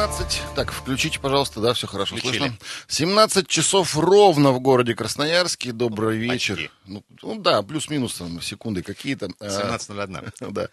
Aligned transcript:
17, 0.00 0.42
так, 0.56 0.72
включите, 0.72 1.20
пожалуйста, 1.20 1.60
да, 1.60 1.74
все 1.74 1.86
хорошо 1.86 2.16
Включили. 2.16 2.38
слышно. 2.38 2.56
17 2.88 3.46
часов 3.46 3.94
ровно 3.98 4.50
в 4.50 4.58
городе 4.60 4.94
Красноярске. 4.94 5.72
Добрый 5.72 6.16
вечер. 6.16 6.54
Почти. 6.54 6.70
Ну, 6.86 7.04
ну 7.22 7.38
да, 7.38 7.60
плюс-минус 7.62 8.14
там 8.14 8.40
секунды 8.40 8.82
какие-то. 8.82 9.28
А, 9.40 9.76
17.01. 9.76 10.32
Да. 10.52 10.68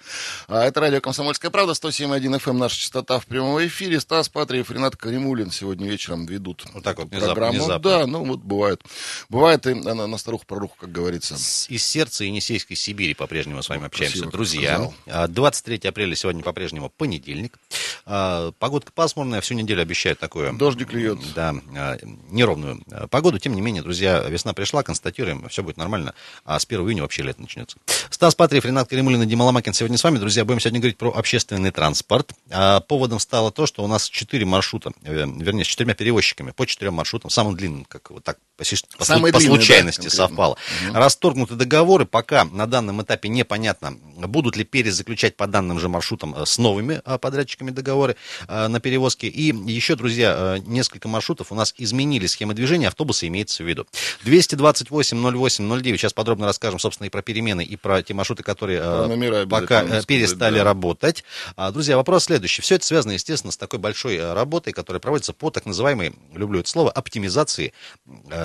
А, 0.48 0.64
это 0.64 0.80
радио 0.80 1.02
«Комсомольская 1.02 1.52
правда», 1.52 1.74
107.1 1.74 2.40
FM, 2.40 2.54
наша 2.54 2.78
частота 2.78 3.20
в 3.20 3.26
прямом 3.26 3.60
эфире. 3.68 4.00
Стас 4.00 4.30
Патриев, 4.30 4.72
Ренат 4.72 4.96
Каримулин 4.96 5.52
сегодня 5.52 5.90
вечером 5.90 6.26
ведут 6.26 6.64
Вот 6.74 6.84
так 6.86 6.98
вот, 6.98 7.10
внезапно, 7.10 7.36
программу. 7.36 7.60
внезапно. 7.60 7.90
Да, 7.92 8.08
ну 8.08 8.24
вот 8.24 8.40
бывает. 8.40 8.82
Бывает 9.28 9.68
и 9.68 9.74
на, 9.74 10.08
на 10.08 10.18
старуху 10.18 10.46
проруху, 10.46 10.78
как 10.80 10.92
говорится. 10.94 11.36
Из 11.36 11.84
сердца 11.86 12.24
Енисейской 12.24 12.78
Сибири 12.78 13.14
по-прежнему 13.14 13.62
с 13.62 13.68
вами 13.68 13.88
общаемся. 13.88 14.20
красиво 14.20 14.32
Друзья, 14.32 14.74
сказал. 14.76 14.94
а, 15.08 15.28
23 15.28 15.90
апреля 15.90 16.16
сегодня 16.16 16.44
по-прежнему 16.44 16.90
понедельник. 16.90 17.60
А, 18.06 18.52
Погодка 18.58 18.92
пасмурная, 18.94 19.17
всю 19.42 19.54
неделю 19.54 19.82
обещают 19.82 20.20
такое... 20.20 20.54
Дождик 20.54 20.94
льет. 20.94 21.20
Да, 21.36 21.56
а, 21.76 21.98
неровную 22.30 22.82
а, 22.92 23.08
погоду. 23.08 23.40
Тем 23.40 23.54
не 23.56 23.62
менее, 23.62 23.82
друзья, 23.82 24.24
весна 24.28 24.54
пришла, 24.54 24.84
констатируем, 24.84 25.48
все 25.50 25.64
будет 25.64 25.78
нормально. 25.78 26.14
А 26.46 26.60
с 26.60 26.66
1 26.66 26.80
июня 26.82 27.02
вообще 27.02 27.24
лето 27.24 27.42
начнется. 27.42 27.78
Стас 28.10 28.36
Патриев, 28.36 28.66
Ренат 28.66 28.90
Каримулин 28.90 29.22
и 29.24 29.26
Дима 29.26 29.44
Ломакин 29.44 29.74
сегодня 29.74 29.98
с 29.98 30.04
вами. 30.04 30.18
Друзья, 30.18 30.46
будем 30.46 30.60
сегодня 30.60 30.80
говорить 30.80 30.98
про 30.98 31.10
общественный 31.10 31.72
транспорт. 31.72 32.32
А 32.52 32.80
поводом 32.82 33.20
стало 33.20 33.52
то, 33.52 33.66
что 33.66 33.84
у 33.84 33.88
нас 33.88 34.10
4 34.10 34.46
маршрута, 34.46 34.92
э, 35.04 35.26
вернее, 35.26 35.64
с 35.64 35.68
четырьмя 35.68 35.94
перевозчиками 35.94 36.52
по 36.52 36.66
четырем 36.66 36.96
маршрутам, 36.96 37.30
самым 37.30 37.56
длинным, 37.56 37.86
как 37.86 38.12
вот 38.12 38.24
так 38.24 38.38
по, 38.58 38.64
по, 38.98 39.06
Самый 39.06 39.32
по 39.32 39.40
длинный, 39.40 39.56
да, 39.58 39.62
случайности 39.62 40.02
конкретно. 40.02 40.28
совпало. 40.28 40.58
Расторгнуты 40.94 41.56
договоры, 41.56 42.06
пока 42.06 42.46
на 42.46 42.66
данном 42.66 43.02
этапе 43.02 43.30
непонятно, 43.30 43.98
будут 44.16 44.56
ли 44.56 44.64
перезаключать 44.64 45.36
по 45.36 45.48
данным 45.48 45.80
же 45.80 45.90
маршрутам 45.90 46.36
э, 46.36 46.46
с 46.46 46.58
новыми 46.58 47.02
подрядчиками 47.20 47.72
договоры 47.72 48.16
на 48.48 48.80
перевозки. 49.08 49.26
И 49.26 49.72
еще, 49.72 49.96
друзья, 49.96 50.58
э, 50.58 50.60
несколько 50.66 51.08
маршрутов 51.08 51.52
у 51.52 51.56
нас 51.56 51.74
изменили 51.78 52.28
схемы 52.28 52.54
движения, 52.54 52.88
автобусы 52.88 53.28
имеется 53.28 53.64
в 53.64 53.68
виду. 53.68 53.88
228 54.24 55.18
08 55.18 55.82
09, 55.82 56.00
сейчас 56.00 56.14
подробно 56.14 56.46
расскажем, 56.46 56.80
собственно, 56.80 57.08
и 57.08 57.10
про 57.10 57.22
перемены, 57.22 57.64
и 57.64 57.76
про 57.76 58.02
те 58.04 58.14
маршруты, 58.14 58.44
которые 58.44 58.80
э, 58.80 59.08
номера 59.08 59.46
пока 59.46 59.84
э, 59.84 60.04
перестали 60.06 60.58
да. 60.58 60.64
работать. 60.64 61.24
А, 61.56 61.72
Друзья, 61.72 61.98
вопрос 61.98 62.26
следующий. 62.26 62.62
Все 62.62 62.76
это 62.76 62.86
связано, 62.86 63.14
естественно, 63.14 63.52
с 63.52 63.58
такой 63.58 63.80
большой 63.80 64.34
работой, 64.34 64.74
которая 64.74 65.00
проводится 65.00 65.34
по 65.34 65.50
так 65.50 65.66
называемой, 65.66 66.14
люблю 66.34 66.60
это 66.60 66.70
слово, 66.70 66.92
оптимизации 66.92 67.74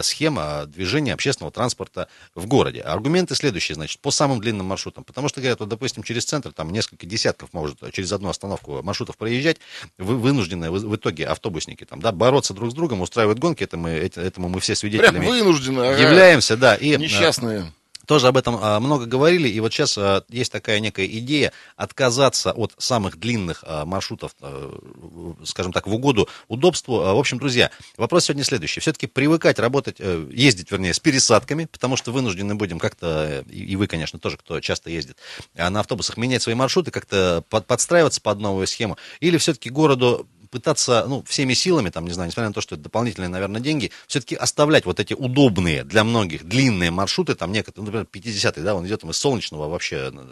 схем 0.03 0.39
э, 0.39 0.67
движения 0.67 1.15
общественного 1.15 1.53
транспорта 1.53 2.09
в 2.35 2.47
городе. 2.47 2.81
Аргументы 2.81 3.35
следующие, 3.35 3.75
значит, 3.75 4.01
по 4.01 4.11
самым 4.11 4.41
длинным 4.41 4.67
маршрутам. 4.67 5.05
Потому 5.05 5.29
что, 5.29 5.41
говорят, 5.41 5.61
вот, 5.61 5.69
допустим, 5.69 6.03
через 6.03 6.25
центр 6.25 6.53
там 6.53 6.71
несколько 6.71 7.07
десятков 7.07 7.53
может 7.53 7.79
через 7.93 8.13
одну 8.13 8.29
остановку 8.29 8.83
маршрутов 8.83 9.17
проезжать, 9.17 9.59
вы, 9.99 10.17
вынуждены 10.17 10.52
в, 10.57 10.79
в 10.79 10.97
итоге 10.97 11.27
автобусники 11.27 11.85
там, 11.85 12.01
да, 12.01 12.13
бороться 12.13 12.55
друг 12.55 12.71
с 12.71 12.75
другом, 12.75 13.01
устраивать 13.01 13.39
гонки, 13.39 13.65
это 13.65 13.77
мы, 13.77 13.91
это- 13.91 14.21
этому 14.21 14.49
мы 14.49 14.61
все 14.61 14.73
Прям 14.73 14.77
свидетелями 14.77 15.27
вынуждены. 15.27 15.81
ага. 15.81 16.03
являемся, 16.03 16.57
да. 16.57 16.75
И, 16.75 16.93
э, 16.93 16.97
Несчастные. 16.99 17.73
тоже 18.07 18.27
об 18.29 18.37
этом 18.37 18.59
а, 18.61 18.81
много 18.81 19.07
говорили, 19.07 19.49
и 19.49 19.61
вот 19.61 19.73
сейчас 19.73 19.97
а, 19.97 20.25
есть 20.29 20.51
такая 20.53 20.81
некая 20.81 21.07
идея 21.07 21.53
отказаться 21.77 22.51
от 22.53 22.73
самых 22.79 23.19
длинных 23.19 23.63
а, 23.67 23.85
маршрутов, 23.85 24.33
в- 24.41 25.45
скажем 25.47 25.73
так, 25.73 25.87
в 25.87 25.95
угоду 25.95 26.29
удобству. 26.49 26.97
В 26.97 27.19
общем, 27.19 27.39
друзья, 27.39 27.71
вопрос 27.97 28.25
сегодня 28.25 28.45
следующий. 28.45 28.81
Все-таки 28.81 29.07
привыкать 29.07 29.59
работать, 29.59 29.97
э, 29.99 30.27
ездить, 30.33 30.71
вернее, 30.71 30.95
с 30.95 31.01
пересадками, 31.01 31.67
потому 31.71 31.97
что 31.97 32.13
вынуждены 32.13 32.55
будем 32.55 32.79
как-то, 32.79 33.45
э, 33.47 33.51
и 33.51 33.77
вы, 33.77 33.87
конечно, 33.87 34.19
тоже, 34.19 34.37
кто 34.37 34.61
часто 34.61 34.91
ездит, 34.91 35.17
на 35.55 35.81
автобусах 35.81 36.17
менять 36.17 36.43
свои 36.43 36.55
маршруты, 36.55 36.91
как-то 36.91 37.45
под- 37.49 37.67
подстраиваться 37.67 38.21
под 38.21 38.41
новую 38.41 38.67
схему, 38.67 38.97
или 39.21 39.39
все-таки 39.39 39.71
городу 39.71 40.27
пытаться, 40.53 41.07
ну, 41.09 41.25
всеми 41.27 41.55
силами, 41.55 41.89
там, 41.89 42.05
не 42.05 42.13
знаю, 42.13 42.29
несмотря 42.29 42.49
на 42.49 42.55
то, 42.55 42.61
что 42.61 42.75
это 42.75 42.85
дополнительные, 42.85 43.29
наверное, 43.31 43.61
деньги, 43.61 43.91
все-таки 44.07 44.37
оставлять 44.37 44.85
вот 44.85 45.01
эти 45.01 45.15
удобные 45.15 45.83
для 45.83 46.05
многих 46.05 46.45
длинные 46.45 46.91
маршруты, 46.91 47.35
там 47.35 47.53
некоторые, 47.53 47.91
ну, 47.91 47.99
например, 47.99 48.07
50-й, 48.13 48.63
да, 48.63 48.75
он 48.75 48.87
идет 48.87 49.01
там 49.01 49.11
из 49.11 49.17
Солнечного 49.17 49.69
вообще 49.71 50.11
на, 50.11 50.27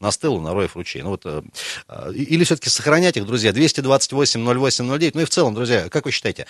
на 0.00 0.10
Стеллу, 0.10 0.40
на 0.40 0.52
Роев 0.52 0.74
ручей. 0.74 1.02
Ну, 1.02 1.10
вот, 1.10 1.22
э, 1.24 1.42
э, 1.88 2.12
или 2.12 2.42
все-таки 2.42 2.70
сохранять 2.70 3.16
их, 3.16 3.24
друзья, 3.24 3.52
228 3.52 4.42
08 4.44 4.98
09, 4.98 5.14
ну 5.14 5.20
и 5.20 5.24
в 5.24 5.30
целом, 5.30 5.54
друзья, 5.54 5.88
как 5.88 6.06
вы 6.06 6.10
считаете, 6.10 6.46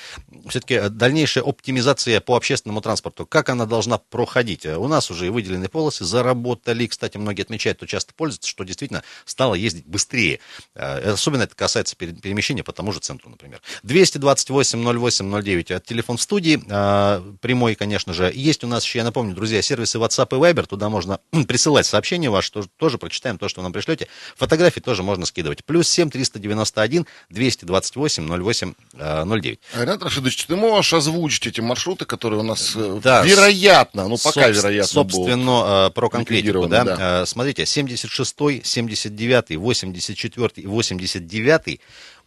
все-таки 0.48 0.74
э, 0.74 0.88
дальнейшая 0.88 1.44
оптимизация 1.44 2.18
по 2.22 2.34
общественному 2.34 2.80
транспорту, 2.80 3.26
как 3.26 3.50
она 3.50 3.66
должна 3.66 3.98
проходить? 3.98 4.64
Э, 4.64 4.78
У 4.78 4.88
нас 4.88 5.10
уже 5.10 5.26
и 5.26 5.28
выделенные 5.28 5.68
полосы 5.68 6.06
заработали, 6.06 6.86
кстати, 6.86 7.18
многие 7.18 7.42
отмечают, 7.42 7.76
кто 7.76 7.86
часто 7.86 8.14
пользуется, 8.14 8.48
что 8.48 8.64
действительно 8.64 9.02
стало 9.26 9.54
ездить 9.54 9.86
быстрее. 9.86 10.40
Э, 10.74 11.12
Особенно 11.12 11.42
это 11.42 11.54
касается 11.54 11.94
пере- 11.94 12.14
перемещения 12.14 12.62
по 12.64 12.72
тому 12.72 12.92
же 12.92 13.01
центру, 13.02 13.30
например. 13.30 13.60
228 13.82 14.82
08 14.82 15.42
09, 15.42 15.70
это 15.70 15.86
телефон 15.86 16.16
в 16.16 16.22
студии, 16.22 16.62
э, 16.66 17.22
прямой, 17.40 17.74
конечно 17.74 18.12
же. 18.12 18.30
Есть 18.34 18.64
у 18.64 18.66
нас 18.66 18.84
еще, 18.84 18.98
я 18.98 19.04
напомню, 19.04 19.34
друзья, 19.34 19.60
сервисы 19.62 19.98
WhatsApp 19.98 20.28
и 20.30 20.40
Viber, 20.40 20.66
туда 20.66 20.88
можно 20.88 21.20
присылать 21.48 21.86
сообщения 21.86 22.30
ваши, 22.30 22.50
тоже, 22.52 22.68
тоже 22.76 22.98
прочитаем 22.98 23.38
то, 23.38 23.48
что 23.48 23.60
вы 23.60 23.64
нам 23.64 23.72
пришлете. 23.72 24.08
Фотографии 24.36 24.80
тоже 24.80 25.02
можно 25.02 25.26
скидывать. 25.26 25.64
Плюс 25.64 25.88
7 25.88 26.10
391 26.10 27.06
228 27.30 28.42
08 28.42 28.74
э, 28.94 29.24
09. 29.24 29.58
А, 29.74 29.80
Ренат 29.82 30.02
Рашидович, 30.02 30.46
ты 30.46 30.56
можешь 30.56 30.92
озвучить 30.92 31.46
эти 31.46 31.60
маршруты, 31.60 32.04
которые 32.04 32.40
у 32.40 32.44
нас 32.44 32.72
э, 32.76 33.00
Да, 33.02 33.22
вероятно, 33.22 34.08
ну 34.08 34.16
пока 34.16 34.48
Собс- 34.50 34.52
вероятно. 34.52 34.88
Собственно, 34.88 35.86
э, 35.88 35.90
про 35.90 36.08
конкретику, 36.08 36.66
да. 36.66 36.84
да. 36.84 37.22
Э, 37.22 37.26
Смотрите, 37.26 37.62
76-й, 37.64 38.60
79-й, 38.60 39.56
84-й 39.56 40.62
и 40.62 40.66
89-й 40.66 41.80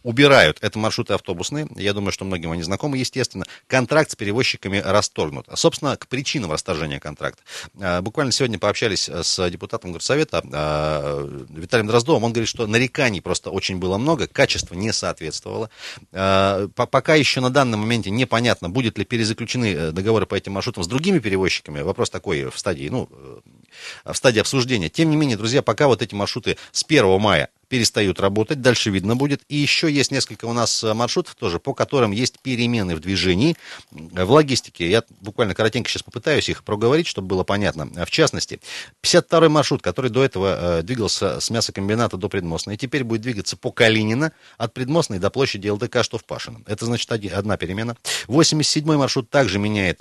убирают. 0.06 0.58
Это 0.60 0.78
маршруты 0.78 1.14
автобусные. 1.14 1.66
Я 1.74 1.92
думаю, 1.92 2.12
что 2.12 2.24
многим 2.24 2.52
они 2.52 2.62
знакомы, 2.62 2.96
естественно. 2.96 3.44
Контракт 3.66 4.12
с 4.12 4.14
перевозчиками 4.14 4.78
расторгнут. 4.78 5.46
А, 5.48 5.56
Собственно, 5.56 5.96
к 5.96 6.06
причинам 6.06 6.52
расторжения 6.52 7.00
контракта. 7.00 7.42
Э, 7.80 8.00
Буквально 8.02 8.30
сегодня 8.30 8.56
пообщались 8.56 9.08
э, 9.08 9.24
с 9.24 9.50
депутатом 9.50 9.90
горсовета 9.92 10.42
э, 10.44 11.44
Виталием 11.50 11.88
Дроздовым. 11.88 12.22
Он 12.22 12.32
говорит, 12.32 12.48
что 12.48 12.68
нареканий 12.68 13.20
просто 13.20 13.50
очень 13.50 13.78
было 13.78 13.98
много, 13.98 14.28
качество 14.28 14.74
не 14.76 14.92
соответствовало. 14.92 15.70
По- 16.12 16.68
Пока 16.88 17.16
еще 17.16 17.40
на 17.40 17.50
данном 17.50 17.80
моменте 17.80 18.10
непонятно, 18.10 18.70
будет 18.70 18.98
ли 18.98 19.04
перезаключены 19.04 19.74
э, 19.74 19.90
договоры 19.90 20.26
по 20.26 20.36
этим 20.36 20.52
маршрутам 20.52 20.84
с 20.84 20.86
другими 20.86 21.18
перевозчиками. 21.18 21.80
Вопрос 21.80 22.10
такой 22.10 22.48
в 22.48 22.56
стадии, 22.56 22.88
ну, 22.88 23.08
э, 23.10 24.12
в 24.12 24.14
стадии 24.16 24.38
обсуждения. 24.38 24.88
Тем 24.88 25.10
не 25.10 25.16
менее, 25.16 25.36
друзья, 25.36 25.62
пока 25.62 25.88
вот 25.88 26.00
эти 26.00 26.14
маршруты 26.14 26.56
с 26.70 26.84
1 26.84 27.18
мая 27.20 27.48
перестают 27.68 28.20
работать, 28.20 28.60
дальше 28.60 28.90
видно 28.90 29.16
будет. 29.16 29.42
И 29.48 29.56
еще 29.56 29.90
есть 29.90 30.10
несколько 30.10 30.46
у 30.46 30.52
нас 30.52 30.84
э, 30.84 30.94
маршрутов 30.94 31.34
тоже, 31.34 31.58
по 31.58 31.74
которым 31.74 32.12
есть 32.12 32.38
перемены 32.40 32.94
в 32.96 33.00
движении, 33.00 33.56
э, 33.92 34.24
в 34.24 34.30
логистике. 34.30 34.88
Я 34.88 35.02
буквально 35.20 35.54
коротенько 35.54 35.90
сейчас 35.90 36.02
попытаюсь 36.02 36.48
их 36.48 36.64
проговорить, 36.64 37.06
чтобы 37.06 37.28
было 37.28 37.44
понятно. 37.44 37.90
Э, 37.96 38.04
В 38.04 38.10
частности, 38.10 38.60
52-й 39.02 39.48
маршрут, 39.48 39.82
который 39.82 40.10
до 40.10 40.24
этого 40.24 40.82
двигался 40.82 41.40
с 41.40 41.50
мясокомбината 41.50 42.16
до 42.16 42.28
Предмостной, 42.28 42.76
теперь 42.76 43.04
будет 43.04 43.22
двигаться 43.22 43.56
по 43.56 43.72
Калинина 43.72 44.32
от 44.58 44.72
Предмостной 44.74 45.18
до 45.18 45.30
площади 45.30 45.68
ЛДК, 45.68 46.02
что 46.02 46.18
в 46.18 46.24
Пашино. 46.24 46.60
Это 46.66 46.86
значит 46.86 47.10
одна 47.10 47.56
перемена. 47.56 47.96
87-й 48.28 48.96
маршрут 48.96 49.30
также 49.30 49.58
меняет 49.58 50.00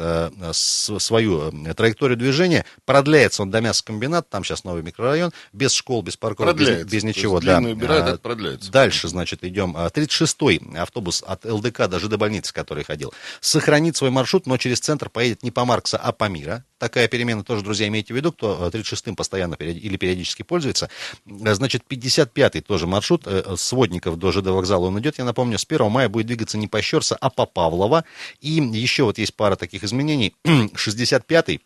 свою 0.53 1.51
траекторию 1.75 2.17
движения. 2.17 2.65
Продляется 2.85 3.41
он 3.41 3.51
до 3.51 3.61
мясокомбината, 3.61 4.27
там 4.29 4.43
сейчас 4.43 4.63
новый 4.63 4.83
микрорайон, 4.83 5.31
без 5.53 5.73
школ, 5.73 6.01
без 6.01 6.17
парковок, 6.17 6.57
без, 6.57 6.85
без 6.85 7.03
ничего. 7.03 7.39
да. 7.39 7.54
Длинный 7.59 7.73
убирают, 7.73 8.05
А, 8.05 8.09
это 8.11 8.17
продляется. 8.19 8.71
Дальше, 8.71 9.07
значит, 9.07 9.43
идем. 9.43 9.75
А, 9.77 9.87
36-й 9.87 10.77
автобус 10.77 11.23
от 11.25 11.45
ЛДК 11.45 11.87
до 11.87 11.99
ЖД 11.99 12.15
больницы, 12.17 12.53
который 12.53 12.83
ходил, 12.83 13.13
сохранит 13.41 13.95
свой 13.97 14.09
маршрут, 14.09 14.45
но 14.47 14.57
через 14.57 14.79
центр 14.79 15.09
поедет 15.09 15.43
не 15.43 15.51
по 15.51 15.65
Маркса, 15.65 15.97
а 15.97 16.11
по 16.11 16.27
Мира. 16.29 16.63
Такая 16.77 17.07
перемена 17.07 17.43
тоже, 17.43 17.63
друзья, 17.63 17.87
имейте 17.87 18.13
в 18.13 18.17
виду, 18.17 18.31
кто 18.33 18.69
э, 18.73 18.77
36-м 18.77 19.15
постоянно 19.15 19.55
период- 19.55 19.77
или 19.77 19.95
периодически 19.97 20.43
пользуется. 20.43 20.89
Э, 21.25 21.53
Значит, 21.55 21.83
55-й 21.89 22.61
тоже 22.61 22.85
маршрут 22.87 23.23
э, 23.25 23.55
с 23.57 23.71
Водников 23.71 24.19
до 24.19 24.31
ЖД 24.31 24.47
вокзала 24.47 24.85
он 24.87 24.99
идет. 24.99 25.17
Я 25.17 25.23
напомню, 25.25 25.57
с 25.57 25.65
1 25.67 25.89
мая 25.89 26.09
будет 26.09 26.27
двигаться 26.27 26.57
не 26.57 26.67
по 26.67 26.81
Щерса, 26.81 27.15
а 27.19 27.29
по 27.29 27.45
Павлова. 27.45 28.03
И 28.41 28.49
еще 28.51 29.03
вот 29.03 29.17
есть 29.17 29.35
пара 29.35 29.55
таких 29.55 29.83
изменений. 29.83 30.35
65-й 30.45 31.55
э, 31.55 31.59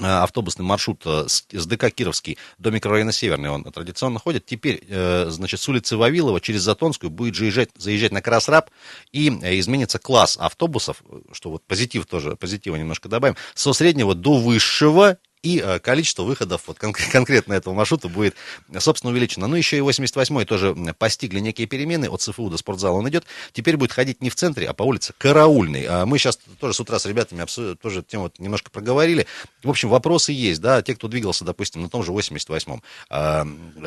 автобусный 0.00 0.64
маршрут 0.64 1.02
э, 1.06 1.26
с 1.28 1.66
ДК 1.66 1.90
Кировский 1.90 2.38
до 2.58 2.70
микрорайона 2.70 3.12
Северный, 3.12 3.50
он 3.50 3.64
традиционно 3.64 4.18
ходит. 4.18 4.44
Теперь, 4.46 4.84
э, 4.88 5.26
значит, 5.28 5.60
с 5.60 5.68
улицы 5.68 5.96
Вавилова 5.96 6.40
через 6.40 6.62
Затонскую 6.62 7.10
будет 7.10 7.36
заезжать, 7.36 7.70
заезжать 7.76 8.12
на 8.12 8.20
Красраб 8.20 8.70
и 9.12 9.30
э, 9.30 9.58
изменится 9.58 9.98
класс 9.98 10.36
автобусов, 10.36 11.02
э, 11.08 11.20
что 11.32 11.50
вот 11.50 11.64
позитив 11.64 12.06
тоже, 12.06 12.36
позитива 12.36 12.76
немножко 12.76 13.08
добавим, 13.08 13.36
со 13.54 13.72
среднего 13.72 14.14
до 14.14 14.38
высшего 14.38 15.18
и 15.44 15.60
э, 15.60 15.78
количество 15.78 16.22
выходов 16.22 16.62
вот 16.66 16.78
кон- 16.78 16.92
конкретно 17.12 17.52
этого 17.52 17.74
маршрута 17.74 18.08
будет, 18.08 18.34
собственно, 18.78 19.12
увеличено. 19.12 19.46
Ну, 19.46 19.56
еще 19.56 19.76
и 19.76 19.80
88-й 19.80 20.44
тоже 20.46 20.74
постигли 20.98 21.40
некие 21.40 21.66
перемены, 21.66 22.08
от 22.08 22.22
ЦФУ 22.22 22.48
до 22.48 22.56
спортзала 22.56 22.96
он 22.96 23.08
идет, 23.08 23.24
теперь 23.52 23.76
будет 23.76 23.92
ходить 23.92 24.22
не 24.22 24.30
в 24.30 24.34
центре, 24.34 24.66
а 24.66 24.72
по 24.72 24.82
улице 24.82 25.12
Караульной. 25.18 25.84
А 25.88 26.06
мы 26.06 26.18
сейчас 26.18 26.38
тоже 26.58 26.74
с 26.74 26.80
утра 26.80 26.98
с 26.98 27.06
ребятами 27.06 27.42
абсолютно 27.42 27.76
тоже 27.76 28.02
тему 28.02 28.24
вот 28.24 28.38
немножко 28.38 28.70
проговорили. 28.70 29.26
В 29.62 29.68
общем, 29.68 29.90
вопросы 29.90 30.32
есть, 30.32 30.60
да, 30.60 30.80
те, 30.82 30.94
кто 30.94 31.08
двигался, 31.08 31.44
допустим, 31.44 31.82
на 31.82 31.90
том 31.90 32.02
же 32.02 32.12
88-м. 32.12 32.82
А, 33.10 33.46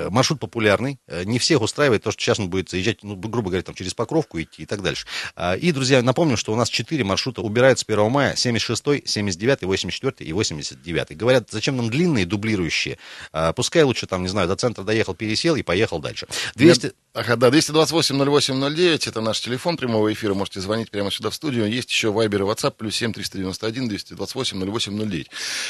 маршрут 0.09 0.39
популярный, 0.39 0.99
не 1.25 1.39
всех 1.39 1.61
устраивает 1.61 2.03
то, 2.03 2.11
что 2.11 2.21
сейчас 2.21 2.39
он 2.39 2.49
будет 2.49 2.69
заезжать, 2.69 3.03
ну, 3.03 3.15
грубо 3.15 3.49
говоря, 3.49 3.63
там, 3.63 3.75
через 3.75 3.93
Покровку 3.93 4.39
идти 4.39 4.63
и 4.63 4.65
так 4.65 4.81
дальше. 4.83 5.07
А, 5.35 5.55
и, 5.55 5.71
друзья, 5.71 6.01
напомню, 6.03 6.37
что 6.37 6.53
у 6.53 6.55
нас 6.55 6.69
4 6.69 7.03
маршрута 7.03 7.41
убирают 7.41 7.79
с 7.79 7.85
1 7.87 8.11
мая, 8.11 8.35
76-й, 8.35 8.99
79-й, 8.99 9.65
84-й 9.65 10.25
и 10.25 10.31
89-й. 10.31 11.15
Говорят, 11.15 11.46
зачем 11.49 11.77
нам 11.77 11.89
длинные, 11.89 12.25
дублирующие? 12.25 12.97
А, 13.31 13.53
пускай 13.53 13.83
лучше, 13.83 14.07
там, 14.07 14.21
не 14.21 14.27
знаю, 14.27 14.47
до 14.47 14.55
центра 14.55 14.83
доехал, 14.83 15.13
пересел 15.13 15.55
и 15.55 15.63
поехал 15.63 15.99
дальше. 15.99 16.27
200... 16.55 16.93
Ага, 17.17 17.35
да, 17.35 17.47
228-08-09, 17.49 19.09
это 19.09 19.21
наш 19.21 19.41
телефон 19.41 19.75
прямого 19.75 20.13
эфира, 20.13 20.35
можете 20.35 20.61
звонить 20.61 20.91
прямо 20.91 21.09
сюда 21.09 21.31
в 21.31 21.33
студию. 21.33 21.67
Есть 21.67 21.89
еще 21.89 22.11
Вайбер 22.11 22.43
и 22.43 22.45
WhatsApp, 22.45 22.75
плюс 22.77 22.95
7 22.95 23.11
391 23.11 23.87
228 23.87 24.71
08 24.71 25.09
09. 25.09 25.27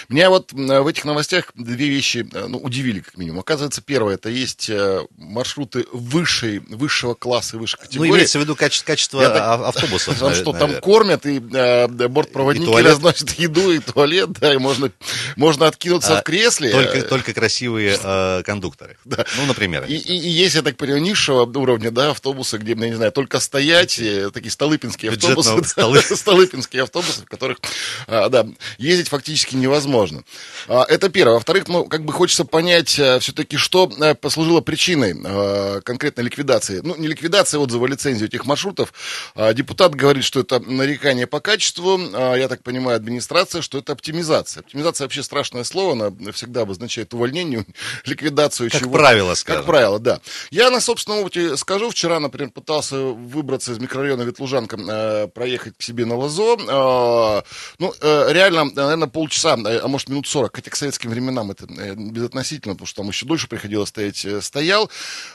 Меня 0.10 0.30
вот 0.30 0.52
в 0.52 0.88
этих 0.88 1.06
новостях 1.06 1.54
две 1.56 1.88
вещи 1.88 2.28
ну, 2.34 2.58
удивили, 2.58 3.00
как 3.00 3.16
минимум. 3.16 3.40
Оказывается, 3.40 3.82
первое, 3.82 4.16
это 4.16 4.28
есть 4.28 4.70
э, 4.70 5.06
маршруты 5.16 5.86
высшей, 5.94 6.60
высшего 6.60 7.14
класса, 7.14 7.58
высшей 7.58 7.80
категории. 7.80 8.10
Ну, 8.10 8.16
имеется 8.18 8.40
в 8.40 8.42
виду 8.42 8.58
качество, 8.58 8.86
качество 8.86 9.22
Я 9.22 9.54
автобусов. 9.54 10.20
Там 10.20 10.36
что, 10.36 10.52
там 10.52 10.74
кормят, 10.82 11.26
и 11.26 11.40
э, 11.40 11.88
бортпроводники 11.88 12.78
и 12.78 12.84
разносят 12.84 13.32
еду, 13.40 13.72
и 13.72 13.80
туалет, 13.80 14.34
да, 14.34 14.54
и 14.54 14.58
можно, 14.58 14.92
можно 15.38 15.68
откинуться 15.68 16.18
а, 16.18 16.22
в 16.22 16.24
кресле. 16.26 16.72
Только, 16.72 17.02
только 17.04 17.34
красивые 17.34 17.98
э, 18.04 18.44
кондукторы. 18.44 18.98
Да. 19.06 19.26
Ну, 19.38 19.46
например. 19.46 19.86
И, 19.88 19.96
и, 19.96 20.18
и 20.18 20.30
есть, 20.30 20.56
я 20.56 20.62
так 20.62 20.76
понимаю, 20.76 21.02
низшего 21.46 21.60
уровня, 21.60 21.92
да, 21.92 22.12
автобусы, 22.12 22.58
где, 22.58 22.72
я 22.72 22.90
не 22.90 22.96
знаю, 22.96 23.12
только 23.12 23.40
стоять, 23.40 24.00
такие 24.34 24.52
столыпинские 24.52 25.12
автобусы, 25.12 25.64
столы... 25.64 26.02
столыпинские 26.02 26.84
автобусы, 26.84 27.22
в 27.22 27.26
которых, 27.26 27.60
а, 28.08 28.30
да, 28.30 28.48
ездить 28.78 29.10
фактически 29.10 29.56
невозможно. 29.56 30.24
А, 30.68 30.86
это 30.88 31.10
первое. 31.10 31.36
Во-вторых, 31.36 31.68
ну, 31.68 31.86
как 31.86 32.06
бы 32.06 32.14
хочется 32.14 32.46
понять 32.46 33.00
а, 33.00 33.20
все-таки, 33.20 33.58
что 33.58 33.92
а, 34.00 34.16
послужило 34.16 34.62
причиной 34.62 35.16
а, 35.24 35.82
конкретной 35.82 36.26
ликвидации. 36.26 36.82
Ну, 36.84 36.96
не 36.96 37.08
ликвидация 37.08 37.60
отзыва 37.60 37.86
лицензии 37.88 38.26
этих 38.26 38.46
маршрутов. 38.46 38.94
А, 39.36 39.54
депутат 39.54 39.96
говорит, 39.96 40.24
что 40.24 40.40
это 40.40 40.60
нарекание 40.60 41.28
по 41.28 41.40
качеству. 41.40 42.00
А, 42.14 42.36
я 42.36 42.48
так 42.48 42.64
понимаю, 42.64 42.98
администрация, 42.98 43.62
что 43.62 43.78
это 43.78 43.94
оптимизация. 43.94 44.62
Оптимизация 44.62 45.06
вообще 45.06 45.24
страшное 45.24 45.64
слово, 45.64 45.94
она 45.94 46.32
всегда 46.32 46.62
обозначает 46.62 47.14
увольнение, 47.14 47.66
ликвидацию 48.06 48.70
как 48.70 48.82
чего. 48.82 48.92
Как 48.92 49.00
правило, 49.00 49.34
скажем. 49.36 49.62
Как 49.62 49.66
правило, 49.66 50.00
да. 50.00 50.22
Я 50.52 50.70
на 50.70 50.80
собственном 50.80 51.20
опыте 51.28 51.58
скажу, 51.58 51.90
вчера, 51.90 52.20
например, 52.20 52.52
пытался 52.52 52.98
выбраться 52.98 53.72
из 53.72 53.80
микрорайона 53.80 54.24
Ветлужанка, 54.24 54.78
э, 54.78 55.28
проехать 55.28 55.78
к 55.78 55.82
себе 55.82 56.06
на 56.06 56.16
Лозо. 56.16 56.56
Э, 56.58 57.42
ну, 57.80 57.94
э, 58.02 58.34
реально, 58.34 58.66
наверное, 58.66 59.08
полчаса, 59.08 59.58
э, 59.58 59.80
а 59.80 59.88
может 59.88 60.10
минут 60.10 60.28
сорок, 60.28 60.56
хотя 60.56 60.72
к 60.72 60.76
советским 60.76 61.10
временам 61.10 61.52
это 61.52 61.66
э, 61.66 61.96
безотносительно, 61.96 62.76
потому 62.76 62.88
что 62.88 63.02
там 63.02 63.10
еще 63.10 63.26
дольше 63.26 63.48
приходилось 63.48 63.90
стоять, 63.90 64.26
э, 64.26 64.42
стоял. 64.42 64.90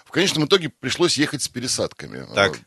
В 0.06 0.10
конечном 0.10 0.46
итоге 0.46 0.70
пришлось 0.70 1.18
ехать 1.18 1.42
с 1.42 1.48
пересадками. 1.48 2.26
Так. 2.34 2.60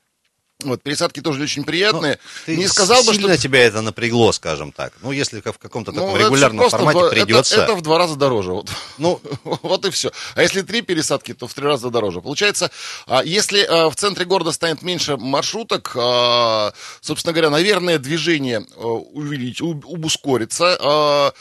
Вот, 0.63 0.81
пересадки 0.81 1.19
тоже 1.19 1.43
очень 1.43 1.65
приятные. 1.65 2.17
Ну, 2.47 2.53
не 2.53 2.67
сказал 2.67 3.03
бы, 3.03 3.13
что... 3.13 3.37
тебя 3.37 3.65
это 3.65 3.81
напрягло, 3.81 4.31
скажем 4.31 4.71
так. 4.71 4.93
Ну, 5.01 5.11
если 5.11 5.41
в 5.41 5.57
каком-то 5.57 5.91
таком 5.91 6.11
ну, 6.11 6.17
регулярном 6.17 6.69
формате 6.69 6.99
в... 6.99 7.09
придется... 7.09 7.55
Это, 7.55 7.63
это 7.63 7.75
в 7.75 7.81
два 7.81 7.97
раза 7.97 8.15
дороже. 8.15 8.53
Вот. 8.53 8.69
Ну, 8.97 9.21
вот 9.43 9.85
и 9.85 9.89
все. 9.89 10.11
А 10.33 10.41
если 10.41 10.61
три 10.61 10.81
пересадки, 10.81 11.33
то 11.33 11.47
в 11.47 11.53
три 11.53 11.65
раза 11.65 11.89
дороже. 11.89 12.21
Получается, 12.21 12.71
а, 13.05 13.21
если 13.23 13.63
а, 13.63 13.89
в 13.89 13.97
центре 13.97 14.23
города 14.23 14.53
станет 14.53 14.81
меньше 14.81 15.17
маршруток, 15.17 15.91
а, 15.97 16.73
собственно 17.01 17.33
говоря, 17.33 17.49
наверное, 17.49 17.99
движение 17.99 18.61
увеличить, 18.61 19.61
ускорится, 19.61 21.33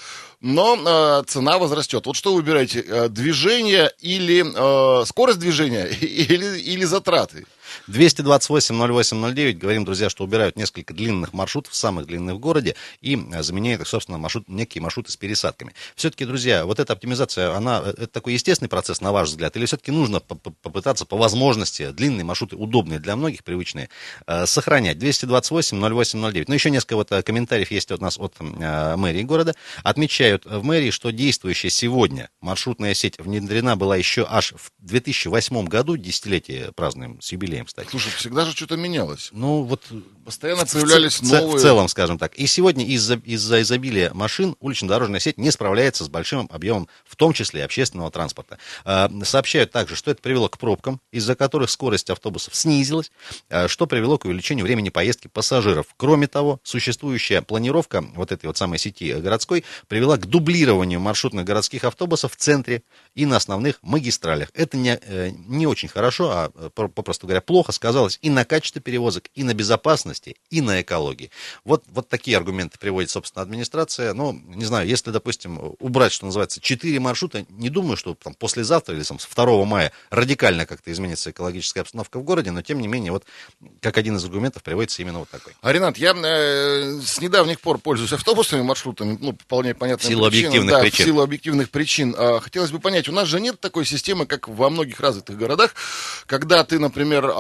но 0.45 0.77
э, 0.77 1.23
цена 1.27 1.57
возрастет. 1.57 2.05
Вот 2.05 2.17
что 2.17 2.33
вы 2.33 2.43
выбираете, 2.43 2.85
э, 2.87 3.09
движение 3.09 3.91
или 4.01 4.45
э, 4.45 5.05
скорость 5.07 5.39
движения 5.39 5.87
или, 6.01 6.59
или 6.59 6.85
затраты? 6.85 7.47
228-08-09. 7.89 9.53
Говорим, 9.53 9.85
друзья, 9.85 10.11
что 10.11 10.25
убирают 10.25 10.57
несколько 10.57 10.95
длинных 10.95 11.33
маршрутов, 11.33 11.75
самых 11.75 12.07
длинных 12.07 12.37
в 12.37 12.39
городе, 12.39 12.75
и 13.01 13.17
э, 13.17 13.43
заменяют 13.43 13.83
их, 13.83 13.89
собственно, 13.89 14.19
маршрут, 14.19 14.49
некие 14.49 14.83
маршруты 14.83 15.13
с 15.13 15.17
пересадками. 15.17 15.75
Все-таки, 15.95 16.25
друзья, 16.25 16.65
вот 16.65 16.81
эта 16.81 16.93
оптимизация, 16.93 17.55
она, 17.55 17.83
э, 17.85 17.91
это 17.91 18.07
такой 18.07 18.35
естественный 18.35 18.69
процесс, 18.69 19.01
на 19.01 19.13
ваш 19.13 19.29
взгляд, 19.29 19.57
или 19.57 19.67
все-таки 19.67 19.91
нужно 19.91 20.21
попытаться 20.21 21.05
по 21.05 21.17
возможности 21.17 21.91
длинные 21.91 22.25
маршруты, 22.25 22.57
удобные 22.57 22.99
для 22.99 23.17
многих, 23.17 23.45
привычные, 23.45 23.89
э, 24.27 24.47
сохранять? 24.47 24.99
228-08-09. 24.99 26.45
Ну, 26.49 26.55
еще 26.55 26.71
несколько 26.71 26.97
вот 26.97 27.09
комментариев 27.25 27.71
есть 27.71 27.91
от 27.91 28.01
нас 28.01 28.19
от 28.19 28.35
мэрии 28.41 29.23
города. 29.23 29.55
Отмечают 29.83 30.45
в 30.45 30.63
мэрии, 30.63 30.91
что 30.91 31.11
действующая 31.11 31.71
сегодня 31.71 32.31
маршрутная 32.41 32.95
сеть 32.95 33.19
внедрена 33.19 33.77
была 33.77 33.97
еще 33.97 34.27
аж 34.29 34.53
в 34.53 34.71
2008 34.79 35.67
году, 35.67 35.97
десятилетие 35.97 36.73
празднуем 36.73 37.21
с 37.21 37.33
юбилеем, 37.33 37.64
кстати. 37.65 37.89
Слушай, 37.91 38.11
всегда 38.11 38.45
же 38.45 38.53
что-то 38.53 38.77
менялось. 38.77 39.31
Ну, 39.33 39.63
вот 39.63 39.83
постоянно 40.25 40.67
появлялись 40.67 41.21
в, 41.21 41.23
новые... 41.23 41.59
В 41.59 41.61
целом, 41.61 41.89
скажем 41.89 42.19
так. 42.19 42.35
И 42.35 42.47
сегодня 42.47 42.85
из-за 42.87 43.15
из 43.17 43.51
изобилия 43.53 44.13
машин 44.15 44.57
улично-дорожная 44.61 45.21
сеть 45.21 45.39
не 45.39 45.51
справляется 45.51 46.05
с 46.05 46.09
большим 46.09 46.49
объемом, 46.53 46.89
в 47.05 47.17
том 47.17 47.33
числе 47.33 47.61
и 47.61 47.63
общественного 47.63 48.11
транспорта. 48.11 48.59
А, 48.85 49.11
сообщают 49.25 49.71
также, 49.71 49.97
что 49.97 50.11
это 50.11 50.21
привело 50.23 50.49
к 50.49 50.59
пробкам, 50.59 51.01
из-за 51.13 51.35
которых 51.35 51.71
скорость 51.71 52.11
автобусов 52.11 52.55
снизилась, 52.55 53.11
а, 53.49 53.69
что 53.69 53.87
привело 53.87 54.19
к 54.19 54.25
увеличению 54.25 54.65
времени 54.65 54.89
поездки 54.89 55.29
пассажиров. 55.29 55.87
Кроме 55.97 56.27
того, 56.27 56.61
существующая 56.63 57.43
планировка 57.43 58.05
вот 58.15 58.33
этой 58.33 58.47
вот 58.47 58.57
самой 58.57 58.79
сети 58.79 59.13
городской 59.13 59.65
привела 59.89 60.17
к 60.17 60.27
дублированию 60.27 61.01
маршрутных 61.01 61.45
городских 61.45 61.85
автобусов 61.85 62.33
в 62.33 62.37
центре 62.37 62.83
и 63.15 63.27
на 63.27 63.37
основных 63.37 63.79
магистралях. 63.83 64.51
Это 64.55 64.77
не, 64.77 64.99
э, 65.01 65.31
не 65.47 65.67
очень 65.67 65.89
хорошо, 65.89 66.31
а 66.31 66.53
э, 66.55 66.71
попросту 66.71 67.27
говоря, 67.27 67.41
плохо 67.41 67.54
сказалось 67.63 68.19
и 68.23 68.31
на 68.31 68.45
качестве 68.45 68.81
перевозок, 68.81 69.29
и 69.35 69.45
на 69.45 69.55
безопасности, 69.55 70.37
и 70.51 70.61
на 70.61 70.81
экологии. 70.81 71.31
Вот, 71.65 71.85
вот 71.89 72.09
такие 72.09 72.37
аргументы 72.37 72.79
приводит, 72.79 73.11
собственно, 73.11 73.43
администрация. 73.43 74.15
Но, 74.15 74.33
не 74.33 74.65
знаю, 74.65 74.89
если, 74.89 75.11
допустим, 75.11 75.77
убрать, 75.79 76.13
что 76.13 76.27
называется, 76.27 76.61
четыре 76.61 77.01
маршрута, 77.01 77.45
не 77.49 77.71
думаю, 77.71 77.97
что 77.97 78.15
там 78.15 78.35
послезавтра 78.35 78.95
или 78.95 79.03
там, 79.03 79.19
с 79.19 79.27
2 79.27 79.65
мая 79.65 79.93
радикально 80.11 80.67
как-то 80.67 80.93
изменится 80.93 81.31
экологическая 81.31 81.81
обстановка 81.81 82.19
в 82.19 82.25
городе, 82.25 82.51
но, 82.51 82.63
тем 82.63 82.81
не 82.81 82.89
менее, 82.89 83.13
вот 83.13 83.25
как 83.81 83.99
один 83.99 84.17
из 84.17 84.25
аргументов 84.25 84.63
приводится 84.63 85.03
именно 85.03 85.21
вот 85.21 85.29
такой. 85.31 85.53
А, 85.61 85.73
Ренат, 85.73 85.97
я 85.99 86.15
э, 86.15 87.01
с 87.05 87.21
недавних 87.21 87.61
пор 87.61 87.79
пользуюсь 87.79 88.13
автобусными 88.13 88.63
маршрутами, 88.63 89.19
ну, 89.21 89.37
вполне 89.39 89.75
понятно. 89.75 90.05
В 90.05 90.09
силу 90.09 90.29
причинам, 90.29 90.53
объективных 90.53 90.75
да, 90.75 90.81
причин. 90.81 91.05
в 91.05 91.07
силу 91.07 91.23
объективных 91.23 91.71
причин. 91.71 92.15
А, 92.17 92.41
хотелось 92.41 92.71
бы 92.71 92.79
понять, 92.79 93.09
у 93.09 93.13
нас 93.13 93.29
же 93.29 93.41
нет 93.41 93.61
такой 93.61 93.85
системы, 93.85 94.27
как 94.27 94.49
во 94.49 94.71
многих 94.71 95.01
развитых 95.01 95.37
городах, 95.37 95.75
когда 96.27 96.65
ты, 96.65 96.79
например, 96.79 97.34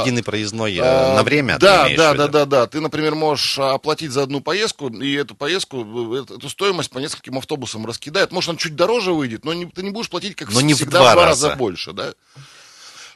Единый 0.00 0.22
проездной 0.22 0.78
а, 0.80 1.16
на 1.16 1.22
время? 1.22 1.58
Да, 1.58 1.88
да, 1.96 2.14
да, 2.14 2.28
да, 2.28 2.44
да. 2.44 2.66
Ты, 2.66 2.80
например, 2.80 3.14
можешь 3.14 3.58
оплатить 3.58 4.12
за 4.12 4.22
одну 4.22 4.40
поездку, 4.40 4.88
и 4.88 5.12
эту 5.14 5.34
поездку, 5.34 6.14
эту 6.14 6.48
стоимость 6.48 6.90
по 6.90 6.98
нескольким 6.98 7.38
автобусам 7.38 7.86
раскидают. 7.86 8.32
Может, 8.32 8.50
он 8.50 8.56
чуть 8.56 8.76
дороже 8.76 9.12
выйдет, 9.12 9.44
но 9.44 9.52
не, 9.54 9.66
ты 9.66 9.82
не 9.82 9.90
будешь 9.90 10.08
платить, 10.08 10.36
как 10.36 10.48
но 10.48 10.54
всегда, 10.54 10.66
не 10.66 10.74
в 10.74 10.78
два, 10.78 10.86
в 10.86 10.90
два 10.90 11.14
раза. 11.14 11.48
раза 11.48 11.56
больше, 11.58 11.92
да? 11.92 12.14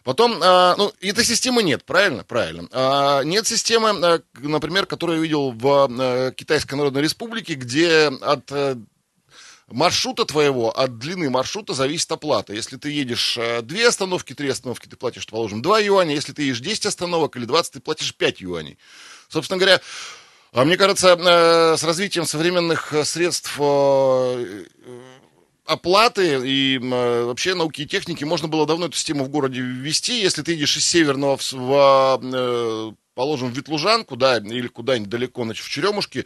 Потом, 0.04 0.38
а, 0.42 0.74
ну, 0.78 0.92
этой 1.02 1.24
системы 1.24 1.62
нет, 1.62 1.84
правильно? 1.84 2.24
Правильно. 2.24 2.66
А, 2.72 3.22
нет 3.24 3.46
системы, 3.46 3.90
а, 3.90 4.20
например, 4.38 4.86
которую 4.86 5.18
я 5.18 5.22
видел 5.22 5.50
в 5.50 5.66
а, 5.66 6.30
Китайской 6.32 6.76
Народной 6.76 7.02
Республике, 7.02 7.54
где 7.54 8.10
от 8.22 8.50
маршрута 9.70 10.24
твоего, 10.24 10.76
от 10.76 10.98
длины 10.98 11.30
маршрута 11.30 11.74
зависит 11.74 12.10
оплата. 12.10 12.52
Если 12.54 12.76
ты 12.76 12.90
едешь 12.90 13.36
э, 13.38 13.62
две 13.62 13.88
остановки, 13.88 14.34
три 14.34 14.48
остановки, 14.48 14.86
ты 14.88 14.96
платишь, 14.96 15.26
положим, 15.26 15.62
2 15.62 15.80
юаня. 15.80 16.14
Если 16.14 16.32
ты 16.32 16.42
едешь 16.42 16.60
10 16.60 16.86
остановок 16.86 17.36
или 17.36 17.44
20, 17.44 17.72
ты 17.74 17.80
платишь 17.80 18.14
5 18.14 18.40
юаней. 18.40 18.78
Собственно 19.28 19.58
говоря, 19.58 19.80
а 20.52 20.64
мне 20.64 20.76
кажется, 20.76 21.16
э, 21.18 21.76
с 21.76 21.84
развитием 21.84 22.24
современных 22.24 22.92
э, 22.92 23.04
средств 23.04 23.58
оплаты 25.66 26.40
и 26.48 26.78
вообще 26.78 27.52
науки 27.52 27.82
и 27.82 27.86
техники 27.86 28.24
можно 28.24 28.48
было 28.48 28.66
давно 28.66 28.86
эту 28.86 28.96
систему 28.96 29.24
в 29.24 29.28
городе 29.28 29.60
ввести. 29.60 30.22
Если 30.22 30.40
ты 30.40 30.52
едешь 30.52 30.78
из 30.78 30.86
северного 30.86 31.36
в, 31.36 31.52
в 31.52 32.94
положим, 33.18 33.50
в 33.52 33.56
Ветлужанку, 33.56 34.14
да, 34.14 34.36
или 34.36 34.68
куда-нибудь 34.68 35.08
далеко, 35.08 35.42
значит, 35.42 35.66
в 35.66 35.68
Черемушке, 35.68 36.20
э, 36.20 36.24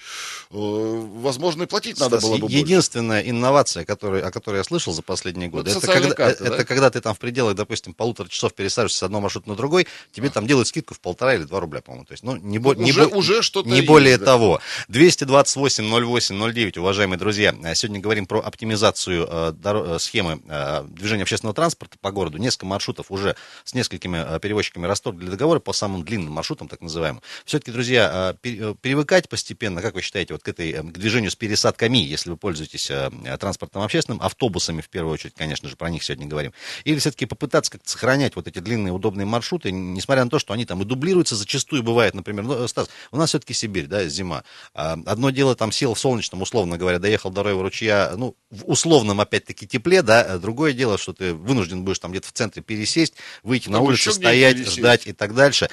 возможно, 0.51 1.63
и 1.63 1.67
платить 1.67 1.97
Стас, 1.97 2.11
надо 2.11 2.21
было 2.21 2.37
бы 2.37 2.53
Единственная 2.53 3.21
больше. 3.21 3.31
инновация, 3.31 3.85
которой, 3.87 4.21
о 4.21 4.31
которой 4.31 4.59
я 4.59 4.65
слышал 4.65 4.93
за 4.93 5.01
последние 5.01 5.49
годы, 5.49 5.71
это, 5.71 5.79
это, 5.79 5.87
когда, 5.87 6.15
карта, 6.15 6.45
это 6.45 6.57
да? 6.59 6.65
когда 6.65 6.91
ты 6.91 7.01
там 7.01 7.15
в 7.15 7.19
пределах, 7.19 7.55
допустим, 7.55 7.95
полутора 7.95 8.29
часов 8.29 8.53
пересаживаешься 8.53 8.99
с 8.99 9.03
одного 9.05 9.23
маршрута 9.23 9.49
на 9.49 9.57
другой, 9.57 9.87
тебе 10.13 10.29
там 10.29 10.47
делают 10.47 10.69
скидку 10.69 10.93
в 10.93 11.01
полтора 11.01 11.35
или 11.35 11.45
два 11.45 11.61
рубля, 11.61 11.81
по-моему. 11.81 12.05
То 12.05 12.13
есть, 12.13 12.25
ну, 12.25 12.37
не, 12.37 12.59
бо, 12.59 12.75
уже, 12.75 12.83
не, 12.83 12.93
уже 13.07 13.41
что-то 13.41 13.71
не 13.71 13.81
более 13.81 14.19
да. 14.19 14.27
того. 14.27 14.61
228 14.89 15.89
08 15.89 16.53
09, 16.53 16.77
уважаемые 16.77 17.19
друзья, 17.19 17.55
сегодня 17.75 18.01
говорим 18.01 18.27
про 18.27 18.41
оптимизацию 18.41 19.27
э, 19.27 19.53
дор- 19.53 19.95
э, 19.95 19.99
схемы 19.99 20.43
э, 20.47 20.85
движения 20.91 21.23
общественного 21.23 21.55
транспорта 21.55 21.97
по 21.99 22.11
городу. 22.11 22.37
Несколько 22.37 22.67
маршрутов 22.67 23.07
уже 23.11 23.35
с 23.65 23.73
несколькими 23.73 24.19
э, 24.19 24.39
перевозчиками 24.41 24.87
расторгли 24.87 25.31
договоры 25.31 25.61
по 25.61 25.73
самым 25.73 26.05
длинным 26.05 26.35
маршрутам, 26.35 26.69
так 26.69 26.82
называемым. 26.83 27.23
Все-таки, 27.45 27.73
друзья, 27.73 28.37
э, 28.43 28.49
э, 28.49 28.75
привыкать 28.81 29.29
постепенно, 29.29 29.83
как 29.83 29.95
вы 29.95 30.03
считаете, 30.03 30.35
вот 30.35 30.43
к, 30.43 30.49
этой, 30.49 30.73
к 30.73 30.93
движению 30.99 31.31
с 31.31 31.37
пересадками, 31.37 31.99
если 31.99 32.31
вы 32.31 32.37
пользуетесь 32.37 32.91
транспортом 33.41 33.83
общественным, 33.83 34.21
автобусами 34.23 34.81
в 34.81 34.89
первую 34.89 35.15
очередь, 35.15 35.35
конечно 35.35 35.69
же, 35.69 35.77
про 35.77 35.91
них 35.91 36.03
сегодня 36.03 36.27
говорим, 36.27 36.53
или 36.85 36.99
все-таки 36.99 37.27
попытаться 37.27 37.73
как-то 37.73 37.89
сохранять 37.89 38.37
вот 38.37 38.49
эти 38.49 38.59
длинные 38.59 38.93
удобные 38.93 39.27
маршруты, 39.27 39.73
несмотря 39.73 40.25
на 40.25 40.31
то, 40.31 40.39
что 40.39 40.53
они 40.53 40.65
там 40.65 40.83
и 40.83 40.85
дублируются, 40.85 41.37
зачастую 41.37 41.83
бывает, 41.83 42.15
например, 42.15 42.45
ну, 42.45 42.69
Стас, 42.69 42.89
у 43.11 43.17
нас 43.17 43.31
все-таки 43.31 43.55
Сибирь, 43.55 43.87
да, 43.87 44.07
зима. 44.09 44.45
А, 44.75 44.99
одно 45.07 45.31
дело 45.31 45.55
там 45.55 45.73
сел 45.73 45.95
в 45.95 45.99
солнечном, 45.99 46.43
условно 46.43 46.79
говоря, 46.79 46.99
доехал 46.99 47.31
до 47.31 47.43
Роева 47.43 47.63
ручья, 47.63 48.13
ну, 48.17 48.37
в 48.51 48.69
условном, 48.69 49.21
опять-таки, 49.21 49.67
тепле, 49.67 50.03
да, 50.03 50.39
другое 50.39 50.73
дело, 50.73 50.99
что 50.99 51.13
ты 51.13 51.35
вынужден 51.35 51.83
будешь 51.85 51.99
там 51.99 52.11
где-то 52.11 52.29
в 52.29 52.33
центре 52.33 52.63
пересесть, 52.63 53.15
выйти 53.43 53.65
Чтобы 53.65 53.79
на 53.79 53.81
улицу, 53.81 54.13
стоять, 54.13 54.59
ждать 54.59 55.07
и 55.07 55.13
так 55.13 55.35
дальше. 55.35 55.69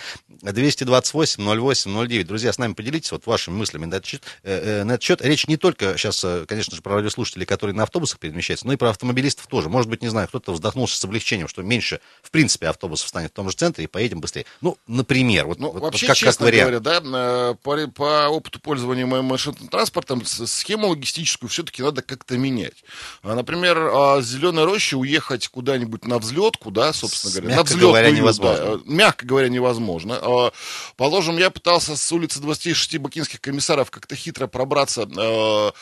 228 1.02 1.60
08 1.60 2.08
09. 2.08 2.28
Друзья, 2.28 2.54
с 2.54 2.58
нами 2.58 2.74
поделитесь 2.74 3.12
вот 3.12 3.26
вашими 3.26 3.56
мыслями 3.56 3.86
на 3.86 3.96
этот 3.96 4.06
счет. 4.06 4.24
Э, 4.44 4.82
э, 4.82 4.84
на 4.84 4.94
этот 4.94 5.04
счет. 5.04 5.22
Речь 5.22 5.48
не 5.48 5.58
только 5.58 5.98
сейчас, 5.98 6.24
э, 6.24 6.46
конечно 6.48 6.76
же, 6.76 6.82
про 6.82 6.96
радиослушателей, 6.96 7.46
которые 7.46 7.76
на 7.76 7.84
автобусах 7.84 8.20
перемещаются, 8.20 8.68
но 8.68 8.74
и 8.74 8.76
про 8.76 8.90
автомобилистов 8.90 9.48
тоже. 9.48 9.70
Может 9.70 9.90
быть, 9.90 10.02
не 10.02 10.10
знаю, 10.10 10.28
кто-то 10.28 10.54
вздохнул 10.54 10.88
с 10.88 11.04
облегчением, 11.04 11.48
что 11.48 11.62
меньше, 11.62 12.00
в 12.22 12.32
принципе, 12.32 12.68
автобусов 12.68 13.08
станет 13.10 13.32
в 13.32 13.34
том 13.34 13.50
же 13.50 13.56
центре, 13.56 13.86
и 13.86 13.88
поедем 13.88 14.22
быстрее. 14.22 14.46
Ну, 14.62 14.78
например, 14.88 15.48
вот, 15.48 15.60
ну, 15.60 15.72
вот, 15.72 15.82
вообще, 15.82 16.06
вот 16.06 16.10
как, 16.10 16.18
честно 16.18 16.46
как 16.46 16.54
вариант. 16.54 16.84
говоря, 16.84 17.00
да, 17.00 17.54
по, 17.64 17.88
по 17.88 18.28
опыту 18.28 18.60
пользования 18.60 19.06
моим 19.06 19.26
маршрутным 19.26 19.70
транспортом, 19.70 20.26
схему 20.26 20.88
логистическую 20.88 21.50
все-таки 21.50 21.82
надо 21.82 22.02
как-то 22.02 22.38
менять. 22.38 22.84
А, 23.24 23.36
например, 23.36 23.78
а, 23.78 24.22
с 24.22 24.26
Зеленой 24.26 24.66
рощи 24.66 24.96
уехать 24.96 25.48
куда-нибудь 25.48 26.06
на 26.06 26.20
взлетку, 26.20 26.72
да, 26.72 26.94
собственно 26.94 27.34
говоря, 27.34 27.50
мягко 27.50 27.58
на 27.58 27.64
взлетку, 27.64 27.88
говоря, 27.88 28.12
невозможно. 28.12 28.78
Да, 28.78 28.80
мягко 28.86 29.26
говоря, 29.26 29.50
невозможно. 29.50 30.52
Положим, 30.98 31.38
я 31.38 31.50
пытался 31.50 31.96
с 31.96 32.12
улицы 32.12 32.40
26 32.40 32.98
бакинских 32.98 33.42
комиссаров 33.42 33.92
как-то 33.92 34.16
хитро 34.16 34.48
пробраться 34.48 35.06
до 35.06 35.74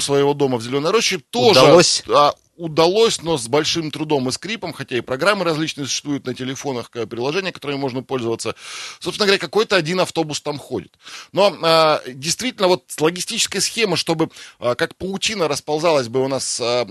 своего 0.00 0.34
дома 0.34 0.58
в 0.58 0.62
Зеленой 0.62 0.90
роще. 0.90 1.18
Тоже, 1.30 1.60
Удалось? 1.60 2.02
Удалось, 2.56 3.22
но 3.22 3.38
с 3.38 3.48
большим 3.48 3.90
трудом 3.90 4.28
и 4.28 4.32
скрипом, 4.32 4.72
хотя 4.72 4.96
и 4.96 5.00
программы 5.00 5.44
различные 5.44 5.86
существуют 5.86 6.26
на 6.26 6.34
телефонах, 6.34 6.90
э, 6.94 7.06
приложения, 7.06 7.52
которыми 7.52 7.78
можно 7.78 8.02
пользоваться. 8.02 8.54
Собственно 9.00 9.26
говоря, 9.26 9.38
какой-то 9.38 9.76
один 9.76 10.00
автобус 10.00 10.40
там 10.40 10.58
ходит. 10.58 10.92
Но 11.32 11.56
а, 11.62 12.02
действительно, 12.06 12.68
вот 12.68 12.84
логистическая 12.98 13.60
схема, 13.60 13.96
чтобы 13.96 14.30
а, 14.58 14.74
как 14.74 14.96
паутина 14.96 15.48
расползалась 15.48 16.08
бы 16.08 16.24
у 16.24 16.28
нас, 16.28 16.60
а, 16.62 16.84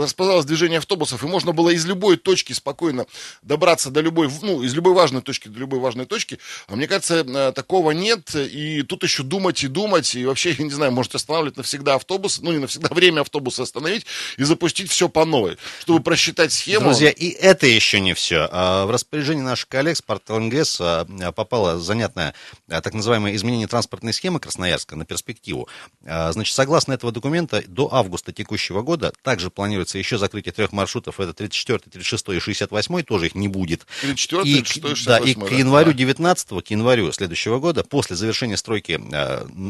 расползалось 0.00 0.46
движение 0.46 0.78
автобусов, 0.78 1.22
и 1.22 1.26
можно 1.26 1.52
было 1.52 1.70
из 1.70 1.84
любой 1.86 2.16
точки 2.16 2.52
спокойно 2.52 3.06
добраться 3.42 3.90
до 3.90 4.00
любой, 4.00 4.30
ну, 4.42 4.62
из 4.62 4.74
любой 4.74 4.94
важной 4.94 5.22
точки 5.22 5.48
до 5.48 5.58
любой 5.58 5.80
важной 5.80 6.06
точки, 6.06 6.38
а 6.66 6.76
мне 6.76 6.86
кажется, 6.86 7.52
такого 7.52 7.90
нет, 7.90 8.34
и 8.34 8.82
тут 8.82 9.02
еще 9.02 9.22
думать 9.22 9.62
и 9.62 9.68
думать, 9.68 10.14
и 10.14 10.24
вообще, 10.24 10.52
я 10.58 10.64
не 10.64 10.70
знаю, 10.70 10.92
может 10.92 11.14
останавливать 11.14 11.56
навсегда 11.56 11.96
автобус, 11.96 12.40
ну, 12.40 12.52
не 12.52 12.58
навсегда 12.58 12.88
время 12.94 13.20
автобуса 13.20 13.64
остановить 13.64 14.06
и 14.38 14.44
запустить 14.44 14.90
все 14.90 15.09
по 15.10 15.24
новой, 15.24 15.56
чтобы 15.80 16.00
просчитать 16.00 16.52
схему. 16.52 16.86
Друзья, 16.86 17.10
и 17.10 17.28
это 17.28 17.66
еще 17.66 18.00
не 18.00 18.14
все. 18.14 18.48
А, 18.50 18.86
в 18.86 18.90
распоряжении 18.90 19.42
наших 19.42 19.68
коллег 19.68 19.96
с 19.96 20.02
портала 20.02 20.38
НГС 20.38 20.80
а, 20.80 21.32
попало 21.34 21.78
занятное 21.78 22.34
а, 22.68 22.80
так 22.80 22.94
называемое 22.94 23.34
изменение 23.34 23.66
транспортной 23.66 24.12
схемы 24.12 24.40
Красноярска 24.40 24.96
на 24.96 25.04
перспективу. 25.04 25.68
Значит, 26.02 26.54
согласно 26.54 26.92
этого 26.92 27.12
документа, 27.12 27.62
до 27.66 27.92
августа 27.92 28.32
текущего 28.32 28.82
года 28.82 29.12
также 29.22 29.50
планируется 29.50 29.98
еще 29.98 30.18
закрытие 30.18 30.52
трех 30.52 30.72
маршрутов. 30.72 31.20
Это 31.20 31.32
34, 31.32 31.78
36 31.90 32.28
и 32.30 32.40
68, 32.40 33.02
тоже 33.02 33.26
их 33.26 33.34
не 33.34 33.48
будет. 33.48 33.86
34, 34.00 34.42
и, 34.42 34.54
36, 34.54 34.96
68, 34.96 35.04
да, 35.06 35.18
и 35.18 35.34
к 35.34 35.52
январю 35.52 35.92
19 35.92 36.64
к 36.64 36.70
январю 36.70 37.12
следующего 37.12 37.58
года, 37.58 37.84
после 37.84 38.16
завершения 38.16 38.56
стройки 38.56 39.00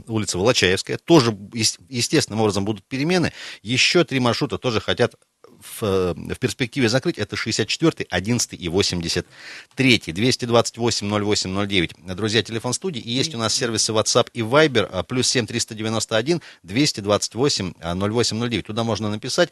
улицы 0.09 0.39
Волочаевская, 0.39 0.99
тоже 0.99 1.37
естественным 1.89 2.41
образом 2.41 2.65
будут 2.65 2.85
перемены. 2.85 3.33
Еще 3.63 4.05
три 4.05 4.21
маршрута 4.21 4.59
тоже 4.59 4.81
хотят 4.81 5.15
в, 5.61 6.15
в 6.15 6.39
перспективе 6.39 6.89
закрыть, 6.89 7.19
это 7.19 7.37
64, 7.37 8.07
11 8.11 8.61
и 8.61 8.69
83. 8.69 10.03
228 10.07 11.09
08 11.09 11.67
09. 11.67 11.91
Друзья, 12.17 12.43
телефон 12.43 12.73
студии. 12.73 13.01
И 13.01 13.11
есть 13.11 13.35
у 13.35 13.39
нас 13.39 13.55
сервисы 13.55 13.93
WhatsApp 13.93 14.29
и 14.33 14.41
Viber, 14.41 14.89
а, 14.91 15.03
плюс 15.03 15.29
7 15.29 15.47
391 15.47 16.41
228 16.63 17.73
08 17.81 18.49
09. 18.49 18.67
Туда 18.67 18.85
можно 18.85 19.11
написать. 19.11 19.51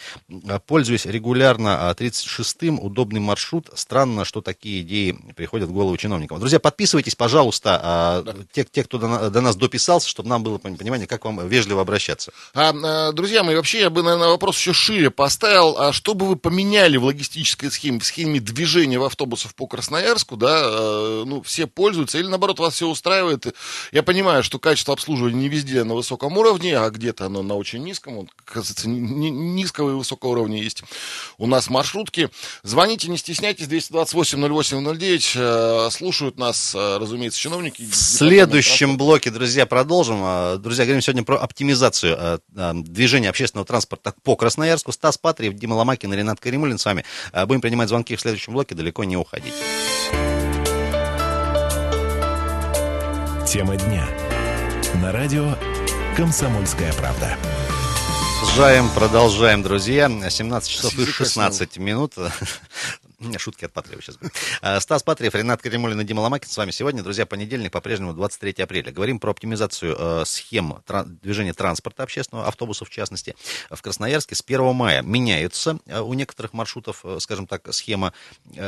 А, 0.49 0.59
пользуюсь 0.59 1.07
регулярно 1.07 1.95
36-м, 1.97 2.79
удобный 2.81 3.21
маршрут. 3.21 3.71
Странно, 3.75 4.25
что 4.25 4.41
такие 4.41 4.83
идеи 4.83 5.19
приходят 5.37 5.69
в 5.69 5.73
голову 5.73 5.97
чиновникам. 5.97 6.39
Друзья, 6.39 6.59
подписывайтесь, 6.59 7.15
пожалуйста, 7.15 7.81
а, 7.83 8.23
да. 8.23 8.35
те, 8.53 8.65
те, 8.65 8.85
кто 8.85 8.99
до, 8.99 9.31
до 9.31 9.41
нас 9.41 9.57
дописался, 9.57 10.09
чтобы 10.09 10.29
нам 10.29 10.43
было 10.43 10.59
понимание, 10.59 11.07
как 11.07 11.25
вам 11.25 11.47
вежливо 11.49 11.83
обращаться. 11.83 12.33
А, 12.55 13.13
друзья 13.13 13.43
мои, 13.43 13.57
вообще 13.57 13.81
я 13.81 13.91
бы, 13.91 14.03
наверное, 14.03 14.29
вопрос 14.29 14.59
еще 14.59 14.73
шире 14.73 15.11
поставил. 15.11 15.77
А 15.79 15.93
что 15.99 16.15
бы 16.15 16.27
вы 16.27 16.37
поменяли 16.37 16.97
в 16.97 17.03
логистической 17.03 17.73
схеме, 17.73 17.99
в 17.99 18.05
схеме 18.05 18.39
движения 18.39 19.01
в 19.01 19.03
автобусов 19.03 19.53
по 19.57 19.67
Красноярску, 19.67 20.37
да, 20.37 20.63
э, 20.63 21.25
ну, 21.27 21.43
все 21.43 21.67
пользуются, 21.67 22.19
или 22.19 22.29
наоборот, 22.29 22.61
вас 22.61 22.75
все 22.75 22.87
устраивает. 22.87 23.53
Я 23.91 24.05
понимаю, 24.05 24.45
что 24.45 24.61
качество 24.61 24.95
обслуживания 24.95 25.35
не 25.35 25.49
везде 25.49 25.83
на 25.83 25.95
высоком 25.95 26.39
уровне, 26.39 26.79
а 26.79 26.89
где-то 26.91 27.27
оно 27.27 27.43
на 27.43 27.57
очень 27.57 27.83
низком. 27.83 28.15
Вот, 28.15 28.29
кажется, 28.45 28.89
низкого 28.89 29.91
и 29.91 29.95
высокого 29.95 30.31
уровня 30.31 30.63
есть 30.63 30.85
у 31.37 31.49
нас 31.49 31.69
маршрутки. 31.69 32.31
Звоните, 32.63 33.11
не 33.11 33.17
стесняйтесь, 33.17 33.67
228-08-09. 33.67 35.33
Э, 35.35 35.91
слушают 35.91 36.39
нас, 36.39 36.77
э, 36.77 36.99
разумеется, 36.99 37.41
чиновники. 37.41 37.83
В 37.83 37.97
следующем 37.97 38.97
блоке, 38.97 39.33
друзья, 39.33 39.67
продолжим. 39.67 40.63
Друзья, 40.63 40.85
говорим 40.85 41.03
сегодня 41.03 41.25
про 41.25 41.39
оптимизацию 41.39 42.41
движения 42.55 43.31
общественного 43.31 43.67
транспорта 43.67 44.15
по 44.23 44.37
Красноярску. 44.37 44.93
Стас 44.93 45.19
Патриев, 45.19 45.55
Дима 45.55 45.75
Ломакин 45.75 45.88
Ломакин 45.89 46.13
и 46.13 46.17
Ренат 46.17 46.39
Каримулин 46.39 46.79
с 46.79 46.85
вами. 46.85 47.05
А, 47.33 47.47
будем 47.47 47.63
принимать 47.63 47.89
звонки 47.89 48.15
в 48.15 48.21
следующем 48.21 48.53
блоке, 48.53 48.75
далеко 48.75 49.05
не 49.05 49.17
уходить. 49.17 49.55
Тема 53.47 53.77
дня. 53.77 54.07
На 55.03 55.13
радио 55.13 55.55
«Комсомольская 56.15 56.93
правда». 56.93 57.37
Продолжаем, 58.41 58.89
продолжаем, 58.91 59.63
друзья. 59.63 60.09
17 60.09 60.71
часов 60.71 60.99
и 60.99 61.07
16 61.07 61.79
минут. 61.79 62.15
Шутки 63.39 63.65
от 63.65 63.73
Патриева 63.73 64.01
сейчас. 64.01 64.17
А, 64.63 64.79
Стас 64.79 65.03
Патриев, 65.03 65.35
Ренат 65.35 65.61
Каримулин 65.61 66.01
и 66.01 66.05
Дима 66.05 66.21
Ломакин 66.21 66.49
с 66.49 66.57
вами 66.57 66.71
сегодня. 66.71 67.03
Друзья, 67.03 67.27
понедельник, 67.27 67.73
по-прежнему 67.73 68.13
23 68.15 68.63
апреля. 68.63 68.93
Говорим 68.93 69.19
про 69.19 69.33
оптимизацию 69.33 69.97
э, 69.99 70.25
схем 70.25 70.83
движения 71.21 71.53
транспорта 71.53 72.05
общественного, 72.05 72.47
автобусов 72.47 72.89
в 72.89 72.93
частности. 72.93 73.35
В 73.71 73.83
Красноярске 73.83 74.37
с 74.37 74.43
1 74.47 74.73
мая 74.73 75.03
меняются 75.03 75.81
э, 75.87 76.01
у 76.01 76.15
некоторых 76.15 76.53
маршрутов, 76.53 77.01
э, 77.05 77.19
скажем 77.19 77.49
так, 77.49 77.75
схема 77.75 78.13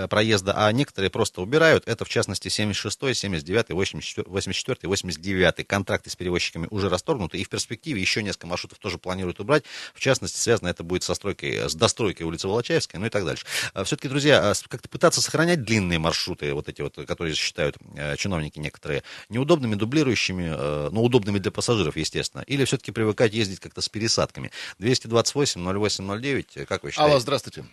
проезда, 0.08 0.52
а 0.56 0.72
некоторые 0.72 1.10
просто 1.10 1.42
убирают. 1.42 1.86
Это, 1.86 2.04
в 2.04 2.08
частности, 2.08 2.48
76, 2.48 3.16
79, 3.16 3.70
84, 3.70 4.28
84 4.28 4.88
89. 4.88 5.66
Контракты 5.66 6.10
с 6.10 6.16
перевозчиками 6.16 6.66
уже 6.70 6.88
расторгнуты, 6.88 7.38
и 7.38 7.44
в 7.44 7.48
перспективе 7.48 8.00
еще 8.00 8.22
несколько 8.22 8.48
маршрутов 8.48 8.78
тоже 8.78 8.98
планируют 8.98 9.38
убрать. 9.38 9.62
В 9.94 10.00
частности, 10.00 10.38
связано 10.38 10.68
это 10.68 10.82
будет 10.82 11.04
со 11.04 11.14
стройкой, 11.14 11.70
с 11.70 11.74
достройкой 11.74 12.26
улицы 12.26 12.48
Волочаевской, 12.48 12.98
ну 12.98 13.06
и 13.06 13.10
так 13.10 13.24
дальше. 13.24 13.46
Все-таки, 13.84 14.08
друзья, 14.08 14.39
а 14.40 14.52
как-то 14.68 14.88
пытаться 14.88 15.20
сохранять 15.20 15.62
длинные 15.62 15.98
маршруты, 15.98 16.52
вот 16.54 16.68
эти 16.68 16.82
вот, 16.82 16.94
которые 17.06 17.34
считают 17.34 17.76
э, 17.96 18.16
чиновники 18.16 18.58
некоторые, 18.58 19.02
неудобными, 19.28 19.74
дублирующими, 19.74 20.52
э, 20.56 20.88
но 20.90 21.02
удобными 21.02 21.38
для 21.38 21.50
пассажиров, 21.50 21.96
естественно, 21.96 22.42
или 22.46 22.64
все-таки 22.64 22.92
привыкать 22.92 23.32
ездить 23.32 23.60
как-то 23.60 23.80
с 23.80 23.88
пересадками. 23.88 24.50
228 24.78 25.60
08 25.60 26.20
09, 26.20 26.66
как 26.68 26.82
вы 26.82 26.90
считаете? 26.90 27.10
Алло, 27.10 27.20
здравствуйте. 27.20 27.64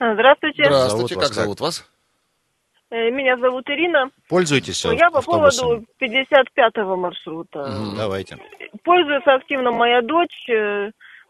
Здравствуйте. 0.00 0.64
Здравствуйте, 0.64 0.90
зовут 0.90 1.10
как, 1.10 1.22
как 1.22 1.32
зовут 1.32 1.60
вас? 1.60 1.84
Э, 2.90 3.10
меня 3.10 3.36
зовут 3.36 3.68
Ирина. 3.68 4.10
Пользуйтесь 4.28 4.84
Я 4.84 5.10
по 5.10 5.22
поводу 5.22 5.84
55-го 6.00 6.96
маршрута. 6.96 7.60
Угу, 7.60 7.96
давайте. 7.96 8.38
Пользуется 8.82 9.34
активно 9.34 9.70
моя 9.70 10.00
дочь 10.02 10.48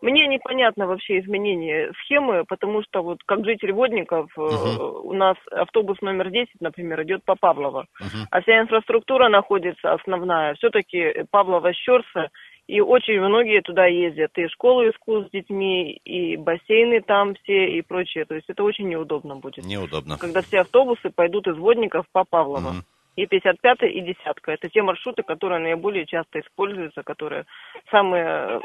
Мне 0.00 0.28
непонятно 0.28 0.86
вообще 0.86 1.18
изменение 1.18 1.90
схемы, 2.02 2.44
потому 2.44 2.82
что 2.82 3.02
вот 3.02 3.18
как 3.26 3.44
житель 3.44 3.72
Водников 3.72 4.30
угу. 4.36 5.08
у 5.08 5.12
нас 5.12 5.36
автобус 5.50 6.00
номер 6.00 6.30
10, 6.30 6.60
например, 6.60 7.02
идет 7.02 7.24
по 7.24 7.34
Павлово, 7.34 7.86
угу. 8.00 8.18
а 8.30 8.40
вся 8.42 8.60
инфраструктура 8.60 9.28
находится 9.28 9.92
основная, 9.92 10.54
все-таки 10.54 11.24
Павлово-Щерса, 11.32 12.28
и 12.68 12.80
очень 12.80 13.18
многие 13.18 13.62
туда 13.62 13.86
ездят, 13.86 14.36
и 14.36 14.46
школу 14.48 14.88
искусств 14.88 15.28
с 15.28 15.32
детьми, 15.32 15.98
и 16.04 16.36
бассейны 16.36 17.00
там 17.00 17.34
все, 17.42 17.70
и 17.70 17.80
прочее. 17.80 18.26
То 18.26 18.34
есть 18.34 18.48
это 18.50 18.62
очень 18.62 18.88
неудобно 18.88 19.36
будет. 19.36 19.64
Неудобно. 19.64 20.18
Когда 20.18 20.42
все 20.42 20.60
автобусы 20.60 21.08
пойдут 21.08 21.46
из 21.48 21.56
Водников 21.56 22.04
по 22.12 22.24
Павлово. 22.24 22.68
Угу. 22.68 22.76
И 23.18 23.26
55 23.26 23.78
и 23.82 24.00
десятка. 24.00 24.52
Это 24.52 24.68
те 24.68 24.80
маршруты, 24.80 25.24
которые 25.24 25.58
наиболее 25.58 26.06
часто 26.06 26.38
используются, 26.38 27.02
которые 27.02 27.46
самые 27.90 28.60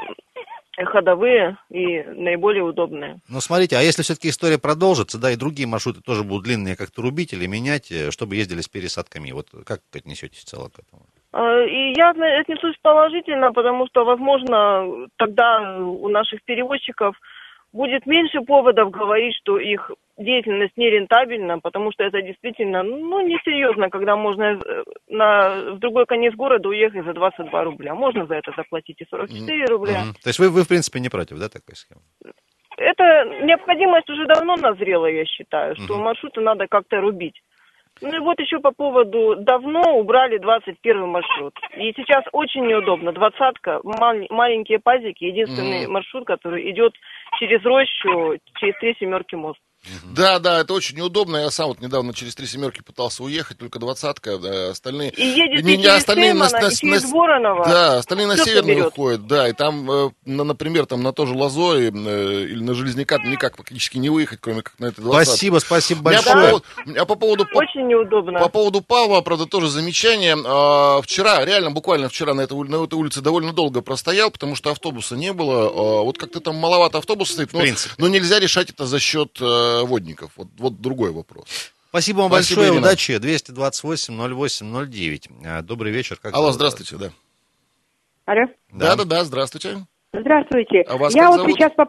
э, 0.78 0.84
ходовые 0.84 1.56
и 1.70 2.04
наиболее 2.04 2.62
удобные. 2.62 3.18
Ну, 3.28 3.40
смотрите, 3.40 3.76
а 3.76 3.80
если 3.80 4.02
все-таки 4.02 4.28
история 4.28 4.60
продолжится, 4.60 5.20
да, 5.20 5.32
и 5.32 5.36
другие 5.36 5.66
маршруты 5.66 6.02
тоже 6.02 6.22
будут 6.22 6.44
длинные, 6.44 6.76
как-то 6.76 7.02
рубить 7.02 7.32
или 7.32 7.46
менять, 7.46 7.90
э, 7.90 8.12
чтобы 8.12 8.36
ездили 8.36 8.60
с 8.60 8.68
пересадками, 8.68 9.32
вот 9.32 9.48
как 9.66 9.80
отнесетесь 9.92 10.44
в 10.44 10.44
целом 10.44 10.70
к 10.70 10.78
этому? 10.78 11.02
А, 11.32 11.64
и 11.64 11.92
я 11.96 12.10
отнесусь 12.10 12.76
положительно, 12.80 13.52
потому 13.52 13.88
что, 13.88 14.04
возможно, 14.04 15.08
тогда 15.16 15.80
у 15.80 16.08
наших 16.10 16.44
перевозчиков 16.44 17.16
будет 17.74 18.06
меньше 18.06 18.40
поводов 18.40 18.90
говорить, 18.90 19.34
что 19.40 19.58
их 19.58 19.90
деятельность 20.16 20.76
нерентабельна, 20.76 21.58
потому 21.58 21.90
что 21.92 22.04
это 22.04 22.22
действительно, 22.22 22.84
ну, 22.84 23.20
несерьезно, 23.26 23.90
когда 23.90 24.14
можно 24.14 24.44
э, 24.44 24.84
на, 25.08 25.72
в 25.72 25.78
другой 25.80 26.06
конец 26.06 26.34
города 26.34 26.68
уехать 26.68 27.04
за 27.04 27.12
22 27.12 27.64
рубля. 27.64 27.94
Можно 27.94 28.26
за 28.26 28.36
это 28.36 28.52
заплатить 28.56 29.00
и 29.00 29.06
44 29.10 29.64
рубля. 29.66 30.04
Mm-hmm. 30.04 30.22
То 30.22 30.28
есть 30.28 30.38
вы, 30.38 30.50
вы, 30.50 30.62
в 30.62 30.68
принципе, 30.68 31.00
не 31.00 31.08
против, 31.08 31.38
да, 31.38 31.48
такой 31.48 31.74
схемы? 31.74 32.00
Это 32.76 33.02
необходимость 33.44 34.08
уже 34.08 34.24
давно 34.26 34.54
назрела, 34.54 35.06
я 35.06 35.24
считаю, 35.24 35.74
что 35.74 35.94
mm-hmm. 35.94 36.02
маршруты 36.02 36.40
надо 36.40 36.66
как-то 36.68 37.00
рубить. 37.00 37.42
Ну 38.00 38.16
и 38.16 38.18
вот 38.18 38.40
еще 38.40 38.58
по 38.58 38.72
поводу, 38.72 39.36
давно 39.36 39.98
убрали 39.98 40.38
21 40.38 41.08
маршрут. 41.08 41.54
И 41.76 41.92
сейчас 41.96 42.24
очень 42.32 42.66
неудобно. 42.66 43.12
Двадцатка, 43.12 43.80
мал- 43.84 44.26
маленькие 44.30 44.80
пазики, 44.80 45.24
единственный 45.24 45.84
mm. 45.84 45.88
маршрут, 45.88 46.26
который 46.26 46.70
идет 46.70 46.94
через 47.38 47.64
рощу, 47.64 48.38
через 48.56 48.76
три 48.78 48.96
семерки 48.98 49.36
мост. 49.36 49.60
Да, 50.04 50.38
да, 50.38 50.60
это 50.60 50.72
очень 50.74 50.96
неудобно. 50.96 51.36
Я 51.38 51.50
сам 51.50 51.68
вот 51.68 51.80
недавно 51.80 52.14
через 52.14 52.34
три 52.34 52.46
семерки 52.46 52.82
пытался 52.82 53.22
уехать, 53.22 53.58
только 53.58 53.78
двадцатка, 53.78 54.38
да, 54.38 54.70
остальные... 54.70 55.10
И 55.10 55.26
едете 55.26 55.62
не, 55.62 55.82
через 55.82 55.96
остальные 55.96 56.32
Сеймана, 56.32 56.50
на, 56.50 56.60
на, 56.60 56.66
и 56.68 56.74
через 56.74 57.04
Воронова. 57.04 57.64
Да, 57.64 57.98
остальные 57.98 58.26
на 58.26 58.36
северный 58.36 58.86
уходят, 58.86 59.26
да, 59.26 59.48
и 59.48 59.52
там, 59.52 59.90
э, 59.90 60.10
на, 60.24 60.44
например, 60.44 60.86
там 60.86 61.02
на 61.02 61.12
то 61.12 61.26
же 61.26 61.34
Лозой 61.34 61.90
э, 61.90 62.44
или 62.44 62.62
на 62.62 62.74
Железняка 62.74 63.18
никак 63.18 63.56
практически 63.56 63.98
не 63.98 64.10
выехать, 64.10 64.38
кроме 64.40 64.62
как 64.62 64.78
на 64.78 64.86
этой 64.86 65.02
двадцатке. 65.02 65.30
Спасибо, 65.30 65.58
спасибо 65.58 66.02
большое. 66.02 66.62
А 66.96 67.04
по 67.04 67.16
поводу... 67.16 67.46
Очень 67.54 67.88
неудобно. 67.88 68.38
По 68.38 68.48
поводу 68.48 68.80
Павла, 68.80 69.20
правда, 69.20 69.46
тоже 69.46 69.68
замечание. 69.68 70.36
А, 70.44 71.02
вчера, 71.02 71.44
реально, 71.44 71.70
буквально 71.70 72.08
вчера 72.08 72.34
на 72.34 72.42
этой, 72.42 72.56
на 72.68 72.82
этой 72.84 72.94
улице 72.94 73.20
довольно 73.20 73.52
долго 73.52 73.80
простоял, 73.80 74.30
потому 74.30 74.56
что 74.56 74.70
автобуса 74.70 75.16
не 75.16 75.32
было. 75.32 75.66
А, 75.66 76.02
вот 76.02 76.18
как-то 76.18 76.40
там 76.40 76.56
маловато 76.56 76.98
автобусов 76.98 77.34
стоит, 77.34 77.52
но, 77.52 77.62
но 77.98 78.08
нельзя 78.08 78.38
решать 78.38 78.70
это 78.70 78.86
за 78.86 78.98
счет 78.98 79.38
э, 79.40 79.73
водников. 79.82 80.32
Вот, 80.36 80.48
вот 80.58 80.80
другой 80.80 81.10
вопрос. 81.12 81.72
Спасибо 81.88 82.18
вам 82.22 82.30
Спасибо, 82.32 82.60
большое, 82.60 82.76
Ирина. 82.76 82.86
удачи. 82.88 83.12
228-08-09. 83.12 85.30
Э, 85.44 85.62
добрый 85.62 85.92
вечер. 85.92 86.18
Как 86.20 86.34
Алло, 86.34 86.50
здравствуйте, 86.52 86.96
да. 86.96 87.10
Алло. 88.26 88.46
Да-да-да, 88.72 89.24
здравствуйте. 89.24 89.86
Здравствуйте. 90.12 90.82
А 90.88 90.96
вас 90.96 91.14
Я 91.14 91.28
вот 91.28 91.36
зовут? 91.38 91.52
сейчас 91.52 91.72
по, 91.76 91.84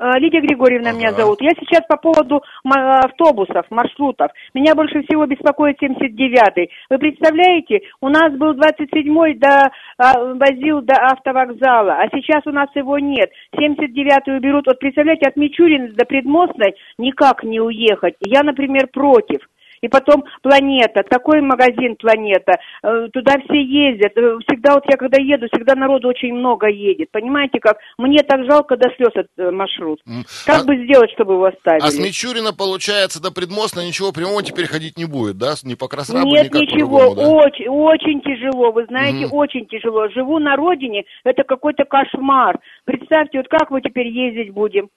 Лидия 0.00 0.40
Григорьевна 0.40 0.90
ага. 0.90 0.98
меня 0.98 1.12
зовут. 1.12 1.40
Я 1.40 1.50
сейчас 1.58 1.82
по 1.88 1.96
поводу 1.96 2.42
автобусов, 2.64 3.66
маршрутов. 3.70 4.30
Меня 4.54 4.74
больше 4.74 5.02
всего 5.02 5.26
беспокоит 5.26 5.82
79-й. 5.82 6.70
Вы 6.90 6.98
представляете, 6.98 7.80
у 8.00 8.08
нас 8.08 8.32
был 8.34 8.54
27-й, 8.54 9.34
до, 9.34 9.70
а, 9.98 10.34
возил 10.34 10.82
до 10.82 10.94
автовокзала, 10.94 11.94
а 11.94 12.08
сейчас 12.14 12.46
у 12.46 12.50
нас 12.50 12.68
его 12.74 12.98
нет. 12.98 13.30
79-й 13.56 14.36
уберут. 14.36 14.66
Вот 14.66 14.78
представляете, 14.78 15.28
от 15.28 15.36
Мичурина 15.36 15.88
до 15.92 16.04
Предмостной 16.04 16.74
никак 16.98 17.42
не 17.42 17.60
уехать. 17.60 18.14
Я, 18.20 18.42
например, 18.42 18.88
против. 18.92 19.40
И 19.80 19.88
потом 19.88 20.24
«Планета», 20.42 21.02
такой 21.08 21.40
магазин 21.40 21.96
«Планета», 21.96 22.58
э, 22.82 23.08
туда 23.12 23.36
все 23.44 23.62
ездят. 23.62 24.12
Э, 24.16 24.38
всегда 24.46 24.74
вот 24.74 24.84
я 24.88 24.96
когда 24.96 25.20
еду, 25.22 25.46
всегда 25.52 25.74
народу 25.74 26.08
очень 26.08 26.34
много 26.34 26.68
едет. 26.68 27.10
Понимаете, 27.10 27.60
как? 27.60 27.78
Мне 27.96 28.22
так 28.22 28.44
жалко 28.44 28.76
до 28.76 28.88
слез 28.96 29.10
этот 29.14 29.30
э, 29.36 29.50
маршрут. 29.50 30.00
Как 30.46 30.62
а, 30.62 30.64
бы 30.64 30.76
сделать, 30.84 31.10
чтобы 31.12 31.34
его 31.34 31.46
оставили? 31.46 31.82
А 31.82 31.90
с 31.90 31.98
Мичурина, 31.98 32.52
получается, 32.52 33.22
до 33.22 33.30
Предмостна 33.32 33.86
ничего 33.86 34.12
прямого 34.12 34.42
теперь 34.42 34.66
ходить 34.66 34.96
не 34.96 35.04
будет, 35.04 35.38
да? 35.38 35.54
Не 35.62 35.74
по 35.74 35.88
Красрабу, 35.88 36.28
Нет, 36.28 36.52
ничего. 36.52 37.14
Да? 37.14 37.28
Очень, 37.28 37.68
очень 37.68 38.20
тяжело. 38.20 38.72
Вы 38.72 38.86
знаете, 38.86 39.26
угу. 39.26 39.36
очень 39.36 39.66
тяжело. 39.66 40.08
Живу 40.08 40.38
на 40.38 40.56
родине, 40.56 41.04
это 41.24 41.44
какой-то 41.44 41.84
кошмар. 41.84 42.58
Представьте, 42.84 43.38
вот 43.38 43.48
как 43.48 43.70
мы 43.70 43.80
теперь 43.80 44.08
ездить 44.08 44.52
будем? 44.52 44.88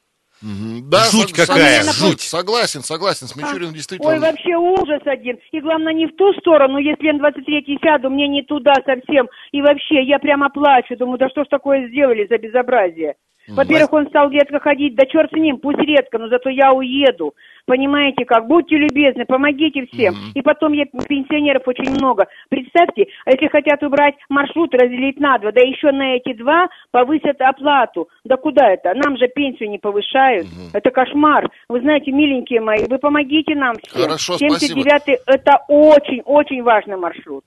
Да, 0.42 1.06
жуть 1.12 1.34
какая, 1.34 1.84
согласен, 1.84 2.08
жуть. 2.08 2.22
Согласен, 2.22 2.82
согласен, 2.82 3.28
с 3.28 3.36
Мичуриным 3.36 3.74
действительно. 3.74 4.10
Ой, 4.10 4.20
вообще 4.20 4.56
ужас 4.56 5.02
один. 5.06 5.38
И 5.52 5.62
главное, 5.62 5.94
не 5.94 6.08
в 6.08 6.16
ту 6.16 6.34
сторону, 6.34 6.78
если 6.80 7.06
я 7.06 7.14
на 7.14 7.20
23 7.20 7.80
сяду, 7.82 8.10
мне 8.10 8.28
не 8.28 8.42
туда 8.44 8.74
совсем. 8.86 9.30
И 9.52 9.62
вообще, 9.62 10.04
я 10.04 10.18
прямо 10.18 10.50
плачу, 10.50 10.98
думаю, 10.98 11.20
да 11.20 11.30
что 11.30 11.44
ж 11.44 11.48
такое 11.48 11.88
сделали 11.90 12.26
за 12.28 12.38
безобразие. 12.38 13.16
Во-первых, 13.56 13.94
он 13.94 14.08
стал 14.08 14.30
редко 14.30 14.60
ходить, 14.60 14.96
да 14.96 15.06
черт 15.06 15.32
с 15.32 15.36
ним, 15.36 15.58
пусть 15.58 15.80
редко, 15.80 16.18
но 16.18 16.28
зато 16.28 16.50
я 16.50 16.74
уеду. 16.74 17.34
Понимаете 17.66 18.26
как? 18.26 18.48
Будьте 18.48 18.76
любезны, 18.76 19.26
помогите 19.26 19.86
всем. 19.92 20.14
Mm-hmm. 20.14 20.32
И 20.36 20.42
потом 20.42 20.74
я, 20.74 20.86
пенсионеров 20.86 21.68
очень 21.68 21.92
много. 21.92 22.26
Представьте, 22.50 23.06
если 23.26 23.48
хотят 23.48 23.84
убрать 23.84 24.16
маршрут, 24.30 24.74
разделить 24.74 25.20
на 25.20 25.38
два, 25.38 25.52
да 25.52 25.62
еще 25.62 25.92
на 25.92 26.16
эти 26.16 26.34
два 26.34 26.68
повысят 26.92 27.40
оплату. 27.40 28.10
Да 28.24 28.38
куда 28.38 28.68
это? 28.74 28.94
Нам 28.96 29.18
же 29.18 29.28
пенсию 29.28 29.70
не 29.70 29.78
повышают. 29.78 30.48
Mm-hmm. 30.48 30.70
Это 30.74 30.92
кошмар. 30.92 31.50
Вы 31.70 31.82
знаете, 31.82 32.12
миленькие 32.12 32.62
мои, 32.62 32.86
вы 32.90 32.98
помогите 32.98 33.56
нам 33.56 33.76
всем. 33.76 34.04
Хорошо, 34.04 34.38
79 34.38 35.02
спасибо. 35.02 35.20
это 35.28 35.64
очень-очень 35.68 36.64
важный 36.64 36.98
маршрут. 36.98 37.44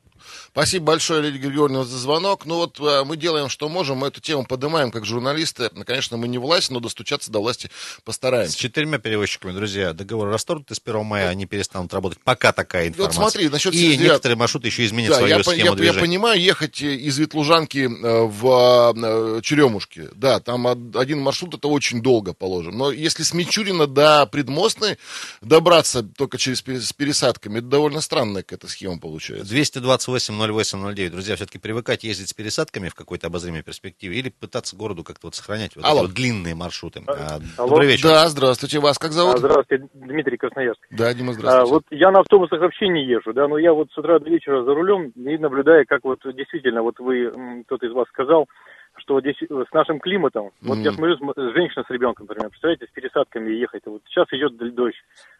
Спасибо 0.52 0.86
большое, 0.86 1.22
Лидия 1.22 1.38
Григорьевна, 1.38 1.84
за 1.84 1.98
звонок. 1.98 2.46
Ну 2.46 2.56
вот 2.56 2.80
э, 2.80 3.04
мы 3.04 3.16
делаем, 3.16 3.48
что 3.48 3.68
можем, 3.68 3.98
мы 3.98 4.08
эту 4.08 4.20
тему 4.20 4.46
поднимаем 4.48 4.90
как 4.90 5.04
журналисты. 5.04 5.70
Конечно, 5.94 6.16
мы 6.16 6.26
не 6.26 6.38
власть, 6.38 6.72
но 6.72 6.80
достучаться 6.80 7.30
до 7.30 7.38
власти 7.38 7.70
постараемся. 8.02 8.54
С 8.54 8.56
четырьмя 8.56 8.98
перевозчиками, 8.98 9.52
друзья, 9.52 9.92
договор 9.92 10.28
расторгнут, 10.28 10.68
и 10.72 10.74
с 10.74 10.80
1 10.84 11.04
мая 11.04 11.28
они 11.28 11.46
перестанут 11.46 11.94
работать. 11.94 12.18
Пока 12.24 12.52
такая 12.52 12.88
информация. 12.88 13.20
Вот 13.20 13.30
смотри, 13.30 13.48
насчет 13.48 13.72
И 13.72 13.96
некоторые 13.96 14.36
маршруты 14.36 14.66
еще 14.66 14.84
изменят 14.86 15.10
да, 15.10 15.18
свою 15.18 15.36
я, 15.36 15.44
схему 15.44 15.56
я, 15.56 15.72
движения. 15.76 15.94
Я 15.94 16.00
понимаю, 16.00 16.40
ехать 16.40 16.82
из 16.82 17.16
Ветлужанки 17.16 17.86
э, 17.86 18.22
в 18.24 18.92
э, 18.96 19.40
Черемушки, 19.44 20.08
да, 20.16 20.40
там 20.40 20.66
один 20.66 21.20
маршрут, 21.20 21.54
это 21.54 21.68
очень 21.68 22.02
долго, 22.02 22.32
положим. 22.32 22.76
Но 22.76 22.90
если 22.90 23.22
с 23.22 23.32
Мичурина 23.32 23.86
до 23.86 24.26
Предмостной 24.26 24.98
добраться 25.42 26.02
только 26.02 26.38
через 26.38 26.58
с 26.58 26.92
пересадками, 26.92 27.58
это 27.58 27.68
довольно 27.68 28.00
странная 28.00 28.42
какая-то 28.42 28.66
схема 28.66 28.98
получается. 28.98 29.48
228 29.48 30.34
08 30.34 30.92
09. 30.92 31.12
Друзья, 31.12 31.36
все-таки 31.36 31.58
привыкать 31.58 32.02
ездить 32.02 32.30
с 32.30 32.32
пересадками 32.32 32.88
в 32.88 32.96
какой-то 32.96 33.28
обозримой 33.28 33.62
перспективе 33.62 34.18
или 34.18 34.30
пытаться 34.30 34.74
городу 34.74 35.04
как-то 35.04 35.28
вот 35.28 35.36
сохранять 35.36 35.73
вот 35.76 35.84
Алло. 35.84 36.00
эти 36.00 36.06
вот 36.06 36.14
длинные 36.14 36.54
маршруты. 36.54 37.02
А, 37.06 37.38
Алло. 37.58 37.68
Добрый 37.70 37.88
вечер. 37.88 38.08
Да, 38.08 38.28
здравствуйте. 38.28 38.80
Вас 38.80 38.98
как 38.98 39.12
зовут? 39.12 39.36
А, 39.36 39.38
здравствуйте, 39.38 39.88
Дмитрий 39.94 40.36
Красноярск. 40.36 40.80
Да, 40.90 41.12
Дима, 41.14 41.32
здравствуйте. 41.32 41.70
А, 41.70 41.72
вот 41.72 41.84
я 41.90 42.10
на 42.10 42.20
автобусах 42.20 42.60
вообще 42.60 42.88
не 42.88 43.04
езжу, 43.04 43.32
да, 43.32 43.48
но 43.48 43.58
я 43.58 43.72
вот 43.72 43.90
с 43.92 43.98
утра 43.98 44.18
до 44.18 44.28
вечера 44.28 44.64
за 44.64 44.74
рулем 44.74 45.08
и 45.08 45.38
наблюдаю, 45.38 45.84
как 45.86 46.04
вот 46.04 46.20
действительно, 46.34 46.82
вот 46.82 46.98
вы, 46.98 47.62
кто-то 47.66 47.86
из 47.86 47.92
вас 47.92 48.08
сказал, 48.08 48.46
что 48.96 49.20
здесь 49.20 49.36
с 49.40 49.72
нашим 49.72 49.98
климатом, 49.98 50.46
mm-hmm. 50.46 50.68
вот 50.68 50.78
я 50.78 50.92
смотрю, 50.92 51.16
женщина 51.52 51.84
с 51.86 51.90
ребенком, 51.90 52.26
например, 52.28 52.50
представляете, 52.50 52.86
с 52.86 52.94
пересадками 52.94 53.52
ехать, 53.52 53.82
вот 53.86 54.02
сейчас 54.08 54.26
идет 54.30 54.56
дождь, 54.56 54.94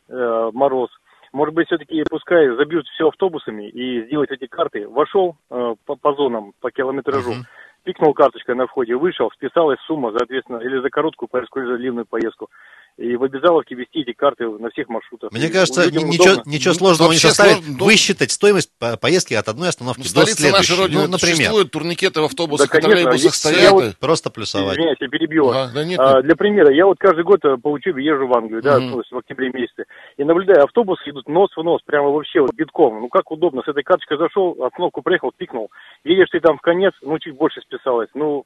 э, 0.09 0.51
мороз, 0.53 0.91
может 1.35 1.53
быть, 1.53 1.67
все-таки 1.67 2.05
пускай 2.09 2.49
забьют 2.57 2.87
все 2.87 3.09
автобусами 3.09 3.69
и 3.69 4.07
сделать 4.07 4.31
эти 4.31 4.47
карты. 4.47 4.89
Вошел 4.89 5.37
э, 5.51 5.75
по, 5.85 5.97
по 5.97 6.15
зонам, 6.15 6.53
по 6.61 6.71
километражу, 6.71 7.33
uh-huh. 7.33 7.45
Пикнул 7.85 8.15
карточкой 8.15 8.57
на 8.57 8.67
входе, 8.67 8.97
вышел, 8.97 9.31
списалась 9.31 9.79
сумма, 9.87 10.13
соответственно, 10.17 10.59
или 10.59 10.81
за 10.81 10.91
короткую 10.91 11.29
поездку, 11.29 11.61
или 11.61 11.67
за 11.67 11.77
длинную 11.77 12.07
поездку. 12.07 12.51
И 12.97 13.17
в 13.17 13.25
обязаловке 13.25 13.75
вести 13.75 14.03
эти 14.03 14.13
карты 14.13 14.49
на 14.49 14.71
всех 14.71 14.89
маршрутах. 14.89 15.33
Мне 15.33 15.49
кажется, 15.49 15.91
ничего, 15.91 16.43
ничего 16.47 16.75
сложного 16.75 17.11
не 17.11 17.19
составит 17.19 17.65
сложно, 17.65 17.85
высчитать 17.85 18.31
стоимость 18.31 18.71
поездки 19.01 19.35
от 19.35 19.49
одной 19.49 19.71
остановки 19.71 20.03
ну, 20.03 20.21
до 20.21 20.27
следующей. 20.27 20.53
нашей 20.53 20.79
Родины 20.79 21.03
ну, 21.03 21.09
например. 21.09 21.37
существуют 21.37 21.71
турникеты 21.73 22.21
в 22.21 22.25
автобусах, 22.25 22.71
да, 22.71 22.81
троллейбусах 22.81 23.35
стоят. 23.35 23.73
Вот, 23.73 23.97
просто 23.99 24.31
плюсовать. 24.31 24.77
Извиняюсь, 24.77 24.99
я 25.01 25.09
перебил. 25.09 25.51
Ага, 25.51 25.73
да 25.75 25.85
нет, 25.85 25.99
а, 25.99 26.23
для 26.23 26.37
примера, 26.37 26.73
я 26.73 26.87
вот 26.87 26.99
каждый 26.99 27.25
год 27.25 27.45
э, 27.45 27.57
по 27.57 27.73
учебе 27.73 28.05
езжу 28.05 28.29
в 28.29 28.33
Англию, 28.37 28.63
да, 28.63 28.79
mm-hmm. 28.79 29.03
в 29.11 29.19
октябре 29.19 29.51
месяце, 29.51 29.85
и 30.17 30.23
наблюдаю, 30.23 30.63
автобусы 30.63 31.11
идут 31.11 31.29
нос 31.29 31.51
в 31.57 31.63
нос, 31.65 31.81
прямо 31.85 32.11
вообще 32.11 32.41
вот 32.41 32.55
битком. 32.55 33.01
Ну 33.01 33.09
как 33.09 33.29
удобно, 33.33 33.63
с 33.63 33.69
этой 33.69 33.83
карточкой 33.83 34.19
зашел, 34.19 34.57
остановку 34.63 35.03
приехал, 35.03 35.33
пикнул. 35.37 35.71
Едешь 36.05 36.29
ты 36.31 36.39
там 36.39 36.59
в 36.59 36.61
конец, 36.61 36.93
ну 37.03 37.19
чуть 37.19 37.35
больше 37.35 37.61
списалось. 37.61 38.09
Ну, 38.15 38.45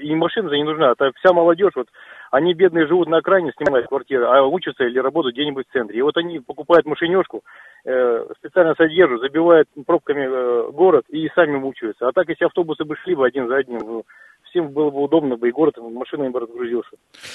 и 0.00 0.14
машина 0.14 0.50
за 0.50 0.56
не 0.56 0.64
нужна. 0.64 0.92
Это 0.92 1.10
вся 1.18 1.32
молодежь, 1.32 1.72
вот 1.74 1.88
они 2.30 2.54
бедные 2.54 2.86
живут 2.86 3.08
на 3.08 3.18
окраине, 3.18 3.52
снимают 3.56 3.88
квартиры, 3.88 4.24
а 4.26 4.42
учатся 4.44 4.84
или 4.84 4.98
работают 4.98 5.34
где-нибудь 5.34 5.66
в 5.68 5.72
центре. 5.72 5.98
И 5.98 6.02
вот 6.02 6.16
они 6.16 6.40
покупают 6.40 6.86
машинешку, 6.86 7.42
э, 7.84 8.26
специально 8.38 8.74
содержат, 8.74 9.20
забивают 9.20 9.68
пробками 9.86 10.26
э, 10.28 10.70
город 10.72 11.04
и 11.08 11.28
сами 11.34 11.56
мучаются. 11.56 12.08
А 12.08 12.12
так, 12.12 12.28
если 12.28 12.44
автобусы 12.44 12.84
бы 12.84 12.96
шли 12.96 13.14
бы 13.14 13.26
один 13.26 13.48
за 13.48 13.56
одним, 13.56 13.78
ну, 13.78 14.04
всем 14.58 14.72
было 14.72 14.90
бы 14.90 15.02
удобно 15.02 15.36
бы, 15.36 15.48
и 15.48 15.52
город 15.52 15.74
машинами 15.78 16.28
бы 16.28 16.40
разгрузился. 16.40 16.90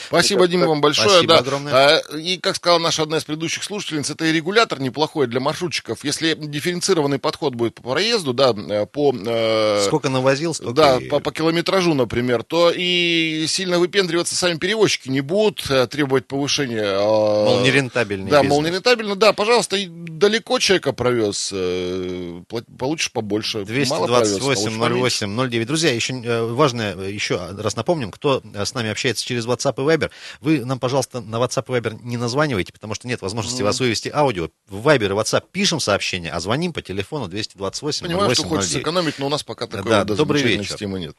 Спасибо, 0.07 0.43
это, 0.43 0.51
Дима, 0.51 0.67
вам 0.67 0.81
большое. 0.81 1.09
Спасибо 1.09 1.33
да. 1.33 1.39
огромное. 1.39 1.73
А, 1.73 2.17
и, 2.17 2.37
как 2.37 2.55
сказала 2.55 2.79
наша 2.79 3.03
одна 3.03 3.17
из 3.17 3.23
предыдущих 3.23 3.63
слушательниц, 3.63 4.09
это 4.09 4.25
и 4.25 4.31
регулятор 4.31 4.79
неплохой 4.79 5.27
для 5.27 5.39
маршрутчиков. 5.39 6.03
Если 6.03 6.33
дифференцированный 6.33 7.19
подход 7.19 7.55
будет 7.55 7.75
по 7.75 7.83
проезду, 7.83 8.33
да, 8.33 8.53
э, 8.53 8.85
по... 8.85 9.13
Э, 9.13 9.83
Сколько 9.85 10.09
навозил, 10.09 10.53
столько 10.53 10.73
Да, 10.73 10.97
и... 10.97 11.07
по, 11.07 11.19
по 11.19 11.31
километражу, 11.31 11.93
например, 11.93 12.43
то 12.43 12.71
и 12.73 13.45
сильно 13.47 13.79
выпендриваться 13.79 14.35
сами 14.35 14.57
перевозчики 14.57 15.09
не 15.09 15.21
будут, 15.21 15.69
э, 15.69 15.87
требовать 15.87 16.27
повышения... 16.27 16.83
Э, 16.83 17.45
мол, 17.45 17.61
нерентабельный 17.61 18.29
Да, 18.29 18.41
бизнес. 18.41 18.49
мол, 18.49 18.61
нерентабельно, 18.63 19.15
да, 19.15 19.33
пожалуйста, 19.33 19.77
далеко 19.87 20.59
человека 20.59 20.93
провез, 20.93 21.51
э, 21.53 22.41
получишь 22.77 23.11
побольше. 23.11 23.63
228 23.65 24.79
08 24.79 25.49
09. 25.49 25.67
Друзья, 25.67 25.91
еще 25.93 26.13
важное 26.53 27.12
еще 27.13 27.39
раз 27.57 27.75
напомним, 27.75 28.11
кто 28.11 28.41
с 28.53 28.73
нами 28.73 28.89
общается 28.89 29.25
через 29.25 29.45
WhatsApp 29.47 29.75
и 29.77 29.95
Viber, 29.95 30.11
вы 30.41 30.65
нам, 30.65 30.79
пожалуйста, 30.79 31.21
на 31.21 31.37
WhatsApp 31.37 31.65
и 31.67 31.79
Viber 31.79 31.99
не 32.03 32.17
названивайте, 32.17 32.73
потому 32.73 32.93
что 32.93 33.07
нет 33.07 33.21
возможности 33.21 33.61
mm. 33.61 33.65
вас 33.65 33.79
вывести 33.79 34.11
аудио. 34.13 34.49
В 34.67 34.87
Viber 34.87 35.05
и 35.05 35.09
WhatsApp 35.09 35.43
пишем 35.51 35.79
сообщение, 35.79 36.31
а 36.31 36.39
звоним 36.39 36.73
по 36.73 36.81
телефону 36.81 37.27
228 37.27 38.07
Понимаю, 38.07 38.29
08 38.29 38.39
что 38.39 38.49
хочется 38.49 38.79
экономить, 38.79 39.19
но 39.19 39.27
у 39.27 39.29
нас 39.29 39.43
пока 39.43 39.67
такой 39.67 39.89
да, 39.89 40.03
добрый 40.03 40.41
вечер. 40.41 40.65
системы 40.65 40.99
нет. 40.99 41.15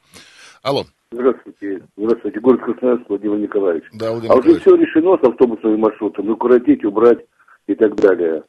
Алло. 0.63 0.87
Здравствуйте. 1.13 1.83
Здравствуйте. 1.97 2.41
Город 2.41 2.61
Красноярск, 2.65 3.05
Владимир 3.09 3.39
Николаевич. 3.39 3.85
Да, 3.93 4.13
Владимир 4.13 4.33
а 4.33 4.39
уже 4.39 4.61
все 4.61 4.75
решено 4.75 5.19
с 5.19 5.25
автобусными 5.25 5.77
маршрутами, 5.77 6.31
укоротить, 6.31 6.85
убрать 6.85 7.19
и 7.67 7.75
так 7.75 7.95
далее. 7.97 8.43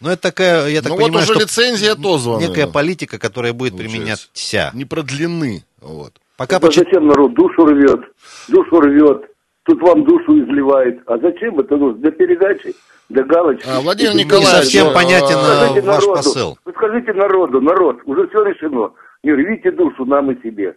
Ну, 0.00 0.10
это 0.10 0.22
такая, 0.22 0.68
я 0.68 0.82
так 0.82 0.92
ну, 0.92 0.98
понимаю, 0.98 1.26
вот 1.26 1.36
уже 1.36 1.40
лицензия 1.40 1.92
отозвана. 1.92 2.40
Некая 2.40 2.66
политика, 2.66 3.18
которая 3.18 3.52
будет 3.52 3.76
применяться. 3.76 4.28
Не 4.74 4.84
продлены. 4.84 5.64
Вот. 5.80 6.20
Пока 6.36 6.56
это 6.56 6.66
почти... 6.66 6.80
зачем 6.80 7.06
народ 7.06 7.34
душу 7.34 7.64
рвет, 7.64 8.00
душу 8.48 8.80
рвет, 8.80 9.24
тут 9.64 9.80
вам 9.80 10.04
душу 10.04 10.38
изливает. 10.42 11.00
А 11.06 11.18
зачем 11.18 11.58
это 11.58 11.76
нужно? 11.76 12.00
Для 12.00 12.10
передачи, 12.10 12.74
для 13.08 13.24
галочки. 13.24 13.66
А, 13.68 13.80
Владимир 13.80 14.14
Николаевич, 14.14 14.50
совсем 14.50 14.92
понятен 14.92 15.36
а, 15.36 15.72
ваш 15.72 16.04
народу, 16.04 16.12
посыл. 16.12 16.58
Вы 16.64 16.72
скажите 16.72 17.12
народу, 17.12 17.60
народ, 17.60 17.98
уже 18.04 18.28
все 18.28 18.42
решено. 18.44 18.92
Не 19.22 19.32
рвите 19.32 19.70
душу 19.70 20.04
нам 20.04 20.30
и 20.30 20.42
себе. 20.42 20.76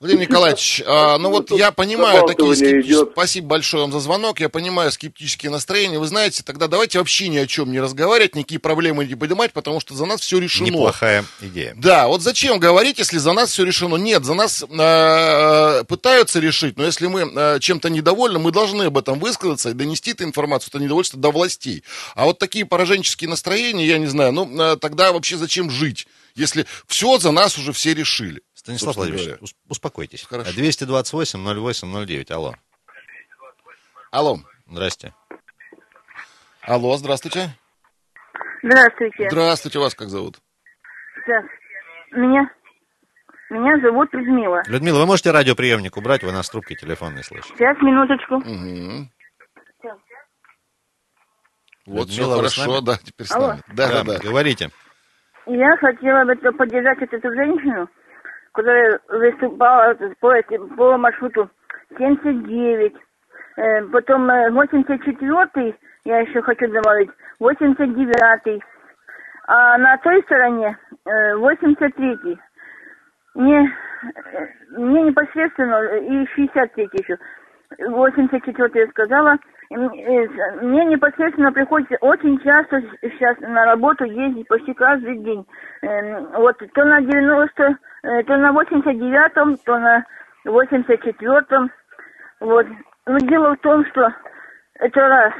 Владимир 0.00 0.28
Николаевич, 0.28 0.82
а, 0.86 1.18
ну 1.18 1.30
вот 1.30 1.50
я 1.52 1.70
понимаю 1.70 2.26
такие 2.26 2.54
скептические... 2.54 3.06
Спасибо 3.12 3.46
большое 3.46 3.84
вам 3.84 3.92
за 3.92 4.00
звонок. 4.00 4.40
Я 4.40 4.48
понимаю 4.48 4.90
скептические 4.90 5.50
настроения. 5.50 5.98
Вы 5.98 6.06
знаете, 6.06 6.42
тогда 6.42 6.66
давайте 6.66 6.98
вообще 6.98 7.28
ни 7.28 7.38
о 7.38 7.46
чем 7.46 7.70
не 7.70 7.80
разговаривать, 7.80 8.34
никакие 8.34 8.58
проблемы 8.58 9.04
не 9.04 9.14
поднимать, 9.14 9.52
потому 9.52 9.80
что 9.80 9.94
за 9.94 10.04
нас 10.04 10.20
все 10.20 10.38
решено. 10.38 10.66
Неплохая 10.66 11.24
идея. 11.40 11.74
Да, 11.76 12.08
вот 12.08 12.22
зачем 12.22 12.58
говорить, 12.58 12.98
если 12.98 13.18
за 13.18 13.32
нас 13.32 13.50
все 13.50 13.64
решено? 13.64 13.96
Нет, 13.96 14.24
за 14.24 14.34
нас 14.34 14.62
э, 14.62 15.84
пытаются 15.84 16.40
решить, 16.40 16.76
но 16.76 16.84
если 16.84 17.06
мы 17.06 17.30
э, 17.34 17.58
чем-то 17.60 17.88
недовольны, 17.88 18.38
мы 18.38 18.50
должны 18.50 18.84
об 18.84 18.98
этом 18.98 19.20
высказаться 19.20 19.70
и 19.70 19.74
донести 19.74 20.10
эту 20.10 20.24
информацию, 20.24 20.70
это 20.70 20.82
недовольство 20.82 21.18
до 21.20 21.30
властей. 21.30 21.84
А 22.16 22.24
вот 22.24 22.38
такие 22.38 22.66
пораженческие 22.66 23.30
настроения, 23.30 23.86
я 23.86 23.98
не 23.98 24.06
знаю, 24.06 24.32
ну 24.32 24.50
э, 24.60 24.76
тогда 24.76 25.12
вообще 25.12 25.36
зачем 25.36 25.70
жить, 25.70 26.06
если 26.34 26.66
все 26.88 27.18
за 27.18 27.30
нас 27.30 27.56
уже 27.58 27.72
все 27.72 27.94
решили? 27.94 28.42
Станислав 28.64 28.96
Владимирович, 28.96 29.26
говоря. 29.26 29.46
успокойтесь. 29.68 30.24
Хорошо. 30.24 30.50
228 30.54 31.38
08 31.38 32.06
09, 32.06 32.30
алло. 32.30 32.54
Алло. 34.10 34.38
Здрасте. 34.66 35.12
Алло, 36.62 36.96
здравствуйте. 36.96 37.50
Здравствуйте. 38.62 39.28
Здравствуйте, 39.28 39.78
вас 39.78 39.94
как 39.94 40.08
зовут? 40.08 40.38
Так, 41.26 41.44
меня, 42.12 42.50
меня 43.50 43.78
зовут 43.82 44.08
Людмила. 44.14 44.62
Людмила, 44.66 45.00
вы 45.00 45.06
можете 45.06 45.30
радиоприемник 45.30 45.98
убрать, 45.98 46.22
вы 46.22 46.32
нас 46.32 46.48
трубки 46.48 46.74
телефонной 46.74 47.22
слышите. 47.22 47.54
Сейчас, 47.58 47.76
минуточку. 47.82 48.36
Угу. 48.36 49.10
Вот 51.84 52.08
Людмила, 52.08 52.48
все 52.48 52.62
хорошо, 52.62 52.80
да, 52.80 52.96
теперь 52.96 53.26
с 53.26 53.32
Алло. 53.32 53.48
нами. 53.48 53.62
Да, 53.74 53.88
да, 53.88 54.04
да, 54.04 54.12
да. 54.14 54.18
Говорите. 54.20 54.70
Я 55.44 55.76
хотела 55.76 56.24
бы 56.24 56.34
поддержать 56.52 57.02
эту 57.02 57.30
женщину, 57.34 57.90
которая 58.54 59.00
выступала 59.08 59.94
по, 60.20 60.34
по 60.76 60.96
маршруту 60.96 61.50
79, 61.98 62.94
э, 63.56 63.82
потом 63.92 64.26
84 64.26 65.46
э, 65.56 65.72
я 66.04 66.20
еще 66.20 66.40
хочу 66.42 66.68
добавить, 66.68 67.10
89 67.40 68.62
а 69.46 69.76
на 69.76 69.98
той 69.98 70.22
стороне 70.22 70.78
83 71.36 72.12
э, 72.12 72.36
мне, 73.34 73.76
мне 74.70 75.02
непосредственно 75.02 75.96
и 75.98 76.26
63 76.34 76.88
еще. 76.92 77.18
84 77.78 78.70
я 78.74 78.86
сказала. 78.88 79.36
Мне 79.70 80.84
непосредственно 80.84 81.52
приходится 81.52 81.96
очень 82.00 82.38
часто 82.40 82.80
сейчас 83.02 83.38
на 83.40 83.64
работу 83.64 84.04
ездить 84.04 84.46
почти 84.46 84.72
каждый 84.74 85.18
день. 85.18 85.44
Эм, 85.82 86.28
вот 86.36 86.58
то 86.58 86.84
на 86.84 87.00
90 87.00 87.62
Э, 87.62 87.74
то 88.04 88.36
на 88.36 88.52
89-м, 88.52 89.56
то 89.64 89.78
на 89.78 90.04
84-м. 90.46 91.70
Вот. 92.40 92.66
Но 93.06 93.18
дело 93.18 93.54
в 93.54 93.60
том, 93.60 93.84
что 93.86 94.12
это 94.78 95.00
раз. 95.00 95.32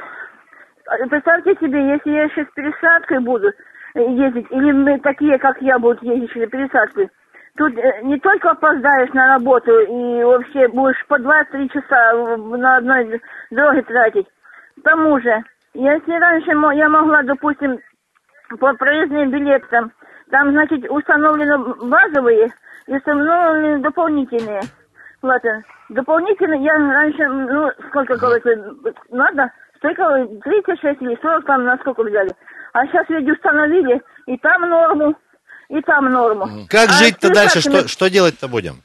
А 0.87 1.07
представьте 1.07 1.55
себе, 1.55 1.93
если 1.93 2.11
я 2.11 2.29
сейчас 2.29 2.47
пересадкой 2.55 3.19
буду 3.19 3.51
ездить, 3.95 4.47
или 4.51 4.71
мы 4.71 4.99
такие, 4.99 5.37
как 5.37 5.61
я, 5.61 5.79
будут 5.79 6.01
ездить 6.03 6.31
с 6.31 6.49
пересадкой, 6.49 7.09
тут 7.57 7.77
э, 7.77 8.01
не 8.03 8.19
только 8.19 8.51
опоздаешь 8.51 9.13
на 9.13 9.33
работу 9.33 9.71
и 9.71 10.23
вообще 10.23 10.67
будешь 10.67 11.05
по 11.07 11.19
2-3 11.19 11.69
часа 11.69 12.13
на 12.37 12.77
одной 12.77 13.21
дороге 13.51 13.81
тратить. 13.83 14.27
К 14.79 14.83
тому 14.83 15.19
же, 15.19 15.43
если 15.73 16.11
раньше 16.11 16.51
я 16.75 16.89
могла, 16.89 17.23
допустим, 17.23 17.79
по 18.59 18.73
проездным 18.73 19.31
билетам 19.31 19.91
там, 20.31 20.51
значит, 20.51 20.89
установлены 20.89 21.57
базовые 21.57 22.51
и 22.87 22.95
установлены 22.95 23.79
дополнительные 23.79 24.61
платы. 25.21 25.63
Дополнительные 25.89 26.63
я 26.63 26.73
раньше, 26.73 27.27
ну, 27.27 27.69
сколько, 27.89 28.17
говорится, 28.17 28.75
надо, 29.09 29.51
столько, 29.77 30.27
36 30.43 31.01
или 31.01 31.17
40 31.21 31.45
там, 31.45 31.63
насколько 31.63 32.03
взяли. 32.03 32.31
А 32.73 32.85
сейчас 32.87 33.07
ведь 33.09 33.29
установили 33.29 34.01
и 34.25 34.37
там 34.37 34.69
норму, 34.69 35.15
и 35.69 35.81
там 35.81 36.11
норму. 36.11 36.47
Как 36.69 36.89
а 36.89 36.93
жить-то 36.93 37.33
дальше? 37.33 37.61
Что, 37.61 37.87
что 37.87 38.09
делать-то 38.09 38.47
будем? 38.47 38.81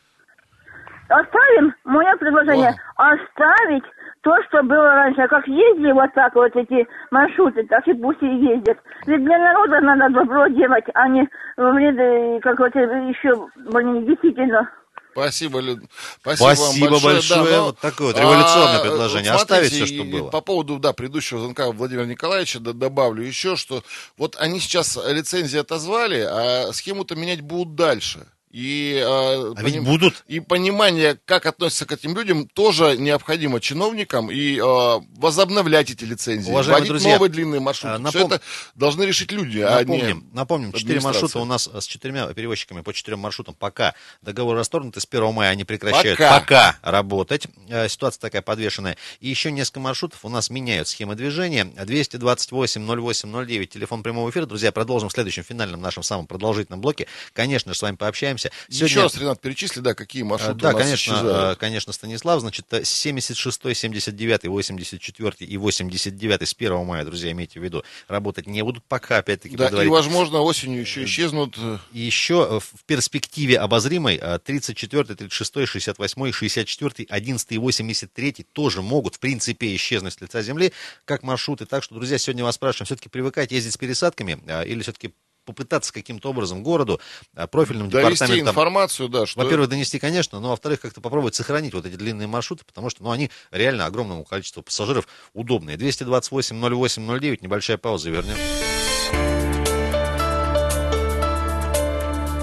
Оставим, 1.08 1.74
мое 1.84 2.14
предложение, 2.16 2.72
О. 2.96 3.10
оставить 3.10 3.82
то, 4.22 4.32
что 4.48 4.62
было 4.62 4.94
раньше. 4.94 5.22
А 5.22 5.28
как 5.28 5.46
ездили 5.46 5.92
вот 5.92 6.12
так 6.14 6.34
вот 6.34 6.54
эти 6.54 6.86
маршруты, 7.10 7.64
так 7.66 7.86
и 7.88 7.94
пусть 7.94 8.22
и 8.22 8.26
ездят. 8.26 8.78
Ведь 9.06 9.24
для 9.24 9.38
народа 9.38 9.80
надо 9.80 10.14
добро 10.14 10.46
делать, 10.48 10.84
а 10.94 11.08
не 11.08 11.28
вреды, 11.56 12.40
как 12.40 12.58
вот 12.58 12.74
еще, 12.74 13.48
блин, 13.72 14.06
действительно. 14.06 14.68
Спасибо, 15.12 15.60
Люд. 15.60 15.80
Спасибо, 16.20 16.54
Спасибо 16.54 16.84
вам 16.84 17.02
большое. 17.02 17.14
большое. 17.14 17.44
Да, 17.44 17.56
но, 17.56 17.64
вот 17.64 17.78
такое 17.78 18.06
вот 18.08 18.18
революционное 18.18 18.78
а, 18.78 18.82
предложение. 18.82 19.32
Смотрите, 19.32 19.42
Оставить 19.42 19.72
все, 19.72 19.86
что 19.86 20.04
было. 20.04 20.30
По 20.30 20.40
поводу 20.40 20.78
да, 20.78 20.92
предыдущего 20.92 21.40
звонка 21.40 21.70
Владимира 21.72 22.06
Николаевича 22.06 22.60
да, 22.60 22.72
добавлю 22.72 23.24
еще, 23.24 23.56
что 23.56 23.82
вот 24.16 24.36
они 24.38 24.60
сейчас 24.60 24.96
лицензии 25.08 25.58
отозвали, 25.58 26.20
а 26.20 26.72
схему-то 26.72 27.16
менять 27.16 27.40
будут 27.40 27.74
дальше. 27.74 28.26
И, 28.50 28.96
э, 28.96 29.04
а 29.06 29.54
поним... 29.54 29.84
ведь 29.84 29.84
будут. 29.84 30.24
И 30.26 30.40
понимание, 30.40 31.16
как 31.24 31.46
относятся 31.46 31.86
к 31.86 31.92
этим 31.92 32.16
людям, 32.16 32.48
тоже 32.48 32.96
необходимо 32.96 33.60
чиновникам. 33.60 34.28
И 34.28 34.58
э, 34.58 35.00
возобновлять 35.16 35.90
эти 35.90 36.04
лицензии, 36.04 36.50
Уважаемые 36.50 36.80
вводить 36.80 36.88
друзья, 36.88 37.12
новые 37.12 37.30
длинные 37.30 37.60
маршруты. 37.60 37.98
Напом... 37.98 38.10
Все 38.10 38.26
это 38.26 38.40
должны 38.74 39.04
решить 39.04 39.30
люди, 39.30 39.58
напомним, 39.58 40.04
а 40.04 40.12
не 40.12 40.34
Напомним, 40.34 40.72
четыре 40.72 41.00
маршрута 41.00 41.38
у 41.38 41.44
нас 41.44 41.68
с 41.72 41.84
четырьмя 41.84 42.26
перевозчиками 42.32 42.80
по 42.80 42.92
четырем 42.92 43.20
маршрутам 43.20 43.54
пока 43.54 43.94
договор 44.20 44.56
расторгнуты. 44.56 45.00
С 45.00 45.06
1 45.08 45.32
мая 45.32 45.50
они 45.50 45.62
прекращают 45.62 46.18
пока, 46.18 46.40
пока 46.40 46.76
работать. 46.82 47.46
Э, 47.68 47.88
ситуация 47.88 48.20
такая 48.20 48.42
подвешенная. 48.42 48.96
И 49.20 49.28
еще 49.28 49.52
несколько 49.52 49.78
маршрутов 49.78 50.24
у 50.24 50.28
нас 50.28 50.50
меняют 50.50 50.88
схемы 50.88 51.14
движения. 51.14 51.66
228 51.66 52.84
08 52.84 53.46
09, 53.46 53.70
телефон 53.70 54.02
прямого 54.02 54.28
эфира. 54.30 54.46
Друзья, 54.46 54.72
продолжим 54.72 55.08
в 55.08 55.12
следующем 55.12 55.44
финальном 55.44 55.80
нашем 55.80 56.02
самом 56.02 56.26
продолжительном 56.26 56.80
блоке. 56.80 57.06
Конечно 57.32 57.72
же, 57.72 57.78
с 57.78 57.82
вами 57.82 57.94
пообщаемся 57.94 58.39
возвращаемся. 58.40 58.50
Сегодня... 58.68 58.86
Еще 58.86 59.02
раз, 59.02 59.16
Ренат, 59.16 59.40
перечисли, 59.40 59.80
да, 59.80 59.94
какие 59.94 60.22
маршруты 60.22 60.60
Да, 60.60 60.70
у 60.70 60.72
нас 60.72 60.82
конечно, 60.82 61.12
исчезают. 61.12 61.58
конечно, 61.58 61.92
Станислав, 61.92 62.40
значит, 62.40 62.66
76, 62.82 63.76
79, 63.76 64.46
84 64.46 65.32
и 65.40 65.56
89 65.56 66.48
с 66.48 66.54
1 66.54 66.84
мая, 66.84 67.04
друзья, 67.04 67.30
имейте 67.32 67.60
в 67.60 67.62
виду, 67.62 67.84
работать 68.08 68.46
не 68.46 68.62
будут 68.62 68.84
пока, 68.84 69.18
опять-таки, 69.18 69.56
Да, 69.56 69.68
и, 69.82 69.88
возможно, 69.88 70.40
осенью 70.40 70.80
еще 70.80 71.04
исчезнут. 71.04 71.56
И 71.92 72.00
еще 72.00 72.60
в 72.60 72.84
перспективе 72.84 73.58
обозримой 73.58 74.18
34, 74.18 75.04
36, 75.04 75.68
68, 75.68 76.32
64, 76.32 77.06
11 77.08 77.52
и 77.52 77.58
83 77.58 78.46
тоже 78.52 78.82
могут, 78.82 79.16
в 79.16 79.18
принципе, 79.18 79.74
исчезнуть 79.74 80.14
с 80.14 80.20
лица 80.20 80.42
земли, 80.42 80.72
как 81.04 81.22
маршруты. 81.22 81.66
Так 81.66 81.82
что, 81.82 81.94
друзья, 81.94 82.18
сегодня 82.18 82.44
вас 82.44 82.54
спрашиваем, 82.54 82.86
все-таки 82.86 83.08
привыкать 83.08 83.52
ездить 83.52 83.74
с 83.74 83.76
пересадками 83.76 84.40
а, 84.46 84.62
или 84.62 84.82
все-таки 84.82 85.12
попытаться 85.50 85.92
каким-то 85.92 86.30
образом 86.30 86.62
городу, 86.62 87.00
а, 87.34 87.46
профильным 87.46 87.90
Довести 87.90 88.14
департаментам... 88.14 88.48
информацию, 88.50 89.08
да. 89.08 89.26
Что... 89.26 89.42
Во-первых, 89.42 89.68
донести, 89.68 89.98
конечно, 89.98 90.40
но 90.40 90.50
во-вторых, 90.50 90.80
как-то 90.80 91.00
попробовать 91.00 91.34
сохранить 91.34 91.74
вот 91.74 91.86
эти 91.86 91.96
длинные 91.96 92.26
маршруты, 92.26 92.64
потому 92.64 92.90
что, 92.90 93.02
ну, 93.02 93.10
они 93.10 93.30
реально 93.50 93.86
огромному 93.86 94.24
количеству 94.24 94.62
пассажиров 94.62 95.06
удобные. 95.34 95.76
228 95.76 96.56
08 96.60 97.18
09, 97.20 97.42
небольшая 97.42 97.76
пауза, 97.76 98.10
вернем. 98.10 98.36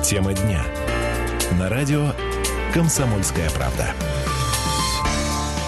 Тема 0.04 0.34
дня. 0.34 0.66
На 1.60 1.70
радио 1.70 2.14
«Комсомольская 2.74 3.50
правда». 3.52 3.94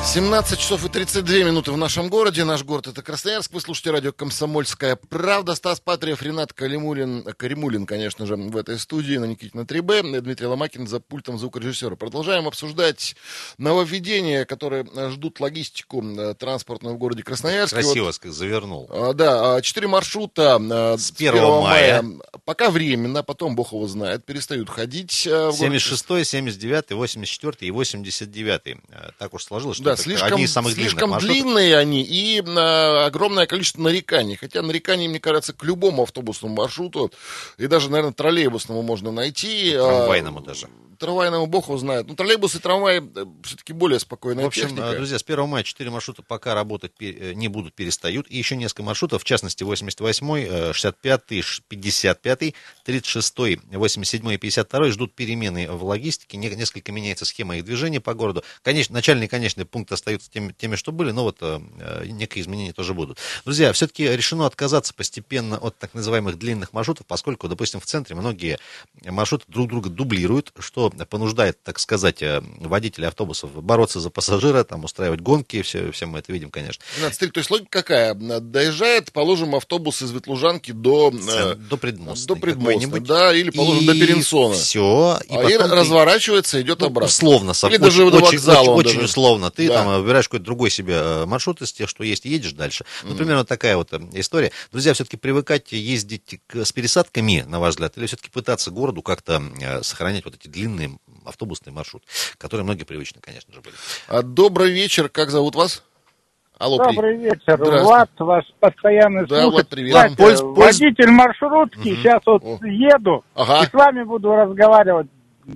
17 0.05 0.58
часов 0.69 0.85
и 0.85 0.89
32 0.89 1.37
минуты 1.37 1.71
в 1.71 1.77
нашем 1.77 2.09
городе. 2.09 2.43
Наш 2.43 2.63
город 2.63 2.85
это 2.85 3.01
Красноярск. 3.01 3.51
Вы 3.53 3.59
слушаете 3.59 3.89
радио 3.89 4.11
«Комсомольская 4.11 4.95
правда». 4.95 5.55
Стас 5.55 5.79
Патриев, 5.79 6.21
Ренат 6.21 6.53
Калимулин, 6.53 7.23
Каримулин, 7.23 7.87
конечно 7.87 8.27
же, 8.27 8.35
в 8.35 8.55
этой 8.55 8.77
студии 8.77 9.17
на 9.17 9.25
Никитина 9.25 9.61
3Б. 9.61 10.21
Дмитрий 10.21 10.45
Ломакин 10.45 10.85
за 10.85 10.99
пультом 10.99 11.39
звукорежиссера. 11.39 11.95
Продолжаем 11.95 12.47
обсуждать 12.47 13.15
нововведения, 13.57 14.45
которые 14.45 14.85
ждут 15.09 15.39
логистику 15.39 16.03
э, 16.03 16.35
транспортную 16.35 16.97
в 16.97 16.99
городе 16.99 17.23
Красноярск. 17.23 17.73
Красиво 17.73 18.05
вот, 18.05 18.21
завернул. 18.31 18.87
А, 18.91 19.13
да, 19.13 19.55
а, 19.55 19.61
четыре 19.63 19.87
маршрута 19.87 20.59
э, 20.61 20.97
с 20.99 21.09
1, 21.09 21.29
1 21.29 21.43
мая. 21.43 22.03
мая. 22.03 22.19
Пока 22.45 22.69
временно, 22.69 23.23
потом 23.23 23.55
бог 23.55 23.71
его 23.71 23.87
знает, 23.87 24.23
перестают 24.23 24.69
ходить. 24.69 25.13
76, 25.13 26.27
79, 26.27 26.91
84 26.91 27.55
и 27.61 27.71
89. 27.71 28.77
Так 29.17 29.33
уж 29.33 29.43
сложилось, 29.43 29.77
что 29.77 29.85
да, 29.85 29.95
слишком, 29.95 30.33
одни 30.33 30.43
из 30.43 30.58
самых 30.61 30.73
слишком 30.73 31.17
длинные 31.17 31.77
они 31.77 32.01
и 32.03 32.43
а, 32.45 33.05
огромное 33.05 33.45
количество 33.45 33.81
нареканий. 33.81 34.35
Хотя 34.35 34.61
нареканий, 34.61 35.07
мне 35.07 35.19
кажется, 35.19 35.53
к 35.53 35.63
любому 35.63 36.03
автобусному 36.03 36.55
маршруту 36.55 37.11
и 37.57 37.67
даже, 37.67 37.89
наверное, 37.89 38.13
троллейбусному 38.13 38.81
можно 38.81 39.11
найти. 39.11 39.73
Трамвайному 39.73 40.39
а, 40.39 40.41
даже 40.41 40.67
трамвайному 40.99 41.47
бог 41.47 41.67
его 41.67 41.77
знает. 41.77 42.07
Ну, 42.07 42.15
троллейбус 42.15 42.55
и 42.55 42.59
трамвай 42.59 42.99
э, 42.99 43.25
все-таки 43.43 43.73
более 43.73 43.99
спокойная 43.99 44.43
В 44.43 44.47
общем, 44.47 44.63
техника. 44.63 44.91
друзья, 44.91 45.17
с 45.17 45.23
1 45.25 45.47
мая 45.47 45.63
4 45.63 45.89
маршрута 45.89 46.21
пока 46.21 46.53
работать 46.53 46.91
э, 46.99 47.33
не 47.33 47.47
будут, 47.47 47.73
перестают. 47.73 48.27
И 48.29 48.37
еще 48.37 48.55
несколько 48.55 48.83
маршрутов, 48.83 49.23
в 49.23 49.25
частности, 49.25 49.63
88, 49.63 50.73
65, 50.73 51.21
55, 51.67 52.53
36, 52.83 53.35
87 53.71 54.33
и 54.33 54.37
52 54.37 54.89
ждут 54.89 55.15
перемены 55.15 55.71
в 55.71 55.83
логистике. 55.83 56.37
Несколько 56.37 56.91
меняется 56.91 57.25
схема 57.25 57.57
их 57.57 57.65
движения 57.65 58.01
по 58.01 58.13
городу. 58.13 58.43
Конечно, 58.61 58.93
начальные 58.93 59.27
и 59.27 59.29
конечные 59.29 59.65
пункты 59.65 59.93
остаются 59.93 60.29
теми, 60.29 60.48
теми, 60.57 60.75
что 60.75 60.91
были, 60.91 61.11
но 61.11 61.23
вот 61.23 61.37
э, 61.41 61.59
некие 62.05 62.41
изменения 62.41 62.73
тоже 62.73 62.93
будут. 62.93 63.17
Друзья, 63.45 63.71
все-таки 63.73 64.07
решено 64.07 64.45
отказаться 64.45 64.93
постепенно 64.93 65.57
от 65.57 65.77
так 65.77 65.93
называемых 65.93 66.37
длинных 66.37 66.73
маршрутов, 66.73 67.05
поскольку, 67.05 67.47
допустим, 67.47 67.79
в 67.79 67.85
центре 67.85 68.15
многие 68.15 68.59
маршруты 69.05 69.45
друг 69.47 69.67
друга 69.67 69.89
дублируют, 69.89 70.51
что 70.59 70.89
понуждает, 71.09 71.61
так 71.63 71.79
сказать, 71.79 72.21
э, 72.21 72.41
водителей 72.57 73.07
автобусов 73.07 73.51
бороться 73.63 73.99
за 73.99 74.09
пассажира, 74.09 74.63
там, 74.63 74.83
устраивать 74.83 75.21
гонки, 75.21 75.61
все, 75.61 75.91
все 75.91 76.05
мы 76.05 76.19
это 76.19 76.31
видим, 76.31 76.49
конечно. 76.49 76.83
Смотри, 76.97 77.29
то 77.29 77.39
есть 77.39 77.51
логика 77.51 77.69
какая? 77.69 78.13
Доезжает, 78.13 79.11
положим, 79.11 79.55
автобус 79.55 80.01
из 80.01 80.11
Ветлужанки 80.11 80.71
до... 80.71 81.11
Э, 81.29 81.55
до 81.55 81.77
Предмоста. 81.77 82.27
До 82.27 82.35
Предмоста, 82.35 82.99
да, 82.99 83.33
или, 83.33 83.49
положим, 83.49 83.83
и 83.83 83.87
до 83.87 83.93
Перенсона. 83.93 84.55
Все. 84.55 85.19
И, 85.29 85.35
а 85.35 85.49
и 85.49 85.57
разворачивается, 85.57 86.61
идет 86.61 86.79
ну, 86.79 86.87
обратно. 86.87 87.07
Условно. 87.07 87.51
Или 87.51 87.75
очень, 87.75 87.79
даже 87.79 88.11
до 88.11 88.19
вокзала. 88.19 88.69
Очень, 88.71 88.89
очень 88.89 89.01
условно. 89.05 89.51
Ты 89.51 89.67
да. 89.67 89.75
там 89.75 90.01
выбираешь 90.01 90.27
какой-то 90.39 90.45
другой 90.45 90.69
себе 90.69 90.95
э, 90.95 91.25
маршрут 91.25 91.61
из 91.61 91.71
тех, 91.71 91.89
что 91.89 92.03
есть, 92.03 92.25
и 92.25 92.29
едешь 92.29 92.53
дальше. 92.53 92.85
Например, 93.03 93.37
вот 93.37 93.47
такая 93.47 93.77
вот 93.77 93.93
история. 94.13 94.51
Друзья, 94.71 94.93
все-таки 94.93 95.17
привыкать 95.17 95.71
ездить 95.71 96.41
с 96.53 96.71
пересадками, 96.71 97.43
на 97.47 97.59
ваш 97.59 97.71
взгляд, 97.71 97.97
или 97.97 98.05
все-таки 98.05 98.29
пытаться 98.29 98.71
городу 98.71 99.01
как-то 99.01 99.41
сохранять 99.81 100.25
вот 100.25 100.35
эти 100.35 100.47
длинные 100.47 100.79
длинный 100.79 100.99
автобусный 101.25 101.73
маршрут, 101.73 102.03
которые 102.37 102.63
многие 102.63 102.83
привычны, 102.83 103.21
конечно 103.21 103.53
же, 103.53 103.61
были. 103.61 103.75
А, 104.07 104.21
добрый 104.21 104.71
вечер, 104.71 105.09
как 105.09 105.29
зовут 105.29 105.55
вас? 105.55 105.83
Алло, 106.57 106.77
Добрый 106.77 107.17
при... 107.17 107.23
вечер, 107.23 107.55
Влад, 107.57 108.09
ваш 108.19 108.43
постоянный 108.59 109.25
да, 109.25 109.43
слушатель. 109.43 109.51
Влад, 109.51 109.69
привет. 109.69 109.95
Кстати, 109.95 110.17
польз, 110.17 110.41
польз... 110.41 110.79
Водитель 110.79 111.11
маршрутки, 111.11 111.77
угу. 111.77 111.95
сейчас 111.95 112.21
вот 112.25 112.43
О. 112.43 112.59
еду 112.65 113.23
ага. 113.33 113.63
и 113.63 113.67
с 113.67 113.73
вами 113.73 114.03
буду 114.03 114.31
разговаривать. 114.31 115.07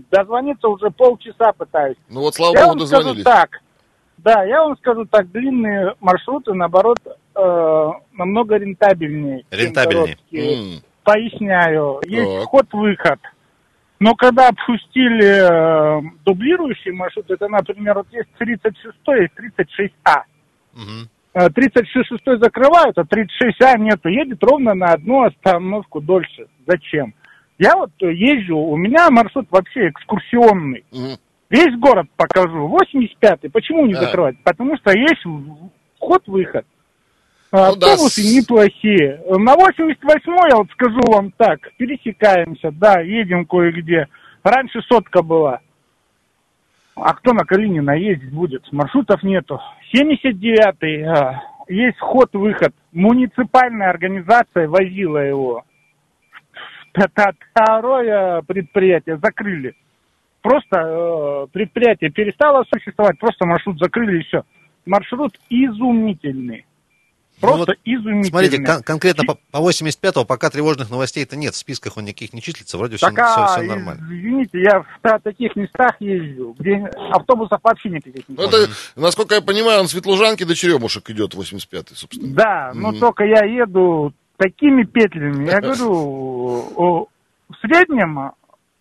Дозвониться 0.09 0.69
уже 0.69 0.89
полчаса 0.91 1.51
пытаюсь. 1.51 1.97
Ну 2.07 2.21
вот, 2.21 2.35
слава 2.35 2.55
я 2.55 2.67
богу, 2.67 2.79
дозвонились. 2.79 3.23
так, 3.23 3.49
да, 4.23 4.43
я 4.43 4.63
вам 4.63 4.77
скажу 4.77 5.05
так, 5.05 5.31
длинные 5.31 5.95
маршруты, 5.99 6.53
наоборот, 6.53 6.97
э, 7.05 7.89
намного 8.13 8.55
рентабельнее. 8.55 9.43
Рентабельнее. 9.51 10.17
Mm. 10.31 10.83
Поясняю, 11.03 11.99
есть 12.05 12.45
ход-выход. 12.45 13.19
Но 13.99 14.15
когда 14.15 14.49
опустили 14.49 15.25
э, 15.25 16.01
дублирующий 16.25 16.91
маршрут, 16.91 17.29
это, 17.29 17.47
например, 17.47 17.95
вот 17.95 18.07
есть 18.11 18.29
36 18.37 18.97
и 19.07 19.81
36А. 19.81 20.23
Угу. 20.73 21.49
36 21.55 22.21
закрывают, 22.41 22.97
а 22.97 23.03
36А 23.03 23.79
нету. 23.79 24.09
Едет 24.09 24.43
ровно 24.43 24.73
на 24.73 24.87
одну 24.87 25.23
остановку 25.23 26.01
дольше. 26.01 26.47
Зачем? 26.67 27.13
Я 27.57 27.75
вот 27.75 27.91
езжу, 27.99 28.57
у 28.57 28.75
меня 28.75 29.09
маршрут 29.09 29.47
вообще 29.49 29.89
экскурсионный. 29.89 30.83
Угу. 30.91 31.17
Весь 31.53 31.77
город 31.77 32.07
покажу. 32.17 32.67
85-й. 32.67 33.49
Почему 33.51 33.85
не 33.85 33.93
а. 33.93 34.01
закрывать? 34.01 34.35
Потому 34.43 34.75
что 34.77 34.91
есть 34.91 35.21
вход-выход. 35.97 36.65
Ну, 37.51 37.59
Автобусы 37.59 38.23
да. 38.23 38.39
неплохие. 38.39 39.21
На 39.27 39.55
88 39.55 40.33
я 40.49 40.57
вот 40.57 40.71
скажу 40.71 40.99
вам 41.05 41.29
так, 41.37 41.59
пересекаемся, 41.77 42.71
да, 42.71 43.01
едем 43.01 43.45
кое-где. 43.45 44.07
Раньше 44.43 44.81
сотка 44.89 45.21
была. 45.21 45.59
А 46.95 47.13
кто 47.13 47.33
на 47.33 47.45
Калинина 47.45 47.91
ездить 47.91 48.33
будет? 48.33 48.63
Маршрутов 48.71 49.21
нету. 49.21 49.61
79-й, 49.95 51.03
а, 51.03 51.43
есть 51.69 51.97
вход-выход. 51.97 52.73
Муниципальная 52.91 53.91
организация 53.91 54.67
возила 54.67 55.19
его. 55.19 55.63
Второе 56.93 58.41
предприятие 58.41 59.17
закрыли. 59.17 59.75
Просто 60.43 60.75
э, 60.75 61.47
предприятие 61.53 62.11
перестало 62.11 62.65
существовать, 62.71 63.17
просто 63.17 63.45
маршрут 63.45 63.79
закрыли 63.79 64.19
и 64.19 64.23
все. 64.23 64.43
Маршрут 64.85 65.39
изумительный. 65.49 66.65
Просто 67.39 67.59
ну, 67.59 67.65
вот, 67.65 67.77
изумительный. 67.85 68.23
Смотрите, 68.25 68.57
кон- 68.61 68.83
конкретно 68.83 69.23
по, 69.23 69.37
по 69.51 69.69
85-го 69.69 70.25
пока 70.25 70.49
тревожных 70.49 70.89
новостей-то 70.89 71.37
нет, 71.37 71.53
в 71.53 71.57
списках 71.57 71.95
он 71.95 72.03
никаких 72.03 72.33
не 72.33 72.41
числится, 72.41 72.77
вроде 72.77 72.97
так, 72.97 73.13
все, 73.13 73.21
а, 73.21 73.47
все, 73.47 73.61
все 73.61 73.69
нормально. 73.69 74.01
Извините, 74.03 74.59
я 74.59 74.81
в 74.81 75.19
таких 75.23 75.55
местах 75.55 75.95
езжу, 76.01 76.57
где 76.59 76.91
автобусов 77.11 77.59
вообще 77.63 77.89
никаких 77.89 78.27
нет. 78.27 78.37
Ну, 78.37 78.43
это, 78.43 78.69
насколько 78.97 79.35
я 79.35 79.41
понимаю, 79.41 79.79
он 79.79 79.87
с 79.87 79.93
Ветлужанки 79.93 80.43
до 80.43 80.55
Черемушек 80.55 81.09
идет, 81.09 81.35
85-й, 81.35 81.95
собственно. 81.95 82.35
Да, 82.35 82.71
mm-hmm. 82.73 82.79
но 82.79 82.91
только 82.91 83.23
я 83.23 83.45
еду 83.45 84.13
такими 84.35 84.83
петлями. 84.83 85.49
Я 85.49 85.61
говорю, 85.61 87.07
в 87.47 87.55
среднем 87.61 88.33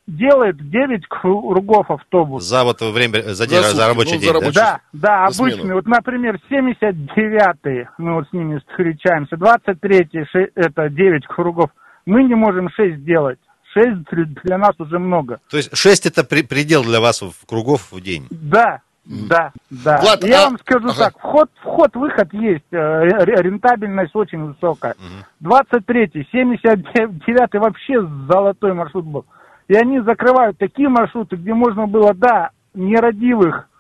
делает 0.07 0.57
9 0.71 1.07
кругов 1.07 1.91
автобус. 1.91 2.45
За 2.45 2.65
вот 2.65 2.81
время, 2.81 3.35
за, 3.35 3.47
день, 3.47 3.63
за, 3.63 3.75
за 3.75 3.89
рабочий 3.89 4.15
ну, 4.15 4.21
день, 4.21 4.29
за 4.29 4.35
рабочий, 4.35 4.55
да? 4.55 4.81
Да, 4.93 5.01
да 5.09 5.27
обычный. 5.27 5.75
Вот, 5.75 5.87
например, 5.87 6.39
79-й, 6.51 7.89
мы 7.99 8.15
вот 8.15 8.29
с 8.29 8.33
ними 8.33 8.59
встречаемся, 8.59 9.37
23-й, 9.37 10.51
это 10.55 10.89
9 10.89 11.27
кругов. 11.27 11.71
Мы 12.05 12.25
не 12.25 12.35
можем 12.35 12.69
6 12.69 12.99
сделать. 12.99 13.39
6 13.75 14.01
для 14.45 14.59
нас 14.59 14.73
уже 14.79 14.99
много. 14.99 15.41
То 15.49 15.57
есть 15.57 15.75
6 15.77 16.07
это 16.07 16.25
при, 16.25 16.43
предел 16.43 16.83
для 16.83 17.01
вас 17.01 17.23
в 17.23 17.47
кругов 17.47 17.91
в 17.91 18.01
день? 18.01 18.27
Да, 18.31 18.81
да, 19.05 19.53
да. 19.71 20.01
Влад, 20.01 20.25
Я 20.25 20.43
а... 20.43 20.45
вам 20.47 20.59
скажу 20.59 20.89
ага. 20.89 20.99
так, 20.99 21.19
вход, 21.19 21.51
вход-выход 21.63 22.33
есть, 22.35 22.65
э, 22.71 22.77
рентабельность 22.77 24.15
очень 24.15 24.45
высокая. 24.45 24.95
Угу. 25.43 25.51
23-й, 25.51 26.29
79-й 26.33 27.59
вообще 27.59 28.01
золотой 28.29 28.75
маршрут 28.75 29.05
был. 29.07 29.25
И 29.73 29.75
они 29.75 30.01
закрывают 30.01 30.59
такие 30.59 30.91
маршруты, 30.91 31.37
где 31.37 31.55
можно 31.55 31.87
было, 31.87 32.13
да, 32.13 32.51
нерадивых 32.75 33.71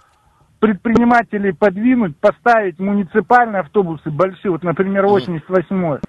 предпринимателей 0.58 1.52
подвинуть, 1.52 2.16
поставить 2.16 2.78
муниципальные 2.78 3.60
автобусы 3.60 4.10
большие, 4.10 4.52
вот, 4.52 4.62
например, 4.62 5.04
88-й. 5.04 6.00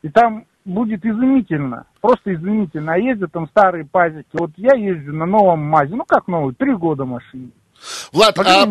И 0.00 0.08
там 0.08 0.46
будет 0.64 1.04
изумительно, 1.04 1.84
просто 2.00 2.32
изумительно. 2.32 2.94
А 2.94 2.96
ездят 2.96 3.32
там 3.32 3.46
старые 3.48 3.84
пазики. 3.84 4.30
Вот 4.32 4.52
я 4.56 4.74
езжу 4.74 5.12
на 5.12 5.26
новом 5.26 5.64
МАЗе, 5.66 5.96
ну 5.96 6.04
как 6.08 6.26
новый, 6.26 6.54
три 6.54 6.72
года 6.74 7.04
машине. 7.04 7.50
Влад, 8.12 8.38
а 8.38 8.66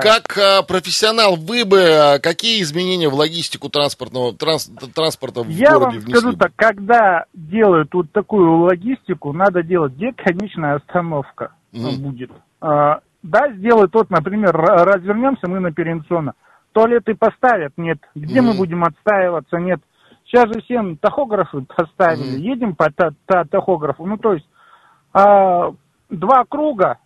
как 0.00 0.36
а, 0.38 0.62
профессионал 0.62 1.36
вы 1.36 1.64
бы 1.64 1.80
а, 1.80 2.18
какие 2.18 2.62
изменения 2.62 3.08
в 3.08 3.14
логистику 3.14 3.68
транспортного 3.68 4.34
транс, 4.34 4.70
транспорта 4.94 5.42
в 5.42 5.48
Я 5.48 5.78
городе 5.78 6.00
вам 6.00 6.10
скажу 6.10 6.36
так, 6.36 6.52
когда 6.56 7.24
делают 7.32 7.92
вот 7.94 8.12
такую 8.12 8.58
логистику, 8.58 9.32
надо 9.32 9.62
делать, 9.62 9.94
где 9.94 10.12
конечная 10.12 10.76
остановка 10.76 11.52
mm. 11.72 11.98
будет. 11.98 12.30
А, 12.60 13.00
да, 13.22 13.52
сделают 13.52 13.92
вот, 13.94 14.10
например, 14.10 14.52
развернемся 14.54 15.48
мы 15.48 15.60
на 15.60 15.72
Перенсона. 15.72 16.34
Туалеты 16.72 17.14
поставят, 17.14 17.72
нет. 17.76 17.98
Где 18.14 18.40
mm. 18.40 18.42
мы 18.42 18.54
будем 18.54 18.84
отстаиваться, 18.84 19.56
нет. 19.56 19.80
Сейчас 20.26 20.46
же 20.48 20.60
всем 20.62 20.96
тахографы 20.96 21.62
поставили. 21.76 22.38
Mm. 22.38 22.40
Едем 22.40 22.74
по 22.74 22.90
та 22.90 23.10
та 23.26 23.44
тахографу. 23.44 24.06
Ну, 24.06 24.16
то 24.16 24.34
есть 24.34 24.46
а, 25.12 25.72
два 26.08 26.44
круга, 26.48 26.98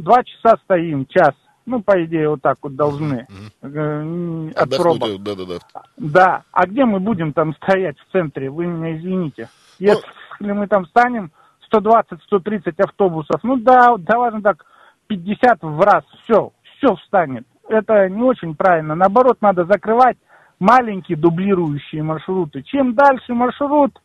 два 0.00 0.22
часа 0.24 0.56
стоим, 0.64 1.06
час. 1.06 1.34
Ну, 1.66 1.82
по 1.82 2.02
идее, 2.04 2.30
вот 2.30 2.42
так 2.42 2.58
вот 2.62 2.74
должны. 2.74 3.26
Mm. 3.62 4.52
От 4.54 4.76
пробок. 4.76 5.22
Да, 5.22 5.34
да, 5.34 5.44
да. 5.44 5.82
Да. 5.96 6.42
А 6.52 6.66
где 6.66 6.84
мы 6.84 7.00
будем 7.00 7.32
там 7.32 7.54
стоять 7.54 7.96
в 7.98 8.12
центре? 8.12 8.50
Вы 8.50 8.66
меня 8.66 8.96
извините. 8.96 9.48
Если 9.78 10.02
ну... 10.40 10.54
мы 10.54 10.66
там 10.66 10.86
станем, 10.86 11.30
120-130 11.72 12.74
автобусов, 12.78 13.40
ну 13.42 13.56
да, 13.56 13.94
давай 13.98 14.32
так, 14.42 14.64
50 15.06 15.62
в 15.62 15.80
раз, 15.80 16.04
все, 16.24 16.52
все 16.76 16.94
встанет. 16.96 17.46
Это 17.68 18.08
не 18.08 18.22
очень 18.22 18.54
правильно. 18.56 18.94
Наоборот, 18.94 19.38
надо 19.40 19.64
закрывать 19.64 20.16
маленькие 20.58 21.16
дублирующие 21.16 22.02
маршруты. 22.02 22.62
Чем 22.62 22.94
дальше 22.94 23.34
маршрут, 23.34 23.98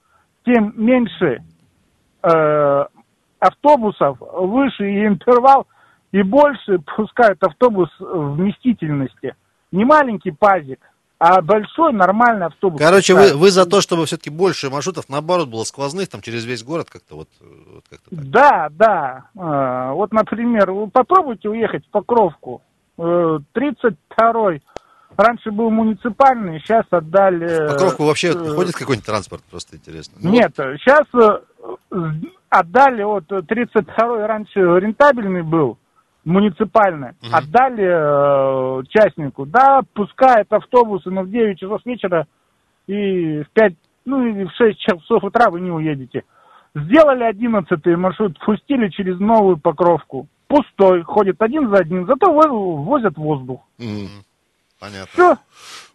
тем 0.46 0.74
меньше 0.78 1.44
э, 2.24 2.86
автобусов, 3.40 4.18
выше 4.20 5.06
интервал, 5.06 5.68
и 6.16 6.24
больше 6.24 6.80
пускают 6.96 7.44
автобус 7.44 7.90
вместительности. 8.00 9.36
Не 9.74 9.84
маленький 9.84 10.32
пазик, 10.32 10.80
а 11.20 11.42
большой 11.42 11.92
нормальный 11.92 12.46
автобус. 12.46 12.80
Короче, 12.80 13.14
вы, 13.14 13.34
вы 13.36 13.52
за 13.52 13.66
то, 13.66 13.82
чтобы 13.82 14.06
все-таки 14.06 14.30
больше 14.30 14.70
маршрутов, 14.70 15.10
наоборот, 15.10 15.50
было 15.50 15.66
сквозных, 15.66 16.08
там 16.08 16.22
через 16.22 16.46
весь 16.46 16.64
город 16.64 16.88
как-то 16.90 17.16
вот, 17.18 17.28
вот 17.42 17.84
как-то 17.90 18.10
так. 18.10 18.30
Да, 18.30 18.70
да. 18.72 19.26
Э, 19.36 19.92
вот, 19.92 20.14
например, 20.14 20.72
вы 20.72 20.90
попробуйте 20.90 21.50
уехать 21.50 21.86
в 21.86 21.90
Покровку. 21.90 22.62
32-й 22.98 24.56
э, 24.56 24.60
Раньше 25.18 25.52
был 25.52 25.70
муниципальный, 25.70 26.62
сейчас 26.62 26.86
отдали... 26.92 27.68
Покровку 27.68 28.06
вообще 28.06 28.30
э, 28.30 28.56
ходит 28.56 28.74
какой-нибудь 28.74 29.06
транспорт, 29.06 29.44
просто 29.52 29.76
интересно? 29.76 30.14
Ну, 30.22 30.32
Нет, 30.32 30.54
сейчас 30.56 31.08
э, 31.14 31.42
отдали, 32.48 33.04
вот 33.04 33.26
32-й 33.30 34.26
раньше 34.26 34.60
рентабельный 34.62 35.44
был, 35.44 35.78
муниципальный, 36.26 37.12
угу. 37.22 37.32
отдали 37.32 37.86
э, 37.86 38.84
частнику. 38.90 39.46
Да, 39.46 39.82
пускает 39.94 40.52
автобусы, 40.52 41.10
но 41.10 41.22
в 41.22 41.30
9 41.30 41.60
часов 41.60 41.82
вечера 41.86 42.28
и 42.88 43.44
в 43.44 43.50
5, 43.54 43.74
ну 44.06 44.26
и 44.26 44.44
в 44.44 44.52
6 44.52 44.80
часов 44.80 45.24
утра 45.24 45.50
вы 45.50 45.62
не 45.62 45.72
уедете. 45.72 46.24
Сделали 46.74 47.24
11 47.24 47.86
маршрут, 47.98 48.38
пустили 48.40 48.90
через 48.90 49.20
новую 49.20 49.58
покровку. 49.58 50.28
Пустой, 50.48 51.04
ходит 51.04 51.42
один 51.42 51.70
за 51.70 51.78
одним, 51.78 52.06
зато 52.06 52.32
возят 52.32 53.18
воздух. 53.18 53.62
Угу. 53.80 54.08
Понятно. 54.80 55.08
Все. 55.12 55.38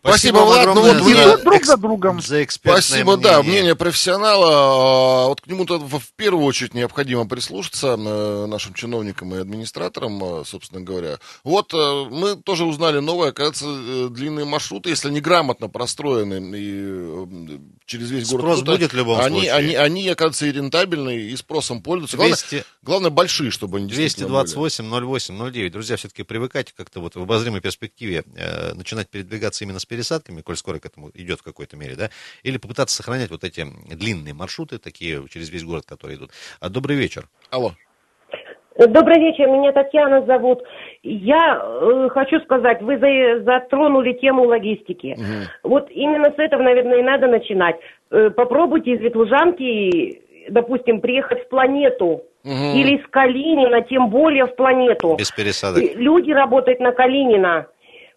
Спасибо, 0.02 0.38
Влад. 0.38 0.66
Ну, 0.66 0.80
вот 0.80 1.02
мне... 1.02 1.36
друг 1.38 1.64
за 1.64 1.76
другом. 1.76 2.20
За 2.20 2.42
Спасибо, 2.48 3.16
мнение. 3.16 3.22
да, 3.22 3.42
мнение 3.42 3.74
профессионала. 3.76 4.46
А, 4.50 5.28
вот 5.28 5.42
к 5.42 5.46
нему-то 5.46 5.78
в 5.78 6.12
первую 6.16 6.44
очередь 6.44 6.74
необходимо 6.74 7.26
прислушаться 7.26 7.96
э, 7.98 8.46
нашим 8.46 8.72
чиновникам 8.72 9.34
и 9.34 9.38
администраторам, 9.38 10.40
э, 10.40 10.44
собственно 10.46 10.80
говоря. 10.80 11.18
Вот 11.44 11.74
э, 11.74 12.06
мы 12.10 12.36
тоже 12.36 12.64
узнали 12.64 13.00
новое, 13.00 13.30
оказывается, 13.30 14.08
длинные 14.08 14.46
маршруты, 14.46 14.88
если 14.88 15.08
они 15.08 15.20
грамотно 15.20 15.68
простроены 15.68 16.40
и 16.56 17.58
через 17.84 18.10
весь 18.10 18.26
Спрос 18.26 18.40
город. 18.40 18.58
Спрос 18.58 18.78
будет 18.78 18.92
в 18.92 18.96
любом 18.96 19.20
они, 19.20 19.40
случае. 19.40 19.52
Они, 19.52 19.74
они, 19.74 20.08
оказывается, 20.08 20.46
и 20.46 20.52
рентабельные, 20.52 21.30
и 21.30 21.36
спросом 21.36 21.82
пользуются. 21.82 22.16
200... 22.16 22.46
Главное, 22.46 22.64
главное, 22.82 23.10
большие, 23.10 23.50
чтобы 23.50 23.78
они 23.78 23.88
228, 23.88 24.88
08, 24.88 25.50
09. 25.50 25.72
Друзья, 25.72 25.96
все-таки 25.96 26.22
привыкайте 26.22 26.72
как-то 26.76 27.00
вот 27.00 27.16
в 27.16 27.20
обозримой 27.20 27.60
перспективе 27.60 28.24
э, 28.36 28.72
начинать 28.74 29.10
передвигаться 29.10 29.64
именно 29.64 29.78
с 29.78 29.84
пересадками, 29.90 30.40
коль 30.40 30.56
скоро 30.56 30.78
к 30.78 30.86
этому 30.86 31.10
идет 31.14 31.40
в 31.40 31.42
какой-то 31.42 31.76
мере, 31.76 31.96
да, 31.96 32.08
или 32.44 32.58
попытаться 32.58 32.96
сохранять 32.96 33.30
вот 33.30 33.44
эти 33.44 33.66
длинные 33.92 34.34
маршруты, 34.34 34.78
такие 34.78 35.22
через 35.28 35.50
весь 35.50 35.64
город, 35.64 35.84
которые 35.84 36.16
идут. 36.16 36.30
А, 36.60 36.68
добрый 36.68 36.96
вечер. 36.96 37.24
Алло. 37.50 37.72
Добрый 38.78 39.20
вечер, 39.20 39.46
меня 39.48 39.72
Татьяна 39.72 40.24
зовут. 40.24 40.62
Я 41.02 41.60
э, 41.60 42.08
хочу 42.10 42.40
сказать, 42.40 42.80
вы 42.80 42.98
за, 42.98 43.44
затронули 43.44 44.12
тему 44.14 44.44
логистики. 44.44 45.16
Угу. 45.18 45.70
Вот 45.70 45.90
именно 45.90 46.30
с 46.30 46.38
этого, 46.38 46.62
наверное, 46.62 47.00
и 47.00 47.02
надо 47.02 47.26
начинать. 47.26 47.76
Э, 48.10 48.30
попробуйте 48.30 48.92
из 48.92 49.00
Ветлужанки, 49.00 50.22
допустим, 50.48 51.00
приехать 51.00 51.44
в 51.44 51.48
планету. 51.48 52.22
Угу. 52.42 52.76
Или 52.76 52.96
из 52.96 53.06
Калинина, 53.10 53.82
тем 53.82 54.08
более 54.08 54.46
в 54.46 54.54
планету. 54.56 55.16
Без 55.18 55.30
пересадок. 55.30 55.82
Люди 55.96 56.30
работают 56.30 56.80
на 56.80 56.92
Калинина 56.92 57.66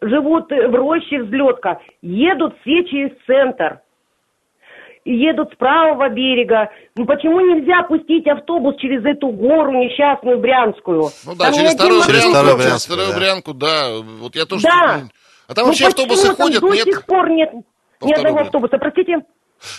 живут 0.09 0.49
в 0.49 0.75
роще 0.75 1.23
взлетка, 1.23 1.79
едут 2.01 2.55
все 2.61 2.83
через 2.85 3.11
центр. 3.25 3.79
Едут 5.05 5.51
с 5.51 5.55
правого 5.57 6.07
берега. 6.09 6.69
Ну 6.95 7.05
почему 7.05 7.41
нельзя 7.41 7.83
пустить 7.83 8.25
автобус 8.25 8.77
через 8.77 9.03
эту 9.03 9.27
гору 9.29 9.71
несчастную 9.73 10.39
Брянскую? 10.39 11.09
Ну 11.25 11.35
да, 11.35 11.45
там 11.45 11.53
через 11.53 11.73
вторую, 11.73 12.01
через 12.03 12.23
вторую 12.23 12.55
Брянку, 12.55 12.69
через 12.69 12.85
вторую 12.85 13.15
Брянку, 13.15 13.53
да. 13.53 13.89
Вот 14.19 14.35
я 14.35 14.45
тоже... 14.45 14.63
Да. 14.63 15.01
А 15.47 15.53
там 15.53 15.65
ну, 15.65 15.71
вообще 15.71 15.87
автобусы 15.87 16.33
ходят, 16.33 16.61
до 16.61 16.69
нет? 16.69 16.85
до 16.85 16.91
сих 16.91 17.05
пор 17.05 17.29
нет 17.29 17.51
По 17.99 18.05
ни 18.05 18.13
одного 18.13 18.39
автобуса, 18.39 18.77
простите? 18.77 19.17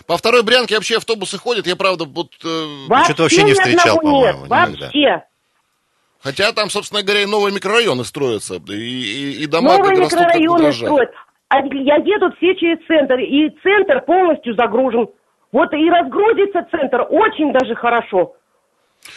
По 0.07 0.19
второй 0.19 0.43
Брянке 0.43 0.75
вообще 0.75 0.99
автобусы 0.99 1.39
ходят, 1.39 1.67
я 1.67 1.77
правда 1.77 2.05
вот... 2.05 2.29
Э... 2.45 2.89
Вообще 2.89 3.05
Что-то 3.05 3.23
вообще 3.23 3.43
не 3.45 3.55
встречал, 3.55 3.99
по-моему. 4.01 4.45
Вообще. 4.47 5.25
Хотя 6.25 6.53
там, 6.53 6.71
собственно 6.71 7.03
говоря, 7.03 7.21
и 7.21 7.27
новые 7.27 7.55
микрорайоны 7.55 8.03
строятся, 8.03 8.55
и, 8.55 8.73
и, 8.73 9.45
и 9.45 9.47
дома 9.47 9.77
Новые 9.77 10.01
микрорайоны 10.01 10.73
строят. 10.73 11.11
А 11.51 11.59
я 11.61 11.97
еду 11.97 12.33
все 12.39 12.55
через 12.57 12.79
центр, 12.87 13.19
и 13.19 13.51
центр 13.63 14.01
полностью 14.01 14.55
загружен. 14.55 15.09
Вот 15.53 15.71
и 15.75 15.91
разгрузится 15.91 16.67
центр 16.71 17.07
очень 17.11 17.53
даже 17.53 17.75
хорошо. 17.75 18.37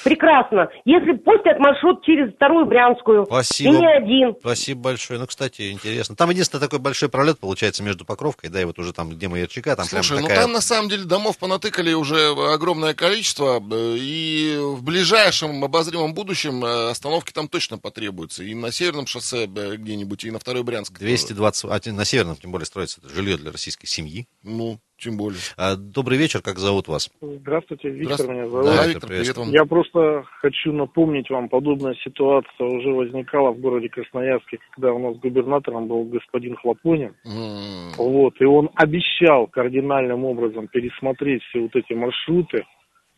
Прекрасно. 0.04 0.70
Если 0.86 1.14
пустят 1.14 1.60
маршрут 1.60 2.04
через 2.04 2.34
вторую 2.34 2.66
Брянскую. 2.66 3.26
Спасибо. 3.26 3.76
И 3.76 3.78
не 3.78 3.88
один. 3.88 4.36
Спасибо 4.40 4.82
большое. 4.82 5.20
Ну, 5.20 5.28
кстати, 5.28 5.72
интересно. 5.72 6.16
Там 6.16 6.30
единственное 6.30 6.62
такой 6.62 6.80
большой 6.80 7.10
пролет 7.10 7.40
получается 7.40 7.84
между 7.84 8.06
Покровкой, 8.06 8.50
да, 8.50 8.62
и 8.62 8.66
вот 8.66 8.80
уже 8.80 8.94
там, 8.94 9.10
где 9.10 9.28
Маярчика, 9.28 9.76
там 9.76 9.86
Слушай, 9.86 10.20
ну 10.20 10.28
такая... 10.28 10.44
там 10.44 10.52
на 10.52 10.62
самом 10.62 10.90
деле 10.90 11.06
домов 11.06 11.38
понатыкали 11.38 11.94
уже 11.94 12.32
огромное 12.54 12.94
количество, 12.94 13.60
э, 13.60 13.96
и 13.98 14.58
в 14.60 14.84
ближайшем 14.84 15.64
обозримом 15.64 16.14
будущем 16.14 16.64
э, 16.64 16.90
остановки 16.90 17.32
там 17.32 17.48
точно 17.48 17.78
потребуются. 17.78 18.44
И 18.44 18.54
на 18.54 18.72
Северном 18.72 19.08
шоссе 19.08 19.46
э, 19.46 19.76
где-нибудь, 19.76 20.24
и 20.24 20.32
на 20.32 20.40
второй 20.40 20.64
Брянск. 20.64 20.98
220, 21.00 21.66
а 21.66 21.92
на 21.92 22.06
Северном 22.06 22.36
тем 22.36 22.52
более 22.52 22.66
строится 22.66 23.02
жилье 23.14 23.38
для 23.38 23.52
российской 23.52 23.88
семьи. 23.88 24.28
Ну, 24.44 24.80
тем 24.98 25.18
более. 25.18 25.40
А, 25.58 25.76
добрый 25.76 26.18
вечер, 26.18 26.42
как 26.42 26.58
зовут 26.58 26.88
вас? 26.88 27.10
Здравствуйте, 27.22 27.90
Виктор 27.90 28.18
Здравствуйте. 28.18 28.34
меня 28.34 28.50
зовут. 28.50 28.66
Да, 28.66 28.88
Виктор, 28.88 29.10
привет 29.10 29.38
вам. 29.38 29.50
Я 29.52 29.66
просто 29.66 30.24
хочу 30.42 30.74
напомнить 30.74 31.30
вам, 31.30 31.50
подобная 31.50 31.96
ситуация 32.04 32.68
уже 32.68 32.90
возникала 32.90 33.52
в 33.52 33.60
городе 33.60 33.90
Красноярске, 33.90 34.60
когда 34.72 34.94
у 34.94 35.00
нас 35.00 35.18
губернатором 35.18 35.88
был 35.88 36.04
господин 36.06 36.56
Хлопонин. 36.56 37.16
Mm. 37.26 37.96
Вот, 37.98 38.34
и 38.40 38.46
он 38.46 38.70
обещал 38.76 39.48
кардинальным 39.48 40.26
образом 40.26 40.68
пересмотреть 40.68 41.44
все 41.44 41.62
вот 41.62 41.76
эти 41.76 41.94
маршруты, 41.94 42.66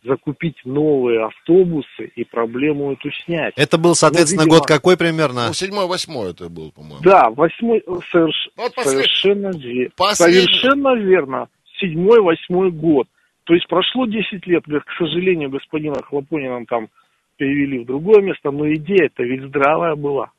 закупить 0.04 0.56
новые 0.64 1.26
автобусы 1.26 2.10
и 2.14 2.24
проблему 2.24 2.92
эту 2.92 3.10
снять. 3.24 3.52
Это 3.56 3.76
был, 3.76 3.94
соответственно, 3.94 4.42
ну, 4.42 4.46
видимо, 4.46 4.58
год 4.60 4.66
какой 4.66 4.96
примерно? 4.96 5.48
Ну, 5.48 5.52
седьмой-восьмой 5.52 6.30
это 6.30 6.48
был, 6.48 6.72
по-моему. 6.72 7.00
Да, 7.02 7.28
восьмой, 7.30 7.82
соверш... 8.10 8.48
вот 8.56 8.74
послед... 8.74 8.94
совершенно, 8.94 9.52
послед... 9.96 10.16
совершенно 10.16 10.94
верно 10.96 11.48
седьмой-восьмой 11.80 12.70
год. 12.70 13.08
То 13.44 13.54
есть 13.54 13.66
прошло 13.68 14.06
10 14.06 14.46
лет, 14.46 14.64
к 14.64 14.92
сожалению, 14.98 15.50
господина 15.50 16.02
Хлопонина 16.02 16.64
там 16.66 16.88
перевели 17.36 17.80
в 17.80 17.86
другое 17.86 18.22
место, 18.22 18.50
но 18.50 18.70
идея-то 18.74 19.22
ведь 19.24 19.42
здравая 19.42 19.96
была. 19.96 20.30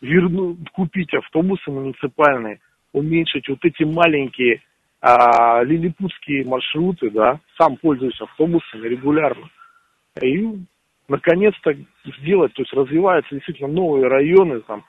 Верну, 0.00 0.56
купить 0.72 1.14
автобусы 1.14 1.70
муниципальные, 1.70 2.60
уменьшить 2.92 3.48
вот 3.48 3.58
эти 3.62 3.84
маленькие 3.84 4.62
а, 5.00 5.62
лилипутские 5.62 6.44
маршруты, 6.44 7.10
да, 7.10 7.40
сам 7.58 7.76
пользуюсь 7.76 8.20
автобусами 8.20 8.88
регулярно. 8.88 9.48
И 10.22 10.58
наконец-то 11.08 11.74
сделать, 12.18 12.52
то 12.54 12.62
есть 12.62 12.72
развиваются 12.72 13.34
действительно 13.34 13.68
новые 13.68 14.08
районы 14.08 14.60
там, 14.60 14.84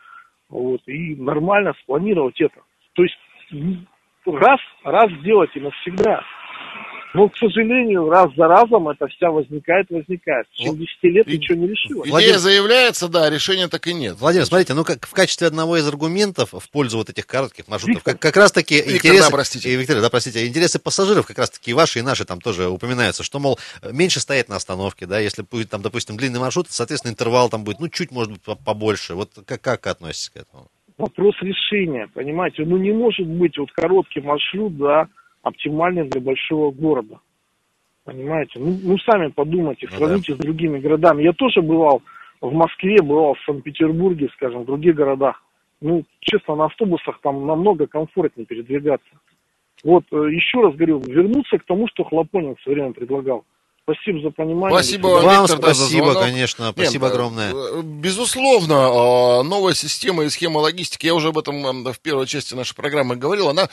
вот, 0.50 0.82
и 0.88 1.16
нормально 1.16 1.74
спланировать 1.84 2.40
это. 2.42 2.62
То 2.94 3.04
есть 3.04 3.18
раз, 4.36 4.60
раз 4.84 5.12
сделать 5.22 5.50
и 5.56 5.60
навсегда. 5.60 6.22
Но, 7.14 7.30
к 7.30 7.38
сожалению, 7.38 8.10
раз 8.10 8.28
за 8.36 8.48
разом 8.48 8.90
это 8.90 9.08
вся 9.08 9.32
возникает, 9.32 9.90
возникает. 9.90 10.46
В 10.48 10.52
течение 10.52 10.88
10 11.02 11.04
лет 11.04 11.28
и, 11.28 11.38
ничего 11.38 11.58
не 11.58 11.68
решилось. 11.68 12.04
Идея 12.04 12.12
Владимир, 12.12 12.38
заявляется, 12.38 13.08
да, 13.08 13.30
решения 13.30 13.68
так 13.68 13.88
и 13.88 13.94
нет. 13.94 14.18
Владимир, 14.20 14.46
смотрите, 14.46 14.74
ну 14.74 14.84
как 14.84 15.08
в 15.08 15.14
качестве 15.14 15.48
одного 15.48 15.78
из 15.78 15.88
аргументов 15.88 16.54
в 16.54 16.70
пользу 16.70 16.98
вот 16.98 17.10
этих 17.10 17.26
коротких 17.26 17.68
маршрутов, 17.68 18.04
как, 18.04 18.20
как 18.20 18.38
раз 18.38 18.52
таки 18.52 18.78
интересы... 18.78 19.24
Да, 19.24 19.30
простите. 19.32 19.76
Виктор, 19.76 20.00
да, 20.02 20.10
простите, 20.10 20.46
интересы 20.46 20.80
пассажиров 20.80 21.26
как 21.26 21.40
раз 21.40 21.50
таки 21.50 21.74
ваши 21.74 22.00
и 22.00 22.02
наши 22.02 22.26
там 22.26 22.42
тоже 22.42 22.68
упоминаются, 22.68 23.24
что, 23.24 23.40
мол, 23.40 23.58
меньше 23.92 24.20
стоять 24.20 24.50
на 24.50 24.58
остановке, 24.58 25.06
да, 25.06 25.18
если 25.18 25.42
будет 25.42 25.70
там, 25.70 25.82
допустим, 25.82 26.18
длинный 26.18 26.40
маршрут, 26.40 26.68
соответственно, 26.70 27.14
интервал 27.14 27.50
там 27.50 27.64
будет, 27.64 27.80
ну, 27.80 27.88
чуть, 27.88 28.12
может 28.12 28.34
быть, 28.34 28.42
побольше. 28.64 29.16
Вот 29.16 29.32
как, 29.46 29.62
как 29.62 29.88
относитесь 29.88 30.30
к 30.30 30.38
этому? 30.38 30.70
Вопрос 30.98 31.36
решения, 31.42 32.08
понимаете, 32.14 32.66
ну 32.66 32.78
не 32.78 32.92
может 32.92 33.28
быть 33.28 33.58
вот 33.58 33.72
короткий 33.72 34.22
маршрут, 34.22 34.78
да, 34.78 35.08
оптимальный 35.44 36.08
для 36.10 36.22
большого 36.22 36.72
города. 36.72 37.20
Понимаете? 38.04 38.60
Ну, 38.60 38.78
ну 38.82 38.98
сами 39.00 39.28
подумайте, 39.28 39.88
ну, 39.92 39.98
сравните 39.98 40.34
да. 40.34 40.38
с 40.38 40.46
другими 40.46 40.80
городами. 40.80 41.24
Я 41.24 41.34
тоже 41.34 41.62
бывал 41.62 42.02
в 42.42 42.52
Москве, 42.54 42.98
бывал 43.02 43.36
в 43.36 43.42
Санкт-Петербурге, 43.46 44.30
скажем, 44.34 44.64
в 44.64 44.66
других 44.66 44.96
городах. 44.96 45.44
Ну, 45.82 46.04
честно, 46.22 46.56
на 46.56 46.66
автобусах 46.66 47.20
там 47.22 47.46
намного 47.46 47.86
комфортнее 47.86 48.46
передвигаться. 48.46 49.10
Вот, 49.84 50.06
э, 50.12 50.16
еще 50.32 50.62
раз 50.62 50.76
говорю, 50.76 51.00
вернуться 51.06 51.58
к 51.60 51.66
тому, 51.66 51.88
что 51.90 52.04
Хлопонин 52.04 52.56
все 52.56 52.72
время 52.72 52.94
предлагал. 52.94 53.46
Спасибо 53.90 54.22
за 54.22 54.32
понимание. 54.32 54.78
Спасибо 54.78 55.08
вам, 55.08 55.42
Виктор, 55.42 55.58
спасибо, 55.60 56.14
да, 56.14 56.20
конечно, 56.20 56.72
спасибо 56.74 57.06
Нет, 57.06 57.14
огромное. 57.14 57.54
Э, 57.54 57.82
безусловно, 57.82 58.76
а, 58.76 59.44
новая 59.44 59.74
система 59.76 60.26
и 60.26 60.30
схема 60.30 60.58
логистики, 60.58 61.06
я 61.06 61.16
уже 61.16 61.30
об 61.30 61.38
этом 61.38 61.86
в 61.86 62.00
первой 62.02 62.28
части 62.28 62.54
нашей 62.54 62.76
программы 62.76 63.16
говорил, 63.16 63.48
она 63.48 63.70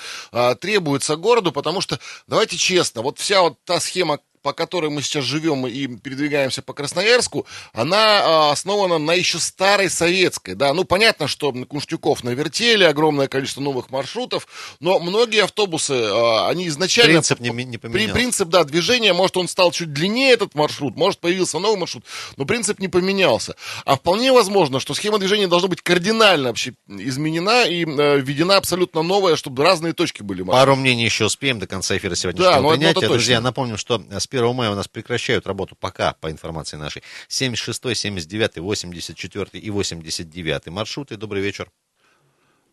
требуется 0.60 1.16
городу, 1.16 1.50
потому 1.50 1.80
что, 1.80 1.98
давайте 2.28 2.56
честно, 2.56 3.02
вот 3.02 3.18
вся 3.18 3.42
вот 3.42 3.58
та 3.64 3.80
схема, 3.80 4.20
по 4.44 4.52
которой 4.52 4.90
мы 4.90 5.00
сейчас 5.00 5.24
живем 5.24 5.66
и 5.66 5.86
передвигаемся 5.86 6.60
по 6.60 6.74
Красноярску, 6.74 7.46
она 7.72 7.96
а, 7.96 8.52
основана 8.52 8.98
на 8.98 9.12
еще 9.12 9.38
старой 9.38 9.88
советской, 9.88 10.54
да, 10.54 10.74
ну, 10.74 10.84
понятно, 10.84 11.28
что 11.28 11.50
Кунштюков 11.50 12.22
навертели, 12.22 12.84
огромное 12.84 13.26
количество 13.26 13.62
новых 13.62 13.90
маршрутов, 13.90 14.46
но 14.80 15.00
многие 15.00 15.44
автобусы, 15.44 15.92
а, 15.94 16.50
они 16.50 16.68
изначально... 16.68 17.12
Принцип 17.12 17.40
не, 17.40 17.48
не 17.64 17.78
поменялся. 17.78 18.12
Принцип, 18.12 18.48
да, 18.48 18.64
движения, 18.64 19.14
может, 19.14 19.38
он 19.38 19.48
стал 19.48 19.72
чуть 19.72 19.94
длиннее, 19.94 20.34
этот 20.34 20.54
маршрут, 20.54 20.94
может, 20.94 21.20
появился 21.20 21.58
новый 21.58 21.78
маршрут, 21.78 22.04
но 22.36 22.44
принцип 22.44 22.80
не 22.80 22.88
поменялся. 22.88 23.56
А 23.86 23.96
вполне 23.96 24.30
возможно, 24.30 24.78
что 24.78 24.92
схема 24.92 25.18
движения 25.18 25.48
должна 25.48 25.68
быть 25.68 25.80
кардинально 25.80 26.48
вообще 26.48 26.74
изменена 26.86 27.64
и 27.64 27.86
э, 27.86 28.20
введена 28.20 28.58
абсолютно 28.58 29.00
новая, 29.00 29.36
чтобы 29.36 29.62
разные 29.62 29.94
точки 29.94 30.22
были. 30.22 30.42
Маршруты. 30.42 30.60
Пару 30.60 30.76
мнений 30.76 31.04
еще 31.04 31.24
успеем 31.24 31.58
до 31.58 31.66
конца 31.66 31.96
эфира 31.96 32.14
сегодняшнего 32.14 32.52
да, 32.52 32.60
ну, 32.60 32.70
принятия. 32.72 33.08
Друзья, 33.08 33.40
напомним, 33.40 33.78
что 33.78 34.02
с 34.10 34.26
1 34.34 34.54
мая 34.54 34.70
у 34.70 34.74
нас 34.74 34.88
прекращают 34.88 35.46
работу 35.46 35.76
пока, 35.78 36.14
по 36.20 36.30
информации 36.30 36.76
нашей, 36.76 37.02
76, 37.28 37.96
79, 37.96 38.58
84 38.58 39.46
и 39.54 39.70
89 39.70 40.66
маршруты. 40.68 41.16
Добрый 41.16 41.42
вечер. 41.42 41.68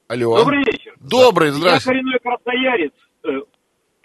Алло. 0.07 0.37
Добрый 0.37 0.63
вечер. 0.65 0.93
Добрый, 0.99 1.49
здравствуйте. 1.51 1.99
Я 1.99 2.03
коренной 2.03 2.19
красноярец. 2.19 2.91
Э, 3.23 3.29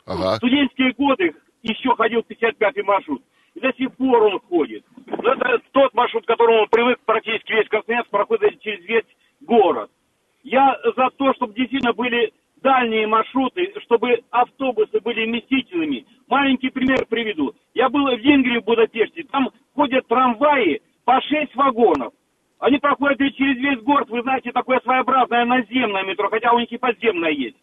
ага. 0.04 0.34
В 0.34 0.36
студенческие 0.36 0.92
годы 0.92 1.34
еще 1.62 1.94
ходил 1.96 2.20
55-й 2.20 2.82
маршрут. 2.82 3.22
И 3.54 3.60
до 3.60 3.72
сих 3.72 3.92
пор 3.96 4.22
он 4.22 4.40
ходит. 4.40 4.84
Но 5.06 5.32
это 5.32 5.58
тот 5.72 5.94
маршрут, 5.94 6.24
к 6.24 6.28
которому 6.28 6.66
привык 6.68 6.98
практически 7.04 7.52
весь 7.52 7.68
Красноярск, 7.68 8.10
проходит 8.10 8.60
через 8.60 8.84
весь 8.84 9.04
город. 9.40 9.90
Я 10.44 10.78
за 10.96 11.08
то, 11.16 11.32
чтобы 11.34 11.54
действительно 11.54 11.92
были 11.92 12.32
дальние 12.66 13.06
маршруты, 13.06 13.72
чтобы 13.82 14.24
автобусы 14.30 14.98
были 15.00 15.24
вместительными. 15.24 16.04
Маленький 16.26 16.70
пример 16.70 17.06
приведу. 17.08 17.54
Я 17.74 17.88
был 17.88 18.08
в 18.08 18.18
Венгрии, 18.18 18.58
в 18.58 18.64
Будапеште. 18.64 19.22
Там 19.30 19.50
ходят 19.72 20.08
трамваи 20.08 20.82
по 21.04 21.20
6 21.20 21.54
вагонов. 21.54 22.12
Они 22.58 22.78
проходят 22.78 23.18
через 23.36 23.56
весь 23.58 23.80
город, 23.82 24.08
вы 24.08 24.22
знаете, 24.22 24.50
такое 24.50 24.80
своеобразное 24.80 25.44
наземное 25.44 26.02
метро, 26.02 26.28
хотя 26.28 26.52
у 26.52 26.58
них 26.58 26.72
и 26.72 26.76
подземное 26.76 27.30
есть. 27.30 27.56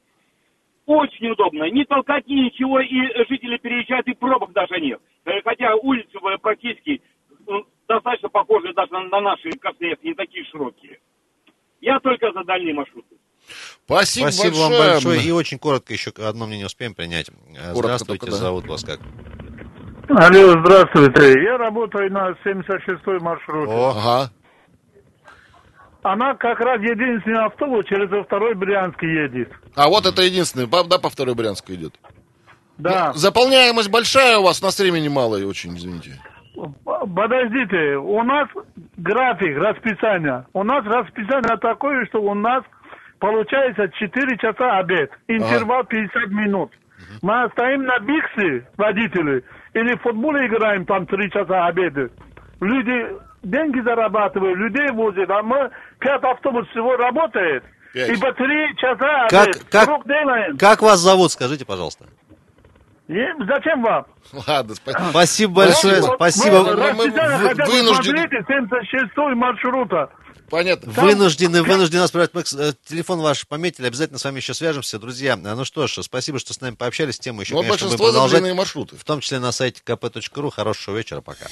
Очень 0.85 1.31
удобно. 1.31 1.69
Ни 1.69 1.83
толкотни, 1.83 2.45
ничего, 2.45 2.79
и 2.79 3.25
жители 3.27 3.57
переезжают, 3.57 4.07
и 4.07 4.13
пробок 4.13 4.53
даже 4.53 4.79
нет. 4.79 5.01
Э, 5.25 5.41
хотя 5.43 5.75
улицы 5.75 6.17
практически 6.41 7.01
ну, 7.45 7.65
достаточно 7.89 8.29
похожи 8.29 8.73
даже 8.73 8.93
на, 8.93 9.01
на 9.03 9.19
наши 9.19 9.49
Красноярск, 9.49 10.03
не 10.03 10.13
такие 10.13 10.45
широкие. 10.45 10.99
Я 11.81 11.99
только 11.99 12.31
за 12.31 12.45
дальние 12.45 12.73
маршруты. 12.73 13.17
Спасибо, 13.86 14.29
Спасибо 14.31 14.55
большое. 14.55 14.79
вам 14.79 14.93
большое. 14.93 15.21
И 15.21 15.31
очень 15.31 15.59
коротко 15.59 15.93
еще 15.93 16.11
одно 16.25 16.47
мнение 16.47 16.65
успеем 16.65 16.93
принять. 16.95 17.27
Коротко 17.27 17.75
Здравствуйте, 17.75 18.19
только, 18.19 18.31
да. 18.31 18.38
зовут 18.38 18.67
вас 18.67 18.84
как? 18.84 18.99
Алло, 20.09 20.51
здравствуйте. 20.61 21.43
Я 21.43 21.57
работаю 21.57 22.11
на 22.11 22.31
76-й 22.45 23.19
маршруте. 23.19 23.73
Ага. 23.73 24.31
Она 26.03 26.36
как 26.36 26.59
раз 26.59 26.81
единственный 26.81 27.45
автобус 27.45 27.86
через 27.86 28.09
второй 28.25 28.53
Брянск 28.55 29.01
едет. 29.01 29.49
А 29.75 29.88
вот 29.88 30.05
это 30.05 30.21
единственный, 30.21 30.67
да, 30.67 30.99
по 30.99 31.09
второй 31.09 31.34
Брянск 31.34 31.69
идет? 31.69 31.93
Да. 32.77 33.11
Ну, 33.13 33.13
заполняемость 33.13 33.89
большая 33.89 34.38
у 34.39 34.43
вас, 34.43 34.61
у 34.61 34.65
нас 34.65 34.77
времени 34.79 35.07
мало 35.07 35.38
и 35.38 35.43
очень, 35.43 35.77
извините. 35.77 36.19
Подождите, 36.84 37.97
у 37.97 38.21
нас 38.23 38.47
график, 38.97 39.57
расписание. 39.57 40.45
У 40.53 40.63
нас 40.63 40.86
расписание 40.86 41.57
такое, 41.57 42.05
что 42.07 42.21
у 42.21 42.34
нас 42.34 42.63
получается 43.24 43.88
4 43.88 44.38
часа 44.38 44.80
обед, 44.80 45.09
интервал 45.30 45.80
ага. 45.80 45.88
50 45.88 46.28
минут. 46.32 46.71
Мы 47.21 47.49
стоим 47.53 47.86
на 47.86 47.97
биксе, 47.99 48.67
водители, 48.76 49.45
или 49.74 49.95
в 49.95 50.01
футбол 50.01 50.36
играем, 50.36 50.86
там 50.86 51.05
3 51.05 51.32
часа 51.32 51.67
обеда. 51.67 52.09
Люди 52.59 53.15
деньги 53.43 53.80
зарабатывают, 53.80 54.57
людей 54.57 54.91
возят, 54.91 55.30
а 55.30 55.41
мы 55.41 55.69
5 55.99 56.21
автобусов 56.21 56.69
всего 56.71 56.97
работает. 56.97 57.63
5. 57.93 58.09
И 58.09 58.19
по 58.19 58.34
3 58.34 58.76
часа 58.76 59.28
как, 59.30 59.47
обед. 59.47 59.63
Как, 59.71 60.05
делаем. 60.05 60.57
как 60.57 60.82
вас 60.82 60.99
зовут, 60.99 61.32
скажите, 61.32 61.65
пожалуйста? 61.65 62.03
И 63.07 63.24
зачем 63.47 63.84
вам? 63.84 64.05
Ладно, 64.47 64.76
спасибо. 64.76 65.09
Спасибо 65.11 65.53
большое, 65.53 66.01
спасибо. 66.01 66.63
Мы, 66.63 66.76
мы, 66.76 66.93
мы, 66.93 67.07
мы 67.07 67.65
вынуждены... 67.67 68.28
76 68.28 69.15
маршрута. 69.38 70.09
Понятно. 70.53 70.91
Вынуждены, 70.91 71.63
вынуждены 71.63 72.01
нас 72.01 72.13
э, 72.13 72.73
телефон 72.87 73.21
ваш 73.21 73.47
пометили, 73.47 73.87
обязательно 73.87 74.19
с 74.19 74.23
вами 74.23 74.37
еще 74.37 74.53
свяжемся, 74.53 74.99
друзья. 74.99 75.33
А, 75.33 75.55
ну 75.55 75.65
что 75.65 75.87
ж, 75.87 76.03
спасибо, 76.03 76.37
что 76.37 76.53
с 76.53 76.61
нами 76.61 76.75
пообщались. 76.75 77.17
Тему 77.17 77.41
еще, 77.41 77.55
ну, 77.55 77.61
конечно, 77.63 77.87
будем 77.87 77.97
продолжать. 77.97 78.53
маршруты. 78.53 78.95
В 78.95 79.03
том 79.03 79.19
числе 79.19 79.39
на 79.39 79.51
сайте 79.51 79.81
kp.ru. 79.83 80.51
Хорошего 80.51 80.95
вечера, 80.95 81.21
пока. 81.21 81.47